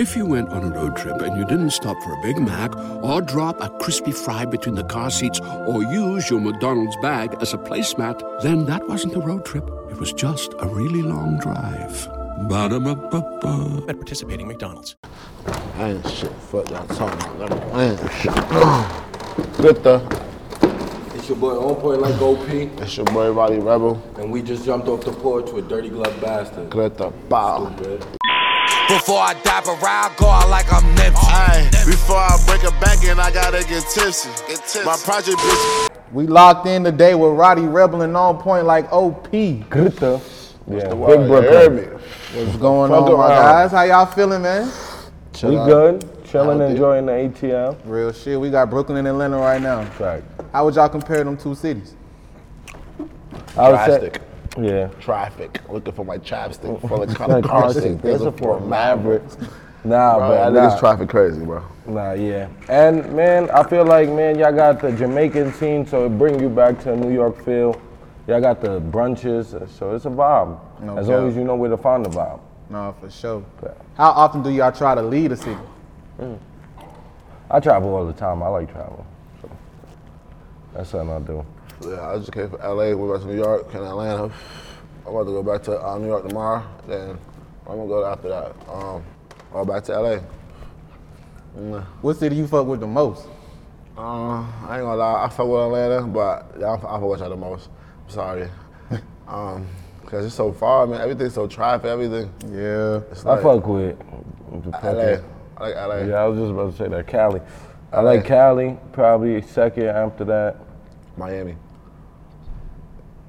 If 0.00 0.16
you 0.16 0.24
went 0.24 0.48
on 0.48 0.64
a 0.64 0.70
road 0.74 0.96
trip 0.96 1.20
and 1.20 1.36
you 1.36 1.44
didn't 1.44 1.72
stop 1.72 1.94
for 2.02 2.14
a 2.14 2.22
Big 2.22 2.38
Mac 2.38 2.74
or 3.04 3.20
drop 3.20 3.60
a 3.60 3.68
crispy 3.80 4.12
fry 4.12 4.46
between 4.46 4.74
the 4.74 4.84
car 4.84 5.10
seats 5.10 5.38
or 5.66 5.82
use 5.82 6.30
your 6.30 6.40
McDonald's 6.40 6.96
bag 7.02 7.36
as 7.42 7.52
a 7.52 7.58
placemat, 7.58 8.40
then 8.40 8.64
that 8.64 8.88
wasn't 8.88 9.14
a 9.14 9.20
road 9.20 9.44
trip. 9.44 9.68
It 9.90 9.98
was 9.98 10.14
just 10.14 10.54
a 10.58 10.66
really 10.66 11.02
long 11.02 11.38
drive. 11.38 12.08
Ba-da-ba-ba-ba. 12.48 13.84
At 13.90 13.96
participating 13.96 14.48
McDonald's. 14.48 14.96
I 15.76 15.90
ain't 15.90 16.08
shit. 16.08 16.32
Fuck 16.32 16.70
y'all 16.70 16.86
talking 16.86 17.42
about. 17.42 17.52
I 17.74 17.84
ain't 17.90 18.12
shit. 18.12 19.58
Good 19.58 19.84
though. 19.84 20.08
It's 21.14 21.28
your 21.28 21.36
boy 21.36 21.58
On 21.58 21.76
Point 21.78 22.00
Like 22.00 22.18
OP, 22.22 22.48
It's 22.48 22.96
your 22.96 23.04
boy 23.04 23.30
Rowdy 23.32 23.58
Rebel. 23.58 24.02
and 24.16 24.32
we 24.32 24.40
just 24.40 24.64
jumped 24.64 24.88
off 24.88 25.04
the 25.04 25.12
porch 25.12 25.50
with 25.50 25.68
Dirty 25.68 25.90
Glove 25.90 26.18
Bastard. 26.22 26.70
Good 26.70 26.96
the 26.96 27.10
bow. 27.28 27.70
Stupid. 27.76 28.06
Before 28.90 29.20
I 29.20 29.34
die, 29.44 29.62
but 29.64 29.80
ride, 29.80 30.16
go 30.16 30.26
out 30.26 30.48
like 30.48 30.72
I'm 30.72 30.82
Nipsey. 30.96 31.14
Aye, 31.14 31.70
before 31.86 32.16
I 32.16 32.36
break 32.44 32.64
a 32.64 32.72
back 32.80 33.04
and 33.04 33.20
I 33.20 33.30
gotta 33.30 33.62
get 33.62 33.84
tipsy. 33.94 34.28
Get 34.48 34.58
tipsy. 34.66 34.84
My 34.84 34.96
project 34.96 35.38
bitch. 35.38 35.90
We 36.10 36.26
locked 36.26 36.66
in 36.66 36.82
today 36.82 37.14
with 37.14 37.30
Rowdy 37.34 37.62
Rebel 37.62 38.02
and 38.02 38.16
on 38.16 38.38
point 38.38 38.66
like 38.66 38.92
OP. 38.92 39.30
Gritta. 39.30 40.20
Yeah, 40.68 40.88
big 40.88 40.98
word, 40.98 41.20
you 41.20 41.28
Brooklyn. 41.28 42.00
What's 42.34 42.56
going 42.56 42.90
Fuck 42.90 43.10
on, 43.10 43.18
my 43.18 43.28
guys? 43.28 43.70
How 43.70 43.82
y'all 43.84 44.06
feeling, 44.06 44.42
man? 44.42 44.72
We 45.40 45.50
good, 45.50 46.24
chilling, 46.24 46.60
enjoying 46.60 47.06
the 47.06 47.12
ATL. 47.12 47.78
Real 47.84 48.12
shit. 48.12 48.40
We 48.40 48.50
got 48.50 48.70
Brooklyn 48.70 48.98
and 48.98 49.06
Atlanta 49.06 49.38
right 49.38 49.62
now. 49.62 49.88
Right. 50.00 50.24
How 50.52 50.64
would 50.64 50.74
y'all 50.74 50.88
compare 50.88 51.22
them 51.22 51.36
two 51.36 51.54
cities? 51.54 51.94
I 53.56 53.70
would 53.70 53.78
say, 53.78 54.10
Drastic. 54.10 54.22
Yeah. 54.58 54.88
Traffic. 55.00 55.60
Looking 55.68 55.92
for 55.92 56.04
my 56.04 56.18
chapstick 56.18 56.80
full 56.88 57.02
of 57.02 57.08
Like 57.08 57.16
car 57.16 57.42
car 57.42 57.72
seat. 57.72 58.04
a 58.04 58.32
for 58.32 58.60
Mavericks. 58.60 59.36
Nah, 59.82 60.18
Bro, 60.18 60.28
but 60.28 60.50
nah, 60.52 60.78
traffic 60.78 61.08
crazy, 61.08 61.42
bro. 61.42 61.62
nah, 61.86 62.12
yeah. 62.12 62.48
And 62.68 63.14
man, 63.14 63.50
I 63.50 63.62
feel 63.62 63.84
like 63.86 64.10
man, 64.10 64.38
y'all 64.38 64.52
got 64.52 64.80
the 64.80 64.92
Jamaican 64.92 65.54
scene, 65.54 65.86
so 65.86 66.04
it 66.04 66.10
bring 66.18 66.38
you 66.38 66.50
back 66.50 66.78
to 66.80 66.92
a 66.92 66.96
New 66.96 67.12
York 67.12 67.42
feel. 67.44 67.80
Y'all 68.26 68.42
got 68.42 68.60
the 68.60 68.78
brunches, 68.80 69.46
so 69.70 69.94
it's 69.94 70.04
a 70.04 70.10
vibe. 70.10 70.60
No 70.80 70.98
as 70.98 71.06
doubt. 71.08 71.20
long 71.20 71.28
as 71.30 71.36
you 71.36 71.44
know 71.44 71.56
where 71.56 71.70
to 71.70 71.78
find 71.78 72.04
the 72.04 72.10
vibe. 72.10 72.40
No, 72.68 72.94
for 73.00 73.10
sure. 73.10 73.42
Yeah. 73.62 73.70
How 73.96 74.10
often 74.10 74.42
do 74.42 74.50
y'all 74.50 74.70
try 74.70 74.94
to 74.94 75.02
leave 75.02 75.32
a 75.32 75.36
city? 75.36 75.56
Mm. 76.20 76.38
I 77.50 77.58
travel 77.58 77.94
all 77.94 78.06
the 78.06 78.12
time. 78.12 78.42
I 78.42 78.48
like 78.48 78.70
travel. 78.70 79.04
So 79.40 79.50
that's 80.74 80.90
something 80.90 81.10
I 81.10 81.18
do. 81.20 81.44
Yeah, 81.82 82.10
I 82.10 82.18
just 82.18 82.32
came 82.32 82.50
from 82.50 82.60
LA, 82.60 82.88
We 82.88 82.94
went 82.96 83.12
back 83.14 83.22
to 83.22 83.34
New 83.34 83.42
York 83.42 83.74
and 83.74 83.84
Atlanta. 83.84 84.24
I'm 85.06 85.14
about 85.14 85.24
to 85.24 85.30
go 85.32 85.42
back 85.42 85.62
to 85.64 85.82
uh, 85.86 85.98
New 85.98 86.08
York 86.08 86.28
tomorrow. 86.28 86.62
Then 86.86 87.18
I'm 87.66 87.76
gonna 87.76 87.88
go 87.88 88.04
after 88.04 88.28
that. 88.28 88.54
Um, 88.68 89.02
all 89.52 89.64
back 89.64 89.84
to 89.84 89.98
LA. 89.98 90.18
Mm, 91.58 91.82
What 92.02 92.16
city 92.16 92.36
you 92.36 92.46
fuck 92.46 92.66
with 92.66 92.80
the 92.80 92.86
most? 92.86 93.26
Uh, 93.96 94.40
I 94.42 94.76
ain't 94.76 94.82
gonna 94.84 94.96
lie, 94.96 95.24
I 95.24 95.28
fuck 95.28 95.46
with 95.46 95.60
Atlanta, 95.60 96.06
but 96.06 96.54
yeah, 96.60 96.66
I, 96.66 96.74
I 96.74 97.00
fuck 97.00 97.02
with 97.02 97.20
y'all 97.20 97.30
the 97.30 97.36
most. 97.36 97.68
I'm 98.04 98.10
sorry. 98.10 98.48
um, 99.28 99.66
cause 100.06 100.24
it's 100.26 100.34
so 100.34 100.52
far, 100.52 100.86
man. 100.86 101.00
Everything's 101.00 101.34
so 101.34 101.46
traffic, 101.46 101.86
everything. 101.86 102.30
Yeah. 102.48 103.00
It's 103.10 103.24
I 103.24 103.34
like 103.34 103.42
fuck 103.42 103.66
with 103.66 103.98
LA. 104.82 105.18
I 105.56 105.68
like 105.68 105.74
LA. 105.76 105.96
Yeah, 106.04 106.14
I 106.16 106.26
was 106.26 106.38
just 106.38 106.50
about 106.52 106.70
to 106.72 106.76
say 106.76 106.88
that 106.88 107.06
Cali. 107.06 107.40
I 107.92 108.00
like 108.00 108.24
Cali, 108.24 108.78
probably 108.92 109.42
second 109.42 109.86
after 109.86 110.24
that. 110.26 110.56
Miami. 111.16 111.56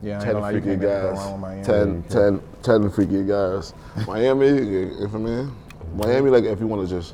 Yeah, 0.02 0.18
I 0.20 0.24
10 0.24 0.34
gonna 0.34 0.40
lie, 0.40 0.52
you 0.52 0.62
freaky 0.62 0.82
guys. 0.82 1.18
wrong 1.18 1.32
with 1.34 1.42
Miami. 1.42 1.64
10, 1.64 2.04
10, 2.10 2.42
10 2.64 2.90
freaky 2.90 3.24
guys. 3.24 3.74
Miami, 4.08 4.48
you 4.48 5.08
for 5.12 5.20
me? 5.20 5.52
Miami, 5.96 6.30
like 6.32 6.44
if 6.46 6.60
you 6.60 6.68
wanna 6.68 6.88
just 6.88 7.14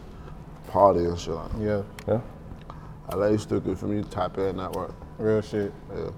party 0.68 1.06
and 1.06 1.20
shit. 1.20 1.34
Like, 1.34 1.52
Yeah, 1.60 1.82
Yeah. 2.08 2.20
LA 3.14 3.38
still 3.38 3.60
good 3.60 3.78
for 3.80 3.88
me, 3.88 4.04
tap 4.04 4.38
in, 4.38 4.58
network. 4.58 4.94
real 5.18 5.42
shit. 5.42 5.72
Yeah. 5.96 6.10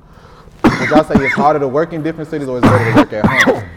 Would 0.79 0.89
y'all 0.89 1.03
say 1.03 1.15
it's 1.25 1.33
harder 1.35 1.59
to 1.59 1.67
work 1.67 1.93
in 1.93 2.03
different 2.03 2.29
cities 2.29 2.47
or 2.47 2.57
it's 2.57 2.67
better 2.67 2.91
to 2.91 2.97
work 2.97 3.13
at 3.13 3.25
home? 3.43 3.63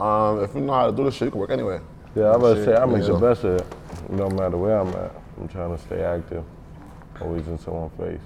Um, 0.00 0.42
if 0.42 0.54
you 0.54 0.62
know 0.62 0.72
how 0.72 0.90
to 0.90 0.96
do 0.96 1.04
this 1.04 1.12
shit, 1.14 1.26
you 1.26 1.30
can 1.32 1.40
work 1.40 1.50
anywhere. 1.50 1.82
Yeah, 2.14 2.32
I'm 2.32 2.40
gonna 2.40 2.64
say 2.64 2.74
I 2.74 2.86
make 2.86 3.04
the 3.04 3.12
best 3.18 3.44
of 3.44 3.60
it. 3.60 3.66
No 4.08 4.30
matter 4.30 4.56
where 4.56 4.78
I'm 4.78 4.88
at. 4.88 5.12
I'm 5.38 5.48
trying 5.48 5.76
to 5.76 5.82
stay 5.82 6.02
active. 6.02 6.42
Always 7.20 7.46
in 7.46 7.58
someone's 7.58 7.92
face. 7.98 8.20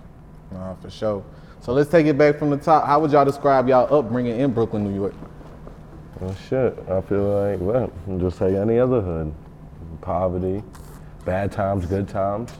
Nah, 0.53 0.75
for 0.77 0.91
sure. 0.91 1.25
So 1.65 1.73
let's 1.73 1.91
take 1.91 2.05
it 2.05 2.19
back 2.19 2.39
from 2.39 2.51
the 2.51 2.59
top. 2.59 2.85
How 2.87 3.01
would 3.01 3.11
y'all 3.11 3.25
describe 3.25 3.71
y'all 3.71 3.93
upbringing 3.99 4.39
in 4.39 4.53
Brooklyn, 4.53 4.85
New 4.85 4.95
York? 4.95 5.15
Well, 6.21 6.35
shit. 6.35 6.79
I 6.91 7.01
feel 7.01 7.23
like, 7.23 7.59
well, 7.59 7.91
just 8.19 8.39
like 8.43 8.53
any 8.53 8.79
other 8.79 9.01
hood. 9.01 9.33
Poverty, 10.03 10.63
bad 11.25 11.51
times, 11.53 11.87
good 11.87 12.07
times. 12.07 12.53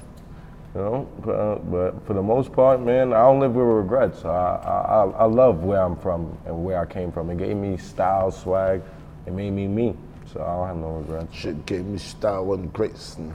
You 0.75 0.81
know, 0.81 1.09
but, 1.21 1.33
uh, 1.33 1.57
but 1.57 2.07
for 2.07 2.15
the 2.15 2.23
most 2.23 2.51
part, 2.51 2.81
man, 2.81 3.13
I 3.13 3.19
don't 3.19 3.41
live 3.41 3.55
with 3.55 3.67
regrets. 3.67 4.25
I, 4.25 4.31
I, 4.31 5.05
I- 5.05 5.11
I 5.19 5.25
love 5.27 5.63
where 5.65 5.83
I'm 5.83 5.97
from 5.97 6.39
and 6.47 6.65
where 6.65 6.81
I 6.81 6.87
came 6.87 7.13
from. 7.13 7.29
It 7.29 7.37
gave 7.37 7.57
me 7.59 7.77
style, 7.77 8.31
swag. 8.31 8.81
It 9.27 9.35
made 9.35 9.51
me 9.51 9.69
me. 9.69 9.95
So 10.33 10.41
I 10.43 10.47
don't 10.57 10.67
have 10.67 10.77
no 10.77 10.91
regrets. 10.97 11.35
Shit 11.37 11.67
gave 11.67 11.85
me 11.85 11.99
style 11.99 12.55
and 12.55 12.73
grace. 12.73 13.17
And 13.19 13.35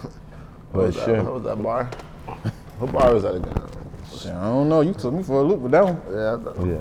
But 0.00 0.12
what 0.72 0.86
was 0.86 0.94
that, 0.94 1.24
what 1.24 1.34
was 1.34 1.42
that 1.42 1.60
bar? 1.60 1.90
what 2.78 2.92
bar 2.92 3.14
was 3.14 3.24
that 3.24 3.34
again? 3.34 3.81
Shit, 4.18 4.32
I 4.32 4.44
don't 4.44 4.68
know. 4.68 4.80
You 4.82 4.94
took 4.94 5.12
me 5.14 5.22
for 5.22 5.40
a 5.40 5.42
loop 5.42 5.60
with 5.60 5.72
that 5.72 5.84
one. 5.84 6.00
Yeah, 6.10 6.34
I 6.34 6.38
thought- 6.42 6.66
Yeah. 6.66 6.78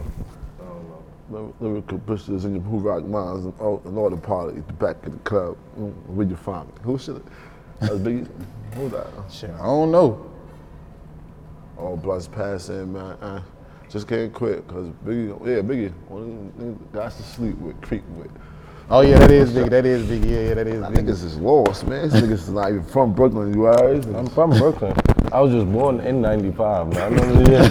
Lyrical 1.30 1.56
lyrical 1.62 2.00
pictures 2.00 2.44
in 2.44 2.56
your 2.56 2.64
who 2.64 2.80
rock 2.80 3.06
minds 3.06 3.46
and 3.46 3.53
all, 3.62 3.81
and 3.86 3.97
all 3.97 4.09
the 4.09 4.18
party 4.18 4.58
at 4.58 4.68
the 4.68 4.74
back 4.74 5.06
of 5.06 5.14
the 5.14 5.19
club. 5.19 5.56
Mm, 5.80 5.94
Where 6.08 6.28
you 6.28 6.36
find 6.36 6.68
me? 6.68 6.74
Who 6.84 6.97
should 6.97 7.18
it? 7.18 7.24
That 7.80 7.91
was 7.94 8.02
Biggie. 8.02 8.28
Who 8.75 8.90
that? 8.90 9.08
Shit, 9.30 9.50
I 9.52 9.64
don't 9.64 9.91
know. 9.91 10.30
All 11.78 11.96
blunts 11.96 12.28
passing, 12.28 12.91
man. 12.94 13.16
Uh, 13.22 13.41
just 13.90 14.08
can't 14.09 14.34
quit, 14.34 14.68
cause 14.68 14.88
Biggie, 15.06 15.30
yeah, 15.47 15.62
Biggie, 15.62 15.94
one 16.09 16.22
of 16.22 16.28
them 16.28 16.52
niggas 16.91 16.94
guys 16.94 17.16
to 17.16 17.24
sleep 17.24 17.58
with, 17.59 17.80
creep 17.81 18.03
with. 18.18 18.30
Oh 18.90 19.00
yeah, 19.00 19.18
that 19.20 19.31
is 19.31 19.53
big. 19.53 19.70
That 19.70 19.86
is 19.86 20.06
big. 20.08 20.25
Yeah, 20.25 20.41
yeah, 20.50 20.53
that 20.56 20.68
is 20.68 20.84
I 20.84 20.88
big. 20.88 20.96
think 20.97 21.08
this 21.08 21.24
is 21.24 21.38
lost, 21.38 21.88
man. 21.88 22.09
These 22.09 22.22
niggas 22.24 22.31
is 22.31 22.50
not 22.50 22.70
even 22.72 22.84
from 22.84 23.14
Brooklyn, 23.14 23.53
you 23.53 23.68
alright? 23.68 24.06
I'm 24.08 24.28
from 24.28 24.50
Brooklyn. 24.52 24.94
I 25.31 25.40
was 25.40 25.53
just 25.53 25.72
born 25.72 26.02
in 26.02 26.22
95, 26.22 26.94
man. 26.94 27.02
I 27.02 27.16
know 27.16 27.34
the 27.34 27.52
year. 27.52 27.62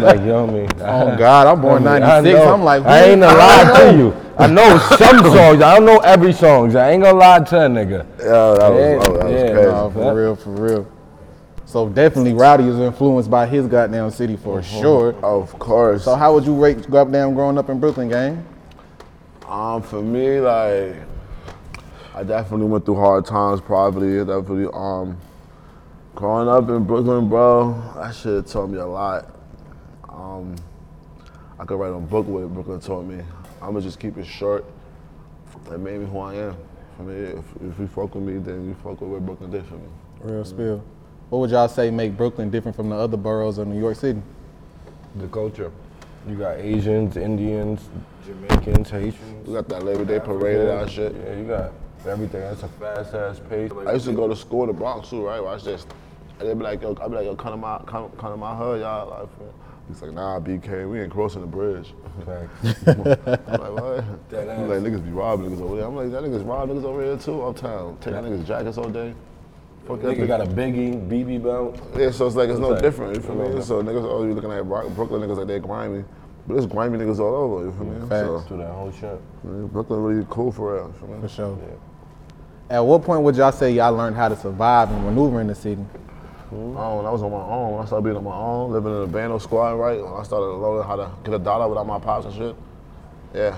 like, 0.00 0.20
you 0.20 0.26
know 0.26 0.44
what 0.44 0.50
I 0.50 0.58
mean? 0.58 0.68
Oh 0.78 1.16
God, 1.16 1.46
I'm 1.48 1.60
born 1.60 1.84
I 1.86 1.98
'96. 1.98 2.46
I'm 2.46 2.62
like, 2.62 2.84
I 2.84 3.04
ain't 3.04 3.20
gonna 3.20 3.36
lie 3.36 3.90
to 3.90 3.98
you. 3.98 4.14
I 4.38 4.46
know 4.46 4.78
some 4.78 5.18
songs. 5.24 5.60
I 5.60 5.74
don't 5.74 5.86
know 5.86 5.98
every 5.98 6.32
song. 6.32 6.74
I 6.76 6.92
ain't 6.92 7.02
gonna 7.02 7.18
lie 7.18 7.40
to 7.40 7.56
a 7.56 7.68
nigga. 7.68 8.06
Yeah, 8.18 8.24
that 8.24 8.70
was, 8.70 8.80
Yeah, 8.80 8.98
oh, 9.02 9.16
that 9.16 9.24
was 9.24 9.32
yeah, 9.32 9.52
crazy. 9.52 9.70
No, 9.70 9.90
for 9.90 10.14
real, 10.14 10.36
for 10.36 10.50
real. 10.50 10.92
So 11.66 11.88
definitely, 11.88 12.32
Rowdy 12.32 12.68
is 12.68 12.78
influenced 12.78 13.30
by 13.30 13.46
his 13.46 13.66
goddamn 13.66 14.10
city 14.12 14.36
for 14.36 14.62
sure. 14.62 15.14
Of 15.22 15.58
course. 15.58 16.04
So 16.04 16.14
how 16.14 16.32
would 16.34 16.44
you 16.44 16.54
rate 16.54 16.88
goddamn 16.88 17.34
growing 17.34 17.58
up 17.58 17.68
in 17.70 17.80
Brooklyn, 17.80 18.08
gang? 18.08 18.44
Um, 19.48 19.82
for 19.82 20.00
me, 20.00 20.40
like, 20.40 20.94
I 22.14 22.22
definitely 22.22 22.66
went 22.66 22.84
through 22.84 22.96
hard 22.96 23.26
times, 23.26 23.60
poverty. 23.60 24.18
Definitely, 24.18 24.68
um, 24.72 25.16
growing 26.20 26.48
up 26.48 26.68
in 26.68 26.84
Brooklyn, 26.84 27.30
bro, 27.30 27.72
that 27.96 28.14
shit 28.14 28.46
taught 28.46 28.68
me 28.68 28.76
a 28.76 28.84
lot. 28.84 29.34
Um, 30.06 30.54
I 31.58 31.64
could 31.64 31.80
write 31.80 31.94
a 31.94 31.98
book 31.98 32.26
with 32.26 32.44
what 32.44 32.52
Brooklyn 32.52 32.78
taught 32.78 33.06
me. 33.06 33.24
I'ma 33.62 33.80
just 33.80 33.98
keep 33.98 34.18
it 34.18 34.26
short. 34.26 34.66
It 35.72 35.80
made 35.80 35.98
me 35.98 36.04
who 36.04 36.18
I 36.18 36.34
am. 36.34 36.56
For 36.98 37.04
me, 37.04 37.14
if, 37.14 37.44
if 37.62 37.78
you 37.78 37.86
fuck 37.86 38.14
with 38.14 38.22
me, 38.22 38.36
then 38.36 38.68
you 38.68 38.74
fuck 38.82 39.00
with 39.00 39.08
what 39.08 39.24
Brooklyn 39.24 39.50
did 39.50 39.64
for 39.64 39.76
me. 39.76 39.88
Real 40.20 40.44
spill. 40.44 40.84
What 41.30 41.38
would 41.38 41.50
y'all 41.50 41.68
say 41.68 41.90
make 41.90 42.18
Brooklyn 42.18 42.50
different 42.50 42.76
from 42.76 42.90
the 42.90 42.96
other 42.96 43.16
boroughs 43.16 43.56
of 43.56 43.66
New 43.66 43.80
York 43.80 43.96
City? 43.96 44.20
The 45.16 45.26
culture. 45.28 45.72
You 46.28 46.36
got 46.36 46.58
Asians, 46.58 47.16
Indians, 47.16 47.88
Jamaicans, 48.26 48.90
Haitians. 48.90 49.48
We 49.48 49.54
got 49.54 49.68
that 49.70 49.86
Labor 49.86 50.04
Day 50.04 50.20
parade 50.20 50.58
and 50.58 50.68
that 50.68 50.90
shit. 50.90 51.14
Yeah, 51.14 51.38
you 51.38 51.44
got 51.44 51.72
everything. 52.06 52.42
That's 52.42 52.62
a 52.62 52.68
fast 52.68 53.14
ass 53.14 53.40
pace. 53.48 53.72
I 53.86 53.94
used 53.94 54.04
to 54.04 54.12
go 54.12 54.28
to 54.28 54.36
school 54.36 54.64
in 54.64 54.66
the 54.66 54.74
Bronx 54.74 55.08
too, 55.08 55.24
right? 55.24 55.42
Watch 55.42 55.64
this. 55.64 55.86
And 56.40 56.48
they'd 56.48 56.56
be 56.58 56.64
like, 56.64 56.80
yo, 56.80 56.96
I'd 57.00 57.08
be 57.10 57.16
like, 57.16 57.26
yo, 57.26 57.36
come 57.36 57.52
to 57.52 57.56
my, 57.58 57.78
come, 57.86 58.10
come 58.18 58.30
to 58.32 58.36
my 58.36 58.54
hood, 58.56 58.80
y'all. 58.80 59.10
Like, 59.10 59.28
he's 59.88 60.00
like, 60.00 60.12
nah, 60.12 60.40
BK, 60.40 60.90
we 60.90 61.00
ain't 61.02 61.12
crossing 61.12 61.42
the 61.42 61.46
bridge. 61.46 61.92
Facts. 62.24 62.86
I'm 62.86 62.98
like, 63.04 63.72
what? 63.72 64.28
Dead 64.30 64.58
He's 64.58 64.68
like, 64.68 64.80
niggas 64.80 65.04
be 65.04 65.10
robbing 65.10 65.50
niggas 65.50 65.60
over 65.60 65.76
there. 65.76 65.84
I'm 65.86 65.94
like, 65.96 66.10
that 66.10 66.22
niggas 66.22 66.46
rob 66.48 66.70
niggas 66.70 66.84
over 66.84 67.02
here 67.04 67.16
too, 67.18 67.42
uptown. 67.42 67.98
Take 68.00 68.14
that 68.14 68.24
niggas 68.24 68.46
jackets 68.46 68.78
all 68.78 68.88
day. 68.88 69.12
Fuck 69.86 70.00
that 70.02 70.16
Nigga 70.16 70.26
got 70.26 70.40
a 70.40 70.46
Biggie, 70.46 71.08
BB 71.08 71.42
belt. 71.42 71.78
Yeah, 71.96 72.10
so 72.10 72.26
it's 72.26 72.36
like, 72.36 72.48
it's 72.48 72.58
no 72.58 72.66
It's 72.72 72.74
like- 72.74 72.82
different, 72.82 73.14
you 73.16 73.20
feel 73.22 73.34
me? 73.34 73.62
So 73.62 73.82
niggas 73.82 74.04
always 74.04 74.28
be 74.28 74.34
looking 74.34 74.52
at 74.52 74.66
Bro- 74.66 74.90
Brooklyn 74.90 75.20
niggas 75.22 75.36
like 75.38 75.46
they 75.46 75.58
grimy. 75.58 76.04
But 76.46 76.56
it's 76.56 76.66
grimy 76.66 76.98
niggas 76.98 77.18
all 77.18 77.34
over, 77.34 77.64
you 77.66 77.72
feel 77.72 77.84
me? 77.84 78.08
So, 78.08 78.44
Do 78.48 78.56
that 78.58 78.72
whole 78.72 78.90
shit. 78.92 79.02
yeah, 79.44 79.50
Brooklyn 79.72 80.02
really 80.02 80.26
cool 80.30 80.52
for 80.52 80.74
real, 80.74 80.86
you 80.86 80.92
feel 81.00 81.08
me? 81.16 81.20
For 81.20 81.28
sure. 81.28 81.58
At 82.70 82.80
what 82.80 83.02
point 83.02 83.22
would 83.22 83.36
y'all 83.36 83.52
say 83.52 83.72
y'all 83.72 83.92
learned 83.94 84.16
how 84.16 84.28
to 84.28 84.36
survive 84.36 84.90
and 84.90 85.04
maneuver 85.04 85.40
in 85.40 85.48
the 85.48 85.54
city? 85.54 85.84
Oh, 86.52 86.96
when 86.96 87.06
I 87.06 87.10
was 87.10 87.22
on 87.22 87.30
my 87.30 87.38
own, 87.38 87.72
when 87.74 87.82
I 87.82 87.84
started 87.86 88.02
being 88.04 88.16
on 88.16 88.24
my 88.24 88.34
own, 88.34 88.72
living 88.72 88.90
in 88.96 89.02
a 89.02 89.06
bando 89.06 89.38
squad, 89.38 89.74
right? 89.74 90.02
When 90.02 90.12
I 90.14 90.22
started 90.24 90.46
learning 90.46 90.82
how 90.86 90.96
to 90.96 91.10
get 91.22 91.34
a 91.34 91.38
dollar 91.38 91.68
without 91.68 91.86
my 91.86 91.98
pops 92.00 92.26
and 92.26 92.34
shit. 92.34 92.56
Yeah. 93.34 93.56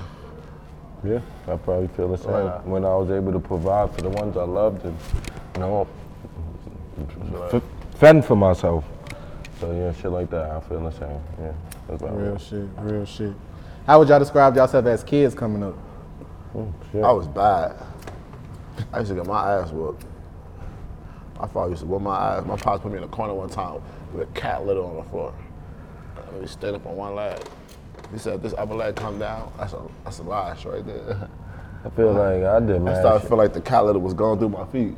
Yeah, 1.05 1.21
I 1.49 1.57
probably 1.57 1.89
feel 1.89 2.09
the 2.09 2.19
same. 2.19 2.31
Right. 2.31 2.65
When 2.67 2.85
I 2.85 2.95
was 2.95 3.11
able 3.11 3.33
to 3.33 3.41
provide 3.41 3.93
for 3.95 4.03
the 4.03 4.11
ones 4.11 4.37
I 4.37 4.45
loved 4.45 4.85
and, 4.85 4.97
you 5.55 5.61
know, 5.61 5.89
f- 7.53 7.63
fend 7.97 8.25
for 8.25 8.37
myself. 8.37 8.85
So 9.59 9.73
yeah, 9.73 9.93
shit 9.95 10.11
like 10.13 10.29
that, 10.31 10.51
I 10.51 10.61
feel 10.61 10.81
the 10.81 10.91
same. 10.91 11.21
Yeah, 11.41 11.53
that's 11.89 12.03
about 12.03 12.21
Real 12.21 12.35
it. 12.37 12.41
shit, 12.43 12.69
real 12.79 13.05
shit. 13.07 13.33
How 13.87 13.99
would 13.99 14.09
y'all 14.09 14.19
describe 14.19 14.55
yourself 14.55 14.85
as 14.87 15.03
kids 15.03 15.35
coming 15.35 15.63
up? 15.63 15.75
Oh, 16.55 16.73
shit. 16.93 17.03
I 17.03 17.11
was 17.11 17.27
bad. 17.27 17.75
I 18.93 18.99
used 18.99 19.09
to 19.11 19.15
get 19.17 19.27
my 19.27 19.55
ass 19.55 19.71
whooped. 19.71 20.05
My 21.43 21.49
father 21.49 21.71
used 21.71 21.83
to 21.83 21.89
whoop 21.89 22.03
my 22.03 22.13
eyes. 22.13 22.45
My 22.47 22.55
pops 22.57 22.83
put 22.85 22.93
me 22.93 22.99
in 22.99 23.05
a 23.05 23.09
corner 23.09 23.35
one 23.35 23.49
time 23.49 23.83
with 24.15 24.29
a 24.29 24.33
cat 24.33 24.65
litter 24.65 24.81
on 24.81 24.95
the 24.95 25.03
floor. 25.11 25.35
And 26.29 26.41
we 26.41 26.47
stand 26.47 26.77
up 26.77 26.87
on 26.87 26.97
one 26.97 27.17
leg. 27.17 27.37
He 28.13 28.19
said, 28.19 28.41
"This 28.45 28.55
upper 28.57 28.75
leg 28.75 28.95
come 28.95 29.19
down." 29.19 29.53
That's 29.59 29.73
a 29.73 29.83
that's 30.05 30.21
a 30.21 30.23
lie 30.23 30.57
right 30.65 30.87
there. 30.87 31.29
I 31.85 31.91
feel 31.91 32.11
uh, 32.11 32.13
like 32.13 32.45
I 32.45 32.61
did 32.61 32.77
I 32.77 32.79
man. 32.79 33.01
started 33.01 33.23
to 33.23 33.29
feel 33.29 33.39
like 33.39 33.53
the 33.53 33.61
cat 33.61 33.85
litter 33.85 33.99
was 33.99 34.15
going 34.15 34.39
through 34.39 34.51
my 34.51 34.65
feet. 34.67 34.95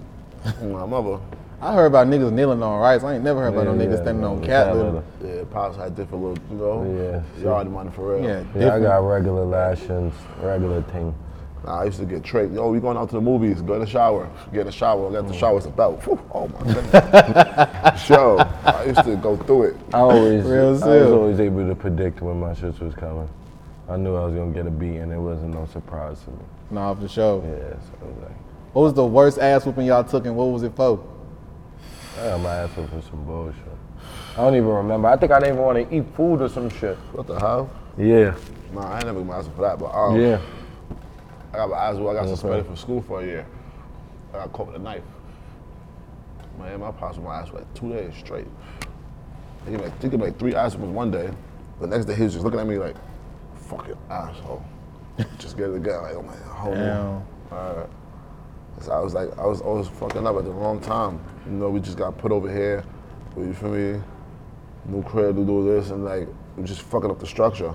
my 0.61 0.85
mother, 0.85 1.19
I 1.62 1.73
heard 1.73 1.87
about 1.87 2.08
niggas 2.08 2.31
kneeling 2.31 2.62
on 2.62 2.79
rice. 2.79 3.02
I 3.02 3.14
ain't 3.14 3.25
never 3.25 3.41
heard 3.41 3.55
about 3.55 3.64
no 3.64 3.73
niggas 3.73 3.93
yeah, 3.96 4.02
standing 4.02 4.20
no, 4.20 4.32
on 4.32 4.41
cat 4.41 4.67
cat 4.67 4.76
litter. 4.76 5.02
litter. 5.23 5.37
yeah, 5.38 5.44
pops 5.50 5.79
had 5.79 5.96
different 5.96 6.25
little, 6.25 6.44
you 6.50 6.56
know, 6.58 7.23
Yeah, 7.38 7.43
yard 7.43 7.70
money 7.70 7.91
for 7.91 8.17
real. 8.17 8.23
Yeah, 8.23 8.44
Yeah, 8.55 8.75
I 8.75 8.81
got 8.81 8.99
regular 8.99 9.46
lashings, 9.46 10.12
regular 10.43 10.82
thing. 10.82 11.14
Nah, 11.64 11.81
I 11.81 11.84
used 11.84 11.99
to 11.99 12.05
get 12.05 12.22
tricked. 12.22 12.52
Yo, 12.52 12.69
we 12.70 12.78
going 12.78 12.99
out 12.99 13.08
to 13.08 13.14
the 13.14 13.20
movies. 13.22 13.62
Go 13.62 13.75
in 13.75 13.81
the 13.81 13.87
shower. 13.87 14.31
Get 14.52 14.61
in 14.61 14.66
the 14.66 14.72
shower. 14.72 15.08
Let 15.08 15.26
the 15.26 15.32
shower 15.32 15.55
was 15.55 15.64
about. 15.64 16.02
Whew, 16.05 16.20
oh 16.34 16.49
my 16.49 16.72
goodness. 16.72 18.02
Show. 18.06 18.38
I 18.64 18.84
used 18.84 19.05
to 19.05 19.16
go 19.16 19.37
through 19.37 19.62
it. 19.64 19.76
I 19.94 19.99
always, 20.00 20.44
Real 20.44 20.69
I 20.69 20.70
was 20.72 20.82
always 20.82 21.40
able 21.40 21.66
to 21.66 21.75
predict 21.75 22.20
when 22.20 22.38
my 22.38 22.52
shit 22.55 22.78
was 22.81 22.94
coming. 22.94 23.28
I 23.88 23.96
knew 23.96 24.14
I 24.14 24.26
was 24.26 24.34
gonna 24.34 24.52
get 24.52 24.66
a 24.66 24.70
beat, 24.70 24.96
and 24.96 25.11
it 25.12 25.19
wasn't 25.19 25.55
no 25.55 25.66
surprise 25.66 26.20
to 26.25 26.31
me. 26.31 26.37
Nah, 26.70 26.94
for 26.94 27.08
sure. 27.08 27.43
Yeah, 27.43 27.70
so 27.70 28.06
it 28.06 28.14
was 28.14 28.22
like, 28.22 28.37
What 28.75 28.82
was 28.82 28.94
the 28.94 29.06
worst 29.06 29.38
ass 29.38 29.64
whooping 29.64 29.87
y'all 29.87 30.05
took 30.05 30.26
and 30.26 30.37
what 30.37 30.46
was 30.46 30.62
it 30.64 30.75
for? 30.76 31.02
I 32.19 32.28
got 32.28 32.40
my 32.40 32.55
ass 32.56 32.70
up 32.76 32.90
for 32.90 33.00
some 33.02 33.25
bullshit. 33.25 33.56
I 34.37 34.37
don't 34.38 34.55
even 34.55 34.69
remember. 34.69 35.08
I 35.08 35.17
think 35.17 35.32
I 35.32 35.38
didn't 35.38 35.55
even 35.55 35.64
want 35.64 35.88
to 35.88 35.96
eat 35.96 36.05
food 36.14 36.43
or 36.43 36.49
some 36.49 36.69
shit. 36.69 36.96
What 37.12 37.26
the 37.26 37.38
hell? 37.38 37.70
Yeah, 37.96 38.34
Nah, 38.72 38.90
I 38.90 38.96
ain't 38.96 39.06
never 39.06 39.20
got 39.20 39.26
my 39.26 39.37
ass 39.38 39.49
for 39.55 39.62
that, 39.62 39.78
but 39.78 39.94
um, 39.94 40.20
yeah. 40.20 40.40
I 41.55 41.56
got 41.56 41.71
my 41.71 41.93
whooped. 41.93 42.11
I 42.11 42.21
got 42.21 42.29
suspended 42.29 42.67
from 42.67 42.77
school 42.77 43.01
for 43.03 43.23
a 43.23 43.25
year. 43.25 43.47
I 44.33 44.39
got 44.39 44.53
caught 44.53 44.67
with 44.67 44.77
a 44.77 44.81
knife. 44.81 45.05
Man, 46.59 46.81
my 46.81 46.91
pops 46.91 47.17
with 47.17 47.25
my 47.25 47.37
ass 47.37 47.49
for 47.49 47.59
like 47.59 47.75
two 47.75 47.91
days 47.91 48.12
straight. 48.19 48.49
He 49.65 49.71
gave 49.71 49.79
me 49.79 49.87
like, 49.87 50.03
he 50.03 50.09
gave 50.09 50.19
me 50.19 50.27
like 50.27 50.39
three 50.39 50.53
whoopings 50.53 50.93
one 50.93 51.12
day. 51.12 51.31
The 51.81 51.87
next 51.87 52.06
day 52.06 52.15
he 52.17 52.25
was 52.25 52.33
just 52.33 52.45
looking 52.45 52.59
at 52.59 52.67
me 52.67 52.79
like, 52.79 52.97
fucking 53.69 53.97
asshole. 54.11 54.65
just 55.39 55.56
get 55.56 55.71
it 55.71 55.77
again. 55.77 56.03
Like, 56.03 56.17
I'm 56.17 56.27
like, 56.27 56.43
hold 56.43 56.77
on. 56.77 57.27
Alright. 57.53 57.91
So 58.81 58.91
I 58.91 58.99
was 58.99 59.15
like, 59.15 59.39
I 59.39 59.47
was 59.47 59.61
always 59.61 59.87
fucking 59.87 60.27
up 60.27 60.37
at 60.37 60.45
the 60.45 60.51
wrong 60.51 60.81
time. 60.81 61.21
You 61.47 61.53
know, 61.53 61.71
we 61.71 61.79
just 61.79 61.97
got 61.97 62.19
put 62.19 62.33
over 62.33 62.53
here. 62.53 62.83
You 63.37 63.55
feel 63.55 63.71
me? 63.71 64.03
New 64.87 65.03
crib 65.05 65.37
to 65.37 65.45
do 65.45 65.65
this, 65.65 65.91
and 65.91 66.05
like, 66.05 66.29
we 66.56 66.65
just 66.65 66.83
fucking 66.83 67.11
up 67.11 67.21
the 67.21 67.27
structure. 67.27 67.73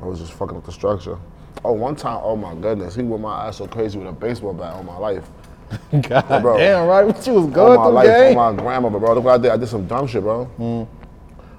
I 0.00 0.04
was 0.04 0.20
just 0.20 0.32
fucking 0.32 0.56
up 0.56 0.64
the 0.64 0.72
structure. 0.72 1.18
Oh, 1.64 1.72
one 1.72 1.96
time, 1.96 2.20
oh 2.22 2.36
my 2.36 2.54
goodness, 2.54 2.94
he 2.94 3.02
went 3.02 3.22
my 3.22 3.46
ass 3.48 3.58
so 3.58 3.66
crazy 3.66 3.98
with 3.98 4.08
a 4.08 4.12
baseball 4.12 4.54
bat 4.54 4.74
on 4.74 4.86
my 4.86 4.96
life. 4.96 5.28
God 6.08 6.42
Bro. 6.42 6.58
damn, 6.58 6.86
right? 6.86 7.06
What 7.06 7.24
you 7.26 7.34
was 7.34 7.46
going 7.46 7.78
my 7.78 7.84
through, 7.84 7.92
life, 7.92 8.06
gang? 8.06 8.36
on 8.36 8.56
my 8.56 8.62
grandmother, 8.62 8.98
bro. 8.98 9.14
Look 9.14 9.24
what 9.24 9.34
I 9.34 9.42
did. 9.42 9.50
I 9.52 9.56
did 9.56 9.68
some 9.68 9.86
dumb 9.86 10.06
shit, 10.06 10.22
bro. 10.22 10.50
Mm. 10.58 10.88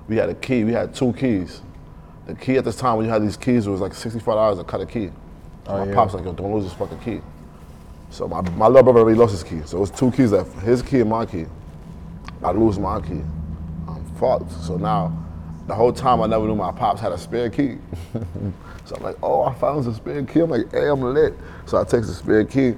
We 0.08 0.18
had 0.18 0.30
a 0.30 0.34
key. 0.34 0.64
We 0.64 0.74
had 0.74 0.94
two 0.94 1.14
keys. 1.14 1.62
The 2.26 2.36
key 2.36 2.58
at 2.58 2.66
this 2.66 2.76
time 2.76 2.98
when 2.98 3.06
you 3.06 3.12
had 3.12 3.22
these 3.24 3.38
keys 3.38 3.68
it 3.68 3.70
was 3.70 3.80
like 3.80 3.94
sixty-five 3.94 4.36
dollars 4.36 4.58
to 4.58 4.64
cut 4.64 4.82
a 4.82 4.86
key. 4.86 5.12
So 5.66 5.74
my 5.74 5.86
yeah. 5.86 5.94
pops 5.94 6.14
like, 6.14 6.26
yo, 6.26 6.34
don't 6.34 6.54
lose 6.54 6.66
this 6.66 6.74
fucking 6.74 7.00
key. 7.00 7.22
So 8.10 8.28
my, 8.28 8.42
my 8.42 8.68
little 8.68 8.84
brother 8.84 9.00
already 9.00 9.18
lost 9.18 9.32
his 9.32 9.44
key. 9.44 9.62
So 9.66 9.78
it 9.78 9.80
was 9.80 9.92
two 9.92 10.12
keys 10.12 10.32
left, 10.32 10.54
his 10.60 10.82
key 10.82 11.00
and 11.00 11.10
my 11.10 11.26
key. 11.26 11.46
I 12.44 12.52
lose 12.52 12.78
my 12.78 13.00
key. 13.00 13.22
I'm 13.88 14.04
fucked. 14.20 14.52
So 14.52 14.76
now, 14.78 15.16
the 15.72 15.76
whole 15.76 15.94
time 15.94 16.20
I 16.22 16.28
never 16.28 16.46
knew 16.46 16.56
my 16.56 16.74
pops 16.74 17.00
had 17.00 17.14
a 17.14 17.18
spare 17.18 17.50
key. 17.50 17.78
so 18.84 18.98
I'm 18.98 19.04
like, 19.04 19.16
oh, 19.24 19.44
I 19.44 19.54
found 19.54 19.88
a 19.88 19.94
spare 19.94 20.22
key. 20.26 20.42
I'm 20.42 20.50
like, 20.50 20.70
hey, 20.70 20.90
I'm 20.90 21.00
lit. 21.00 21.34
So 21.66 21.80
I 21.80 21.86
take 21.86 22.02
the 22.02 22.14
spare 22.14 22.44
key. 22.44 22.76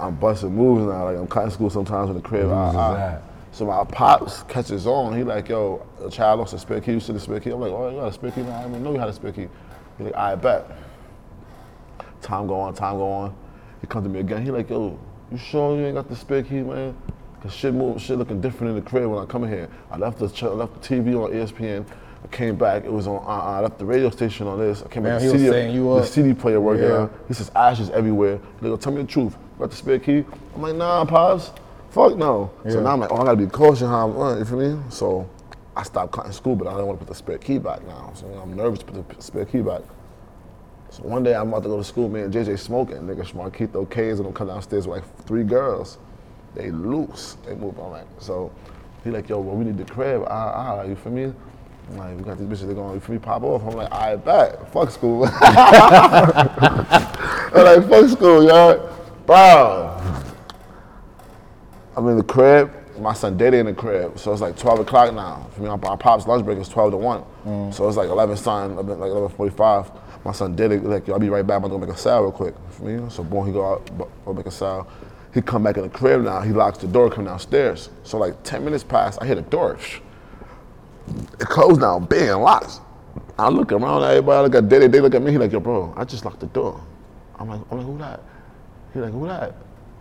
I'm 0.00 0.16
busting 0.16 0.54
moves 0.54 0.86
now. 0.86 1.04
Like 1.04 1.18
I'm 1.18 1.26
cutting 1.26 1.50
school 1.50 1.68
sometimes 1.68 2.08
in 2.08 2.16
the 2.16 2.22
crib. 2.22 2.44
Whose 2.44 2.52
ah, 2.52 2.70
is 2.70 2.76
ah. 2.76 2.94
that? 2.94 3.22
So 3.52 3.66
my 3.66 3.84
pops 3.84 4.44
catches 4.44 4.86
on. 4.86 5.14
He 5.14 5.24
like, 5.24 5.50
yo, 5.50 5.86
a 6.02 6.08
child 6.08 6.40
lost 6.40 6.54
a 6.54 6.58
spare 6.58 6.80
key. 6.80 6.92
You 6.92 7.00
see 7.00 7.12
the 7.12 7.20
spare 7.20 7.38
key? 7.38 7.50
I'm 7.50 7.60
like, 7.60 7.70
oh, 7.70 7.90
you 7.90 7.96
got 7.96 8.08
a 8.08 8.12
spare 8.14 8.30
key? 8.30 8.40
Man, 8.40 8.52
I 8.52 8.62
didn't 8.62 8.70
even 8.70 8.84
know 8.84 8.92
you 8.94 8.98
had 8.98 9.10
a 9.10 9.12
spare 9.12 9.32
key. 9.32 9.48
He 9.98 10.04
like, 10.04 10.16
I 10.16 10.34
bet. 10.34 10.70
Time 12.22 12.46
go 12.46 12.54
on, 12.60 12.72
time 12.72 12.96
go 12.96 13.12
on. 13.12 13.36
He 13.82 13.86
comes 13.88 14.06
to 14.06 14.08
me 14.08 14.20
again. 14.20 14.42
He 14.42 14.50
like, 14.50 14.70
yo, 14.70 14.98
you 15.30 15.36
sure 15.36 15.76
you 15.76 15.84
ain't 15.84 15.96
got 15.96 16.08
the 16.08 16.16
spare 16.16 16.42
key, 16.42 16.62
man? 16.62 16.96
Cause 17.42 17.52
shit 17.52 17.74
move, 17.74 18.00
shit 18.00 18.16
looking 18.16 18.40
different 18.40 18.70
in 18.70 18.82
the 18.82 18.88
crib 18.88 19.10
when 19.10 19.22
I 19.22 19.26
come 19.26 19.44
in 19.44 19.50
here. 19.50 19.68
I 19.90 19.98
left 19.98 20.18
the 20.18 20.28
ch- 20.28 20.44
I 20.44 20.46
left 20.46 20.80
the 20.80 20.88
TV 20.88 21.08
on 21.08 21.32
ESPN. 21.32 21.84
I 22.24 22.26
came 22.28 22.56
back. 22.56 22.84
It 22.84 22.92
was 22.92 23.06
on. 23.06 23.16
Uh, 23.16 23.28
I 23.28 23.60
left 23.60 23.78
the 23.78 23.84
radio 23.84 24.10
station 24.10 24.46
on 24.46 24.58
this. 24.58 24.82
I 24.82 24.88
came 24.88 25.02
Man, 25.02 25.14
back. 25.14 25.22
he 25.22 25.28
The 25.28 25.38
CD, 25.38 25.78
the. 25.78 26.04
CD 26.04 26.34
player 26.34 26.60
working. 26.60 26.84
Yeah. 26.84 27.08
He 27.28 27.34
says 27.34 27.50
ashes 27.56 27.90
everywhere. 27.90 28.38
They 28.60 28.68
go, 28.68 28.76
tell 28.76 28.92
me 28.92 29.02
the 29.02 29.08
truth. 29.08 29.36
Got 29.58 29.70
the 29.70 29.76
spare 29.76 29.98
key? 29.98 30.24
I'm 30.54 30.62
like, 30.62 30.76
nah, 30.76 31.04
pops. 31.04 31.50
Fuck 31.90 32.16
no. 32.16 32.50
So 32.68 32.80
now 32.80 32.92
I'm 32.94 33.00
like, 33.00 33.12
oh, 33.12 33.16
I 33.16 33.24
gotta 33.24 33.36
be 33.36 33.46
cautious 33.46 33.80
how 33.88 34.08
I'm. 34.08 34.16
Uh, 34.18 34.38
you 34.38 34.44
feel 34.44 34.58
me? 34.58 34.82
So 34.88 35.28
I 35.76 35.82
stopped 35.82 36.12
cutting 36.12 36.32
school, 36.32 36.56
but 36.56 36.66
I 36.66 36.72
don't 36.76 36.86
want 36.86 36.98
to 36.98 37.04
put 37.04 37.12
the 37.12 37.14
spare 37.16 37.38
key 37.38 37.58
back 37.58 37.84
now. 37.86 38.12
So 38.14 38.26
I'm 38.42 38.54
nervous 38.54 38.78
to 38.80 38.84
put 38.86 39.08
the 39.08 39.22
spare 39.22 39.44
key 39.44 39.60
back. 39.60 39.82
So 40.90 41.02
one 41.04 41.22
day 41.22 41.34
I'm 41.34 41.48
about 41.48 41.62
to 41.64 41.68
go 41.70 41.78
to 41.78 41.84
school, 41.84 42.08
me 42.08 42.20
and 42.20 42.32
JJ 42.32 42.58
smoking. 42.58 42.98
Nigga 42.98 43.26
Schmarquito 43.26 43.90
K's 43.90 44.18
and 44.18 44.26
them 44.26 44.32
come 44.34 44.48
downstairs 44.48 44.86
with 44.86 45.00
like 45.02 45.26
three 45.26 45.44
girls. 45.44 45.98
They 46.54 46.70
loose. 46.70 47.36
They 47.46 47.54
move 47.54 47.78
on 47.78 47.92
like 47.92 48.06
so. 48.18 48.52
He 49.04 49.10
like, 49.10 49.28
yo, 49.28 49.40
well, 49.40 49.56
we 49.56 49.64
need 49.64 49.78
the 49.78 49.84
crib. 49.84 50.22
Ah, 50.28 50.52
ah, 50.54 50.82
you 50.82 50.94
feel 50.94 51.12
me? 51.12 51.32
I'm 51.90 51.98
like, 51.98 52.16
we 52.16 52.22
got 52.22 52.38
these 52.38 52.46
bitches, 52.46 52.68
they 52.68 52.74
going, 52.74 52.98
feel 53.00 53.14
me, 53.14 53.18
pop 53.18 53.42
off. 53.42 53.62
I'm 53.62 53.74
like, 53.74 53.92
I 53.92 54.16
bet. 54.16 54.72
Fuck 54.72 54.90
school. 54.90 55.24
I'm 55.32 55.42
like, 57.52 57.88
fuck 57.88 58.08
school, 58.08 58.44
yo. 58.44 58.88
Bro. 59.26 60.00
I'm 61.96 62.08
in 62.08 62.16
the 62.16 62.24
crib. 62.24 62.72
My 62.98 63.12
son 63.12 63.36
Diddy 63.36 63.58
in 63.58 63.66
the 63.66 63.74
crib. 63.74 64.18
So 64.18 64.32
it's 64.32 64.40
like 64.40 64.56
12 64.56 64.80
o'clock 64.80 65.12
now. 65.14 65.46
For 65.54 65.62
me, 65.62 65.68
my 65.68 65.76
pop's 65.76 66.26
lunch 66.26 66.44
break 66.44 66.58
is 66.58 66.68
12 66.68 66.92
to 66.92 66.96
1. 66.96 67.24
Mm. 67.44 67.74
So 67.74 67.88
it's 67.88 67.96
like 67.96 68.08
11 68.08 68.36
something, 68.36 68.78
11, 68.78 69.00
like 69.00 69.10
11.45. 69.10 69.98
My 70.24 70.32
son 70.32 70.54
did 70.54 70.72
it. 70.72 70.84
like, 70.84 71.06
yo, 71.06 71.14
I'll 71.14 71.20
be 71.20 71.28
right 71.28 71.46
back. 71.46 71.62
I'm 71.62 71.68
gonna 71.68 71.84
make 71.84 71.94
a 71.94 71.98
sale 71.98 72.22
real 72.22 72.32
quick. 72.32 72.54
For 72.70 72.84
me, 72.84 73.10
so 73.10 73.24
boom, 73.24 73.46
he 73.46 73.52
go 73.52 73.72
out, 73.72 73.90
go 74.24 74.32
make 74.32 74.46
a 74.46 74.50
sale. 74.50 74.86
He 75.34 75.40
come 75.40 75.62
back 75.62 75.76
in 75.76 75.82
the 75.82 75.88
crib 75.88 76.22
now. 76.22 76.40
He 76.42 76.52
locks 76.52 76.78
the 76.78 76.86
door, 76.86 77.10
come 77.10 77.24
downstairs. 77.24 77.88
So 78.04 78.18
like 78.18 78.40
10 78.44 78.64
minutes 78.64 78.84
pass, 78.84 79.18
I 79.18 79.26
hear 79.26 79.34
the 79.34 79.42
door. 79.42 79.78
It 81.40 81.46
closed 81.46 81.80
now, 81.80 81.98
bang, 81.98 82.40
locks. 82.40 82.80
I 83.38 83.48
look 83.48 83.72
around 83.72 84.04
everybody, 84.04 84.42
look 84.42 84.54
at 84.54 84.68
Diddy, 84.68 84.86
they 84.86 85.00
look 85.00 85.14
at 85.14 85.22
me, 85.22 85.32
he 85.32 85.38
like, 85.38 85.52
yo, 85.52 85.60
bro, 85.60 85.92
I 85.96 86.04
just 86.04 86.24
locked 86.24 86.40
the 86.40 86.46
door. 86.46 86.80
I'm 87.38 87.48
like, 87.48 87.60
I'm 87.70 87.78
like, 87.78 87.86
who 87.86 87.98
that? 87.98 88.20
He 88.92 89.00
like, 89.00 89.12
who 89.12 89.26
that? 89.26 89.54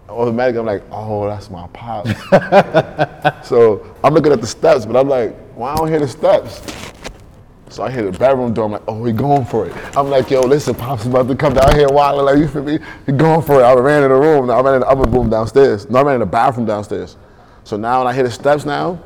Automatically, 0.10 0.60
I'm 0.60 0.66
like, 0.66 0.84
oh, 0.92 1.28
that's 1.28 1.50
my 1.50 1.68
pop. 1.68 2.06
so 3.46 3.96
I'm 4.04 4.14
looking 4.14 4.32
at 4.32 4.42
the 4.42 4.48
steps, 4.48 4.86
but 4.86 4.96
I'm 4.96 5.08
like, 5.08 5.36
why 5.56 5.74
I 5.74 5.76
don't 5.76 5.88
hear 5.88 6.00
the 6.00 6.08
steps? 6.08 6.62
So 7.72 7.84
I 7.84 7.92
hear 7.92 8.12
the 8.12 8.18
bedroom 8.18 8.54
door. 8.54 8.66
I'm 8.66 8.74
like, 8.74 8.84
oh, 8.86 9.04
he 9.06 9.14
going 9.14 9.46
for 9.46 9.66
it. 9.66 9.74
I'm 9.96 10.10
like, 10.10 10.30
yo, 10.30 10.42
listen, 10.42 10.76
Pop's 10.76 11.06
about 11.06 11.30
to 11.30 11.36
come 11.36 11.54
down 11.54 11.74
here 11.74 11.88
wilding. 11.88 12.26
Like, 12.26 12.38
you 12.38 12.48
feel 12.50 12.64
me? 12.64 12.80
He 13.06 13.14
going 13.14 13.42
for 13.42 13.62
it. 13.62 13.64
I 13.64 13.74
ran 13.76 14.04
in 14.04 14.10
the 14.10 14.16
room. 14.16 14.48
Now 14.48 14.60
I 14.60 14.62
ran 14.62 14.74
in 14.76 14.80
the 14.82 14.88
other 14.88 15.10
room 15.10 15.30
downstairs. 15.30 15.90
No, 15.90 16.00
I 16.00 16.04
ran 16.04 16.16
in 16.16 16.20
the 16.20 16.26
bathroom 16.26 16.66
downstairs. 16.66 17.16
So 17.64 17.78
now 17.78 18.00
when 18.00 18.08
I 18.08 18.14
hear 18.14 18.24
the 18.24 18.32
steps 18.32 18.66
now, 18.66 19.02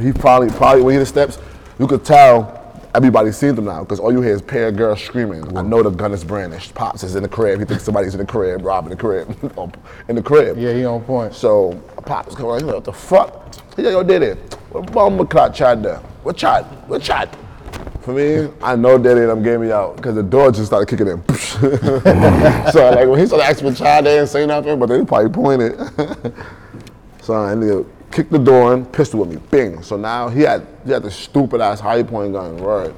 he 0.00 0.12
probably, 0.12 0.50
probably 0.50 0.82
when 0.82 0.92
he 0.92 0.96
hear 0.96 1.00
the 1.00 1.06
steps, 1.06 1.38
you 1.78 1.86
could 1.86 2.04
tell 2.04 2.60
everybody's 2.94 3.36
seen 3.36 3.54
them 3.54 3.64
now 3.64 3.80
because 3.80 3.98
all 3.98 4.12
you 4.12 4.22
hear 4.22 4.34
is 4.34 4.42
pair 4.42 4.68
of 4.68 4.76
girls 4.76 5.02
screaming. 5.02 5.56
I 5.56 5.62
know 5.62 5.82
the 5.82 5.90
gun 5.90 6.12
is 6.12 6.24
brandished. 6.24 6.74
Pops 6.74 7.02
is 7.02 7.16
in 7.16 7.22
the 7.22 7.28
crib. 7.28 7.58
He 7.58 7.64
thinks 7.64 7.84
somebody's 7.84 8.14
in 8.14 8.20
the 8.20 8.26
crib, 8.26 8.64
robbing 8.64 8.90
the 8.90 8.96
crib, 8.96 9.28
in 10.08 10.16
the 10.16 10.22
crib. 10.22 10.56
Yeah, 10.56 10.72
he 10.72 10.84
on 10.84 11.02
point. 11.02 11.34
So 11.34 11.72
Pops 12.06 12.36
he's 12.36 12.44
like, 12.44 12.64
what 12.64 12.84
the 12.84 12.92
fuck? 12.92 13.54
He 13.76 13.82
like, 13.82 13.92
yo, 13.92 14.02
did 14.02 14.22
it. 14.22 14.54
What 14.70 14.92
bomb 14.92 15.26
clock 15.26 15.54
tried 15.54 15.82
there? 15.82 15.98
What 16.22 16.36
tried? 16.36 16.64
What 16.88 17.02
tried? 17.02 17.30
For 18.02 18.12
me, 18.12 18.50
I 18.62 18.76
know 18.76 18.98
Daddy 18.98 19.20
and 19.20 19.30
them 19.30 19.42
gave 19.42 19.60
me 19.60 19.72
out 19.72 19.96
because 19.96 20.14
the 20.14 20.22
door 20.22 20.52
just 20.52 20.66
started 20.66 20.88
kicking 20.88 21.08
in. 21.08 21.22
so 22.70 22.90
like 22.90 23.08
when 23.08 23.18
he 23.18 23.26
started 23.26 23.46
asking 23.46 23.70
me 23.70 23.74
child, 23.74 24.06
they 24.06 24.16
didn't 24.16 24.28
say 24.28 24.46
nothing, 24.46 24.78
but 24.78 24.86
they 24.86 25.02
probably 25.04 25.30
pointed. 25.30 25.78
so 27.22 27.34
I 27.34 27.52
ended 27.52 27.70
up 27.70 27.86
kicked 28.14 28.30
the 28.30 28.38
door 28.38 28.72
in, 28.74 28.86
pistol 28.86 29.20
with 29.20 29.30
me, 29.30 29.36
bing. 29.50 29.82
So 29.82 29.96
now 29.96 30.28
he 30.28 30.42
had 30.42 30.66
he 30.86 30.92
had 30.92 31.02
the 31.02 31.10
stupid 31.10 31.60
ass 31.60 31.80
high 31.80 32.02
point 32.02 32.32
gun, 32.32 32.56
right? 32.58 32.94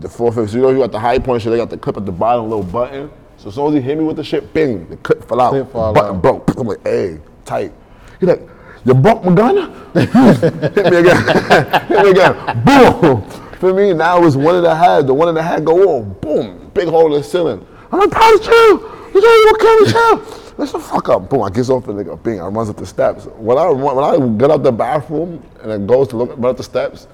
The 0.00 0.08
450. 0.08 0.56
You 0.56 0.62
know, 0.62 0.70
you 0.70 0.78
got 0.78 0.92
the 0.92 0.98
high 0.98 1.18
point 1.18 1.42
shit. 1.42 1.52
They 1.52 1.56
got 1.56 1.70
the 1.70 1.78
clip 1.78 1.96
at 1.96 2.04
the 2.04 2.12
bottom, 2.12 2.50
little 2.50 2.64
button. 2.64 3.10
So 3.38 3.48
as 3.48 3.54
soon 3.54 3.68
as 3.68 3.74
he 3.74 3.80
hit 3.80 3.96
me 3.96 4.04
with 4.04 4.16
the 4.16 4.24
shit, 4.24 4.52
bing, 4.52 4.88
the 4.88 4.96
clip 4.96 5.26
fell 5.26 5.40
out. 5.40 5.50
Clip 5.50 5.70
fall 5.70 5.94
button 5.94 6.16
out. 6.16 6.22
broke. 6.22 6.50
I'm 6.58 6.66
like, 6.66 6.82
hey, 6.82 7.20
tight. 7.44 7.72
He 8.18 8.26
like, 8.26 8.42
you 8.84 8.94
broke 8.94 9.24
my 9.24 9.34
gun? 9.34 9.56
Hit 9.94 10.90
me 10.90 10.96
again. 10.98 11.22
Hit 11.88 12.04
me 12.04 12.10
again. 12.10 12.64
Boom. 12.64 13.28
For 13.58 13.74
me, 13.74 13.92
now 13.92 14.18
it 14.18 14.24
was 14.24 14.36
one 14.36 14.54
of 14.54 14.62
the 14.62 14.74
head. 14.74 15.06
The 15.06 15.14
one 15.14 15.28
in 15.28 15.34
the 15.34 15.42
head 15.42 15.64
go 15.64 15.96
on. 15.96 16.12
Boom. 16.14 16.70
Big 16.72 16.88
hole 16.88 17.06
in 17.06 17.20
the 17.20 17.22
ceiling. 17.22 17.66
I'm 17.90 17.98
like, 17.98 18.10
Pops, 18.10 18.46
chill. 18.46 18.72
You 19.14 19.20
don't 19.20 19.60
kill 19.60 19.80
me, 19.80 19.92
chill. 19.92 20.45
Let's 20.58 20.72
the 20.72 20.78
fuck 20.78 21.10
up. 21.10 21.28
Boom, 21.28 21.42
I 21.42 21.50
gets 21.50 21.68
off 21.68 21.84
the 21.84 21.92
nigga, 21.92 22.22
bing, 22.22 22.40
I 22.40 22.46
runs 22.46 22.70
up 22.70 22.76
the 22.76 22.86
steps. 22.86 23.26
When 23.36 23.58
I 23.58 23.66
run, 23.66 23.96
when 23.96 24.04
I 24.04 24.38
get 24.38 24.50
out 24.50 24.62
the 24.62 24.72
bathroom 24.72 25.42
and 25.60 25.70
then 25.70 25.86
goes 25.86 26.08
to 26.08 26.16
look 26.16 26.30
run 26.30 26.46
up 26.46 26.56
the 26.56 26.62
steps, 26.62 27.08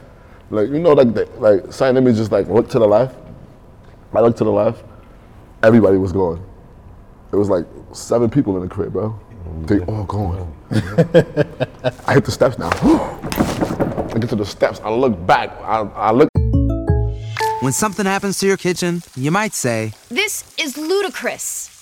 like 0.50 0.68
you 0.68 0.78
know, 0.78 0.92
like 0.92 1.12
the, 1.12 1.28
like 1.38 1.72
sign 1.72 1.94
let 1.94 2.04
me 2.04 2.12
just 2.12 2.30
like 2.30 2.46
look 2.48 2.68
to 2.70 2.78
the 2.78 2.86
left. 2.86 3.16
I 4.14 4.20
look 4.20 4.36
to 4.36 4.44
the 4.44 4.52
left, 4.52 4.84
everybody 5.62 5.96
was 5.96 6.12
gone. 6.12 6.44
It 7.32 7.36
was 7.36 7.48
like 7.48 7.64
seven 7.92 8.30
people 8.30 8.56
in 8.56 8.62
the 8.62 8.68
crib, 8.68 8.92
bro. 8.92 9.18
They 9.62 9.80
all 9.80 10.04
gone. 10.04 10.54
I 10.70 12.14
hit 12.14 12.24
the 12.24 12.30
steps 12.30 12.58
now. 12.58 12.70
I 12.70 14.18
get 14.18 14.28
to 14.30 14.36
the 14.36 14.46
steps. 14.46 14.80
I 14.80 14.90
look 14.90 15.26
back. 15.26 15.50
I, 15.62 15.80
I 15.80 16.10
look. 16.12 16.28
When 17.60 17.72
something 17.72 18.06
happens 18.06 18.38
to 18.40 18.46
your 18.46 18.56
kitchen, 18.56 19.02
you 19.16 19.30
might 19.30 19.54
say, 19.54 19.94
This 20.10 20.44
is 20.58 20.76
ludicrous. 20.76 21.81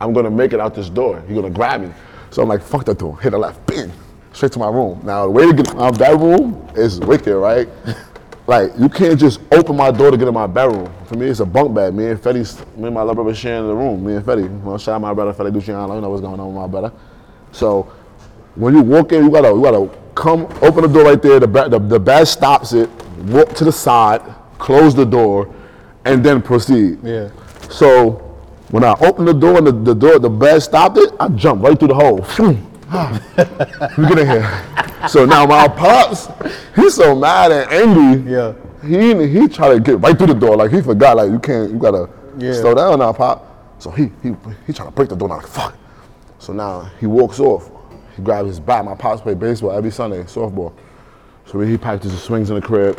I'm 0.00 0.12
gonna 0.12 0.30
make 0.30 0.52
it 0.52 0.60
out 0.60 0.74
this 0.74 0.88
door. 0.88 1.22
He's 1.26 1.36
gonna 1.36 1.50
grab 1.50 1.82
me. 1.82 1.92
So 2.30 2.42
I'm 2.42 2.48
like, 2.48 2.62
fuck 2.62 2.84
that 2.86 2.98
door. 2.98 3.18
Hit 3.20 3.30
the 3.30 3.38
left, 3.38 3.66
bing, 3.66 3.92
straight 4.32 4.52
to 4.52 4.58
my 4.58 4.68
room. 4.68 5.00
Now 5.04 5.24
the 5.24 5.30
way 5.30 5.46
to 5.46 5.52
get 5.54 5.68
out 5.70 5.92
of 5.92 5.98
that 5.98 6.18
room 6.18 6.68
is 6.74 7.00
wicked, 7.00 7.34
right? 7.34 7.68
like 8.46 8.72
you 8.78 8.88
can't 8.88 9.18
just 9.18 9.40
open 9.52 9.76
my 9.76 9.90
door 9.90 10.10
to 10.10 10.16
get 10.16 10.28
in 10.28 10.34
my 10.34 10.46
bedroom. 10.46 10.92
For 11.06 11.16
me, 11.16 11.26
it's 11.26 11.40
a 11.40 11.46
bunk 11.46 11.74
bed. 11.74 11.94
Me 11.94 12.08
and 12.08 12.20
Fetty, 12.20 12.76
me 12.76 12.86
and 12.86 12.94
my 12.94 13.02
little 13.02 13.16
brother 13.16 13.34
sharing 13.34 13.66
the 13.66 13.74
room. 13.74 14.04
Me 14.04 14.14
and 14.14 14.24
Fetty. 14.24 14.62
Well, 14.62 14.78
shout 14.78 14.96
out 14.96 15.00
my 15.00 15.14
brother 15.14 15.32
Fetty 15.32 15.52
Luciano. 15.52 15.94
You 15.94 16.00
know 16.00 16.10
what's 16.10 16.22
going 16.22 16.38
on 16.38 16.46
with 16.48 16.56
my 16.56 16.66
brother. 16.66 16.92
So 17.52 17.92
when 18.54 18.74
you 18.74 18.82
walk 18.82 19.12
in, 19.12 19.24
you 19.24 19.30
gotta 19.30 19.48
you 19.48 19.62
gotta 19.62 19.90
come 20.14 20.42
open 20.62 20.82
the 20.82 20.88
door 20.88 21.04
right 21.04 21.22
there. 21.22 21.40
The 21.40 21.48
ba- 21.48 21.68
the, 21.68 21.78
the 21.78 22.00
bed 22.00 22.24
stops 22.24 22.72
it. 22.72 22.90
Walk 23.26 23.54
to 23.54 23.64
the 23.64 23.72
side, 23.72 24.20
close 24.58 24.94
the 24.94 25.04
door, 25.04 25.52
and 26.04 26.24
then 26.24 26.40
proceed. 26.40 26.98
Yeah. 27.02 27.30
So 27.70 28.27
when 28.70 28.84
I 28.84 28.94
opened 29.00 29.28
the 29.28 29.32
door 29.34 29.58
and 29.58 29.66
the, 29.66 29.72
the 29.72 29.94
door 29.94 30.18
the 30.18 30.28
bed 30.30 30.60
stopped 30.62 30.98
it, 30.98 31.12
I 31.18 31.28
jumped 31.28 31.64
right 31.64 31.78
through 31.78 31.88
the 31.88 31.94
hole. 31.94 32.18
Get 34.08 34.18
in 34.18 34.26
here. 34.26 34.64
So 35.08 35.24
now 35.26 35.46
my 35.46 35.68
pops, 35.68 36.28
he's 36.74 36.94
so 36.94 37.14
mad 37.14 37.52
and 37.52 37.70
angry. 37.70 38.30
Yeah. 38.32 38.54
He 38.82 39.26
he 39.28 39.48
tried 39.48 39.74
to 39.74 39.80
get 39.80 40.00
right 40.00 40.16
through 40.16 40.28
the 40.28 40.34
door. 40.34 40.56
Like 40.56 40.70
he 40.70 40.80
forgot. 40.80 41.16
Like 41.16 41.30
you 41.30 41.38
can't. 41.38 41.70
You 41.72 41.78
gotta 41.78 42.08
Yeah. 42.38 42.52
slow 42.54 42.74
down 42.74 42.98
now, 43.00 43.12
pop. 43.12 43.44
So 43.78 43.90
he 43.90 44.10
he 44.22 44.34
he 44.66 44.72
trying 44.72 44.88
to 44.88 44.94
break 44.94 45.08
the 45.08 45.16
door. 45.16 45.28
Now 45.28 45.36
like 45.36 45.46
fuck. 45.46 45.74
So 46.38 46.52
now 46.52 46.90
he 47.00 47.06
walks 47.06 47.40
off. 47.40 47.70
He 48.16 48.22
grabs 48.22 48.48
his 48.48 48.60
bat. 48.60 48.84
My 48.84 48.94
pops 48.94 49.20
play 49.20 49.34
baseball 49.34 49.72
every 49.72 49.90
Sunday, 49.90 50.22
softball. 50.24 50.72
So 51.46 51.60
he 51.60 51.76
practices 51.76 52.20
swings 52.22 52.50
in 52.50 52.56
the 52.56 52.62
crib. 52.62 52.98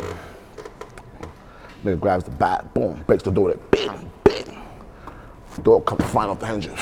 Then 1.84 1.98
grabs 1.98 2.24
the 2.24 2.30
bat, 2.30 2.72
boom, 2.74 3.02
breaks 3.06 3.22
the 3.22 3.30
door. 3.30 3.48
Like, 3.50 3.69
bam, 3.69 3.69
bam. 3.69 3.69
Door 5.62 5.82
comes 5.82 6.04
flying 6.10 6.30
off 6.30 6.40
the 6.40 6.46
hinges. 6.46 6.78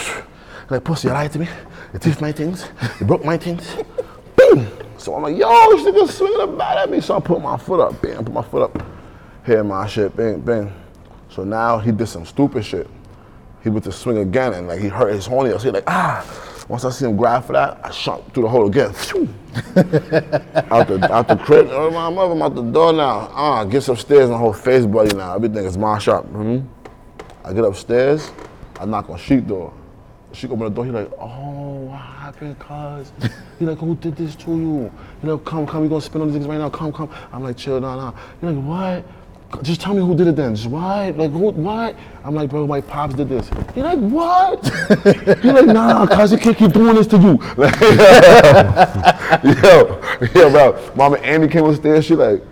Like, 0.70 0.84
pussy, 0.84 1.08
you 1.08 1.14
lied 1.14 1.32
to 1.32 1.38
me. 1.38 1.48
You 1.92 1.98
thief 1.98 2.20
my 2.20 2.32
things. 2.32 2.68
You 3.00 3.06
broke 3.06 3.24
my 3.24 3.36
things. 3.36 3.74
Boom. 4.36 4.66
So 4.98 5.14
I'm 5.14 5.22
like, 5.22 5.36
yo, 5.36 5.48
this 5.76 5.86
nigga 5.86 6.08
swinging 6.08 6.38
the 6.38 6.46
bat 6.46 6.78
at 6.78 6.90
me. 6.90 7.00
So 7.00 7.16
I 7.16 7.20
put 7.20 7.40
my 7.40 7.56
foot 7.56 7.80
up, 7.80 8.00
bam, 8.02 8.24
put 8.24 8.34
my 8.34 8.42
foot 8.42 8.62
up. 8.62 8.86
Hit 9.44 9.64
my 9.64 9.86
shit, 9.86 10.14
bang, 10.16 10.40
bang. 10.40 10.72
So 11.30 11.44
now 11.44 11.78
he 11.78 11.92
did 11.92 12.06
some 12.06 12.26
stupid 12.26 12.64
shit. 12.64 12.88
He 13.62 13.70
went 13.70 13.84
to 13.84 13.92
swing 13.92 14.18
again 14.18 14.52
and 14.54 14.68
like 14.68 14.80
he 14.80 14.88
hurt 14.88 15.12
his 15.12 15.26
horny. 15.26 15.50
So 15.52 15.58
he 15.58 15.70
like, 15.70 15.84
ah. 15.86 16.24
Once 16.68 16.84
I 16.84 16.90
see 16.90 17.06
him 17.06 17.16
grab 17.16 17.44
for 17.46 17.54
that, 17.54 17.80
I 17.82 17.90
shot 17.90 18.34
through 18.34 18.42
the 18.42 18.48
hole 18.50 18.66
again. 18.66 18.90
Out 20.70 20.86
the 20.86 21.08
out 21.10 21.26
the 21.26 21.36
crib. 21.36 21.68
Oh, 21.70 21.90
my 21.90 22.10
mother, 22.10 22.32
I'm 22.32 22.42
out 22.42 22.54
the 22.54 22.62
door 22.62 22.92
now. 22.92 23.30
Ah, 23.32 23.64
gets 23.64 23.88
upstairs 23.88 24.24
and 24.24 24.32
the 24.32 24.36
whole 24.36 24.52
face 24.52 24.84
bloody 24.84 25.16
now. 25.16 25.34
Everything 25.34 25.64
is 25.64 25.78
mashed 25.78 26.08
up. 26.08 26.26
hmm 26.26 26.58
I 27.42 27.54
get 27.54 27.64
upstairs, 27.64 28.30
I 28.78 28.84
knock 28.84 29.10
on 29.10 29.18
sheet 29.18 29.46
door. 29.46 29.72
She 30.32 30.46
open 30.46 30.60
the 30.60 30.68
door, 30.68 30.84
he 30.84 30.90
like, 30.90 31.10
oh, 31.18 31.88
what 31.88 31.96
happened, 31.98 32.58
cuz? 32.58 33.12
He 33.58 33.64
like, 33.64 33.78
who 33.78 33.96
did 33.96 34.14
this 34.14 34.36
to 34.36 34.50
you? 34.50 34.92
You 35.22 35.32
like, 35.32 35.44
come, 35.44 35.66
come, 35.66 35.82
we 35.82 35.88
gonna 35.88 36.00
spin 36.00 36.20
on 36.20 36.28
these 36.28 36.36
things 36.36 36.46
right 36.46 36.58
now, 36.58 36.68
come, 36.68 36.92
come. 36.92 37.10
I'm 37.32 37.42
like, 37.42 37.56
chill, 37.56 37.80
nah, 37.80 37.96
nah. 37.96 38.12
He 38.40 38.46
like, 38.46 38.64
what? 38.64 39.04
Just 39.62 39.80
tell 39.80 39.94
me 39.94 40.00
who 40.00 40.14
did 40.14 40.26
it 40.26 40.36
then. 40.36 40.54
Just 40.54 40.68
what? 40.68 41.16
Like 41.16 41.30
who? 41.30 41.50
What? 41.50 41.96
I'm 42.22 42.34
like, 42.34 42.50
bro, 42.50 42.66
my 42.66 42.82
pops 42.82 43.14
did 43.14 43.30
this. 43.30 43.48
He 43.74 43.82
like, 43.82 43.98
what? 43.98 44.62
he 45.42 45.50
like, 45.50 45.66
nah, 45.66 46.06
cuz 46.06 46.32
you 46.32 46.38
can't 46.38 46.56
keep 46.56 46.72
doing 46.72 46.94
this 46.94 47.06
to 47.08 47.16
you. 47.16 47.38
Like, 47.56 47.80
yo, 49.62 50.00
yo, 50.34 50.50
bro. 50.50 50.92
Mama 50.94 51.16
Andy 51.18 51.48
came 51.48 51.64
upstairs. 51.64 52.04
She 52.04 52.14
like, 52.14 52.42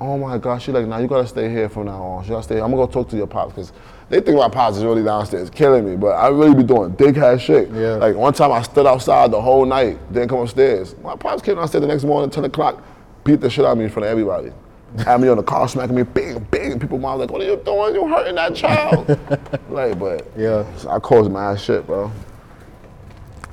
oh 0.00 0.16
my 0.16 0.38
gosh. 0.38 0.64
She 0.64 0.72
like, 0.72 0.86
nah, 0.86 0.98
you 0.98 1.06
gotta 1.06 1.26
stay 1.26 1.50
here 1.50 1.68
from 1.68 1.86
now 1.86 2.02
on. 2.02 2.24
She 2.24 2.30
gotta 2.30 2.42
stay. 2.42 2.56
I'm 2.56 2.70
gonna 2.70 2.76
go 2.76 2.86
talk 2.86 3.08
to 3.10 3.16
your 3.16 3.26
pops 3.26 3.52
because 3.52 3.72
they 4.08 4.20
think 4.20 4.36
my 4.36 4.48
pops 4.48 4.76
is 4.76 4.84
really 4.84 5.02
downstairs 5.02 5.50
killing 5.50 5.84
me, 5.84 5.96
but 5.96 6.10
I 6.10 6.28
really 6.28 6.54
be 6.54 6.62
doing 6.62 6.90
big 6.92 7.16
ass 7.18 7.40
shit. 7.40 7.70
Yeah. 7.70 7.94
Like 7.94 8.14
one 8.14 8.32
time 8.32 8.52
I 8.52 8.62
stood 8.62 8.86
outside 8.86 9.32
the 9.32 9.40
whole 9.40 9.64
night, 9.64 9.98
didn't 10.12 10.28
come 10.28 10.38
upstairs. 10.38 10.94
My 11.02 11.16
pops 11.16 11.42
came 11.42 11.56
downstairs 11.56 11.82
the 11.82 11.88
next 11.88 12.04
morning, 12.04 12.30
10 12.30 12.44
o'clock, 12.44 12.82
beat 13.24 13.40
the 13.40 13.50
shit 13.50 13.64
out 13.64 13.72
of 13.72 13.78
me 13.78 13.84
in 13.84 13.90
front 13.90 14.06
of 14.06 14.10
everybody. 14.10 14.52
Had 14.98 15.20
me 15.20 15.28
on 15.28 15.36
the 15.36 15.42
car 15.42 15.68
smacking 15.68 15.96
me, 15.96 16.04
bang, 16.04 16.38
bang. 16.50 16.78
People 16.78 16.98
mom 16.98 17.18
like, 17.18 17.30
what 17.30 17.42
are 17.42 17.44
you 17.44 17.56
doing? 17.56 17.94
You 17.94 18.08
hurting 18.08 18.36
that 18.36 18.54
child. 18.54 19.08
like, 19.68 19.98
but 19.98 20.30
Yeah. 20.36 20.64
I 20.88 20.98
caused 21.00 21.30
my 21.30 21.52
ass 21.52 21.62
shit, 21.62 21.84
bro. 21.86 22.10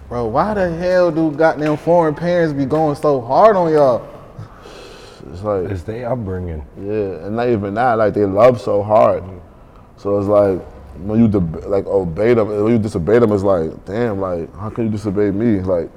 Bro, 0.09 0.27
why 0.27 0.53
the 0.53 0.69
hell 0.69 1.11
do 1.11 1.31
goddamn 1.31 1.77
foreign 1.77 2.13
parents 2.13 2.53
be 2.53 2.65
going 2.65 2.95
so 2.95 3.19
hard 3.19 3.55
on 3.55 3.73
y'all? 3.73 4.07
It's 5.31 5.41
like 5.41 5.71
It's 5.71 5.81
their 5.83 6.11
upbringing. 6.11 6.63
Yeah, 6.77 7.25
and 7.25 7.35
not 7.35 7.49
even 7.49 7.73
that, 7.73 7.93
like 7.93 8.13
they 8.13 8.25
love 8.25 8.61
so 8.61 8.83
hard. 8.83 9.23
Mm-hmm. 9.23 9.39
So 10.03 10.19
it's 10.19 10.27
like 10.27 10.59
when 10.97 11.17
you 11.21 11.29
deb- 11.29 11.63
like 11.65 11.85
obey 11.85 12.33
them, 12.33 12.49
when 12.49 12.73
you 12.73 12.77
disobey 12.77 13.19
them, 13.19 13.31
it's 13.31 13.41
like, 13.43 13.85
damn, 13.85 14.19
like 14.19 14.53
how 14.57 14.69
can 14.69 14.83
you 14.85 14.91
disobey 14.91 15.31
me? 15.31 15.61
Like 15.61 15.89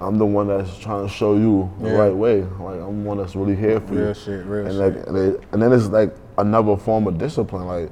I'm 0.00 0.16
the 0.16 0.24
one 0.24 0.46
that's 0.46 0.78
trying 0.78 1.08
to 1.08 1.12
show 1.12 1.34
you 1.34 1.68
the 1.80 1.88
Yeah. 1.90 1.96
right 1.96 2.14
way. 2.14 2.42
Like 2.42 2.80
I'm 2.80 3.02
the 3.02 3.08
one 3.08 3.18
that's 3.18 3.34
really 3.34 3.56
here 3.56 3.80
for 3.80 3.94
you. 3.94 4.04
Real 4.04 4.14
shit, 4.14 4.46
real 4.46 4.66
and 4.66 4.74
shit. 4.76 4.96
Like, 4.96 5.06
and, 5.08 5.16
they, 5.16 5.46
and 5.50 5.60
then 5.60 5.72
it's 5.72 5.88
like 5.88 6.14
another 6.38 6.76
form 6.76 7.08
of 7.08 7.18
discipline. 7.18 7.66
Like 7.66 7.90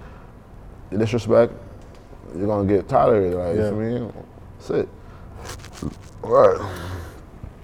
the 0.90 0.98
disrespect, 0.98 1.52
you're 2.36 2.46
gonna 2.46 2.68
get 2.68 2.88
tired 2.88 3.16
of 3.16 3.32
it. 3.32 3.36
Like 3.36 3.56
Yeah. 3.56 3.64
you 3.64 3.70
feel 3.98 4.06
me? 4.06 4.12
That's 4.58 4.70
it. 4.70 4.88
Right. 6.22 6.60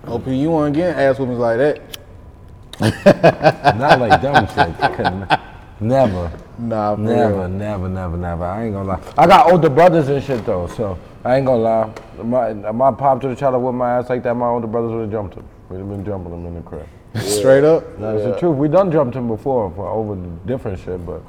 OP, 0.09 0.26
you 0.26 0.50
want 0.50 0.75
to 0.75 0.80
get 0.80 0.97
ass 0.99 1.21
whoopings 1.21 1.38
like 1.38 1.59
that? 1.59 1.80
Not 3.78 4.00
like 4.00 4.21
dumb 4.21 4.49
shit. 4.49 5.38
Never. 5.80 6.32
Nah, 6.59 6.94
Never, 6.97 7.49
never, 7.49 7.88
never, 7.88 8.16
never. 8.16 8.44
I 8.44 8.64
ain't 8.64 8.75
gonna 8.75 8.88
lie. 8.88 9.00
I 9.16 9.26
got 9.26 9.50
older 9.50 9.71
brothers 9.71 10.09
and 10.09 10.23
shit 10.23 10.44
though, 10.44 10.66
so 10.66 10.99
I 11.25 11.37
ain't 11.37 11.47
gonna 11.47 11.62
lie. 11.62 11.92
My 12.23 12.52
my 12.73 12.92
pop 12.92 13.21
to 13.23 13.28
the 13.28 13.35
child 13.37 13.62
whip 13.62 13.75
my 13.75 13.99
ass 13.99 14.11
like 14.11 14.23
that. 14.25 14.35
My 14.35 14.47
older 14.47 14.66
brothers 14.66 14.92
would 14.92 15.02
have 15.02 15.11
jumped 15.11 15.35
him. 15.35 15.44
We'd 15.68 15.78
have 15.78 15.88
been 15.88 16.04
jumping 16.04 16.32
him 16.32 16.47
in 16.47 16.54
the 16.56 16.61
crib. 16.62 16.87
Straight 17.16 17.64
up. 17.64 17.85
That's 17.99 18.23
the 18.25 18.38
truth. 18.38 18.56
We 18.56 18.68
done 18.68 18.92
jumped 18.92 19.16
him 19.16 19.28
before 19.28 19.71
for 19.75 19.88
over 19.88 20.14
different 20.47 20.78
shit, 20.78 21.04
but 21.06 21.23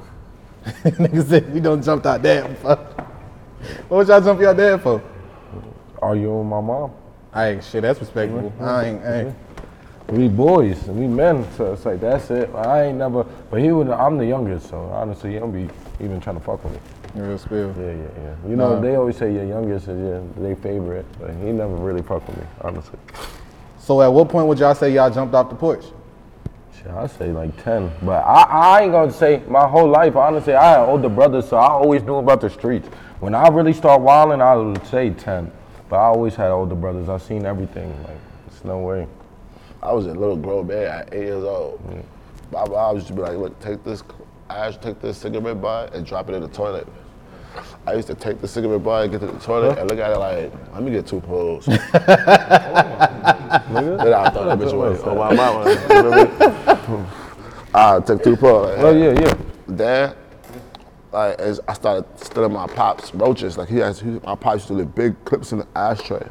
Nigga 0.64 1.26
said 1.26 1.52
we 1.52 1.60
don't 1.60 1.82
jumped 1.82 2.06
out 2.06 2.22
dad 2.22 2.56
for. 2.58 2.76
What 3.88 3.96
was 3.98 4.08
y'all 4.08 4.20
jump 4.20 4.40
your 4.40 4.52
dad 4.52 4.82
for? 4.82 5.02
Are 6.02 6.14
you 6.14 6.30
with 6.34 6.46
my 6.46 6.60
mom. 6.60 6.92
I 7.32 7.48
ain't 7.48 7.64
shit. 7.64 7.80
That's 7.80 7.98
respectable. 7.98 8.52
I 8.60 8.84
ain't. 8.84 9.04
I 9.04 9.20
ain't. 9.22 9.36
We 10.08 10.28
boys, 10.28 10.82
we 10.86 11.06
men, 11.06 11.46
so 11.56 11.72
it's 11.72 11.86
like 11.86 12.00
that's 12.00 12.30
it. 12.30 12.50
I 12.54 12.84
ain't 12.84 12.98
never, 12.98 13.24
but 13.50 13.60
he 13.60 13.72
would. 13.72 13.88
I'm 13.88 14.18
the 14.18 14.26
youngest, 14.26 14.68
so 14.68 14.78
honestly, 14.92 15.32
he 15.32 15.38
don't 15.38 15.50
be 15.52 15.68
even 16.02 16.20
trying 16.20 16.36
to 16.38 16.44
fuck 16.44 16.62
with 16.62 16.74
me. 16.74 16.78
Real 17.14 17.38
spill. 17.38 17.74
Yeah, 17.78 17.86
yeah, 17.92 18.08
yeah. 18.22 18.34
You 18.50 18.56
know, 18.56 18.74
Nah. 18.74 18.80
they 18.80 18.96
always 18.96 19.16
say 19.16 19.32
your 19.32 19.44
youngest 19.44 19.88
is 19.88 19.98
your 19.98 20.22
they 20.36 20.54
favorite, 20.56 21.06
but 21.18 21.30
he 21.30 21.52
never 21.52 21.74
really 21.74 22.02
fucked 22.02 22.26
with 22.28 22.36
me, 22.36 22.44
honestly. 22.60 22.98
So 23.78 24.02
at 24.02 24.08
what 24.12 24.28
point 24.28 24.46
would 24.46 24.58
y'all 24.58 24.74
say 24.74 24.92
y'all 24.92 25.10
jumped 25.10 25.34
off 25.34 25.48
the 25.48 25.54
porch? 25.56 25.84
Shit, 26.76 26.88
I 26.88 27.06
say 27.06 27.32
like 27.32 27.62
ten, 27.64 27.90
but 28.02 28.22
I, 28.24 28.42
I 28.42 28.82
ain't 28.82 28.92
gonna 28.92 29.12
say 29.12 29.42
my 29.48 29.66
whole 29.66 29.88
life. 29.88 30.16
Honestly, 30.16 30.54
I 30.54 30.72
had 30.72 30.80
older 30.86 31.08
brothers, 31.08 31.48
so 31.48 31.56
I 31.56 31.68
always 31.68 32.02
knew 32.02 32.16
about 32.16 32.42
the 32.42 32.50
streets. 32.50 32.88
When 33.20 33.34
I 33.34 33.48
really 33.48 33.72
start 33.72 34.02
wilding, 34.02 34.42
I 34.42 34.54
would 34.56 34.86
say 34.88 35.10
ten, 35.10 35.50
but 35.88 35.96
I 35.96 36.04
always 36.06 36.34
had 36.34 36.50
older 36.50 36.74
brothers. 36.74 37.08
I 37.08 37.16
seen 37.16 37.46
everything. 37.46 37.88
Like, 38.02 38.18
it's 38.48 38.62
no 38.64 38.80
way. 38.80 39.06
I 39.84 39.92
was 39.92 40.06
a 40.06 40.14
little 40.14 40.36
grown 40.36 40.66
man 40.66 40.86
at 40.86 41.12
eight 41.12 41.24
years 41.24 41.44
old. 41.44 41.78
My 42.50 42.66
mom 42.66 42.96
used 42.96 43.08
to 43.08 43.12
be 43.12 43.20
like, 43.20 43.36
look, 43.36 43.60
take 43.60 43.84
this 43.84 44.02
ash, 44.48 44.78
take 44.78 45.02
this 45.02 45.18
cigarette 45.18 45.60
butt 45.60 45.94
and 45.94 46.06
drop 46.06 46.30
it 46.30 46.34
in 46.34 46.40
the 46.40 46.48
toilet. 46.48 46.88
I 47.86 47.92
used 47.92 48.08
to 48.08 48.14
take 48.14 48.40
the 48.40 48.48
cigarette 48.48 48.82
butt, 48.82 49.10
get 49.10 49.20
to 49.20 49.26
the 49.26 49.38
toilet, 49.38 49.78
and 49.78 49.90
look 49.90 49.98
at 49.98 50.10
it 50.10 50.18
like, 50.18 50.50
let 50.72 50.82
me 50.82 50.90
get 50.90 51.06
two 51.06 51.20
pulls. 51.20 51.66
then 51.66 51.78
I 51.92 53.58
throw 54.30 54.46
that 54.46 54.58
bitch 54.58 54.72
away. 54.72 54.98
Oh 55.04 55.14
my 55.14 55.34
mama. 55.34 57.10
I 57.74 58.00
took 58.00 58.24
two 58.24 58.36
pulls. 58.36 58.68
Like, 58.68 58.78
Oh 58.78 58.96
yeah, 58.96 59.12
yeah. 59.20 59.34
Then, 59.66 60.14
like, 61.12 61.38
as 61.38 61.60
I 61.68 61.74
started 61.74 62.06
stealing 62.18 62.54
my 62.54 62.66
pops 62.68 63.14
roaches, 63.14 63.58
like 63.58 63.68
he 63.68 63.76
has, 63.78 64.00
he, 64.00 64.18
my 64.24 64.34
pops 64.34 64.54
used 64.54 64.68
to 64.68 64.74
leave 64.74 64.94
big 64.94 65.22
clips 65.26 65.52
in 65.52 65.58
the 65.58 65.66
ashtray. 65.76 66.26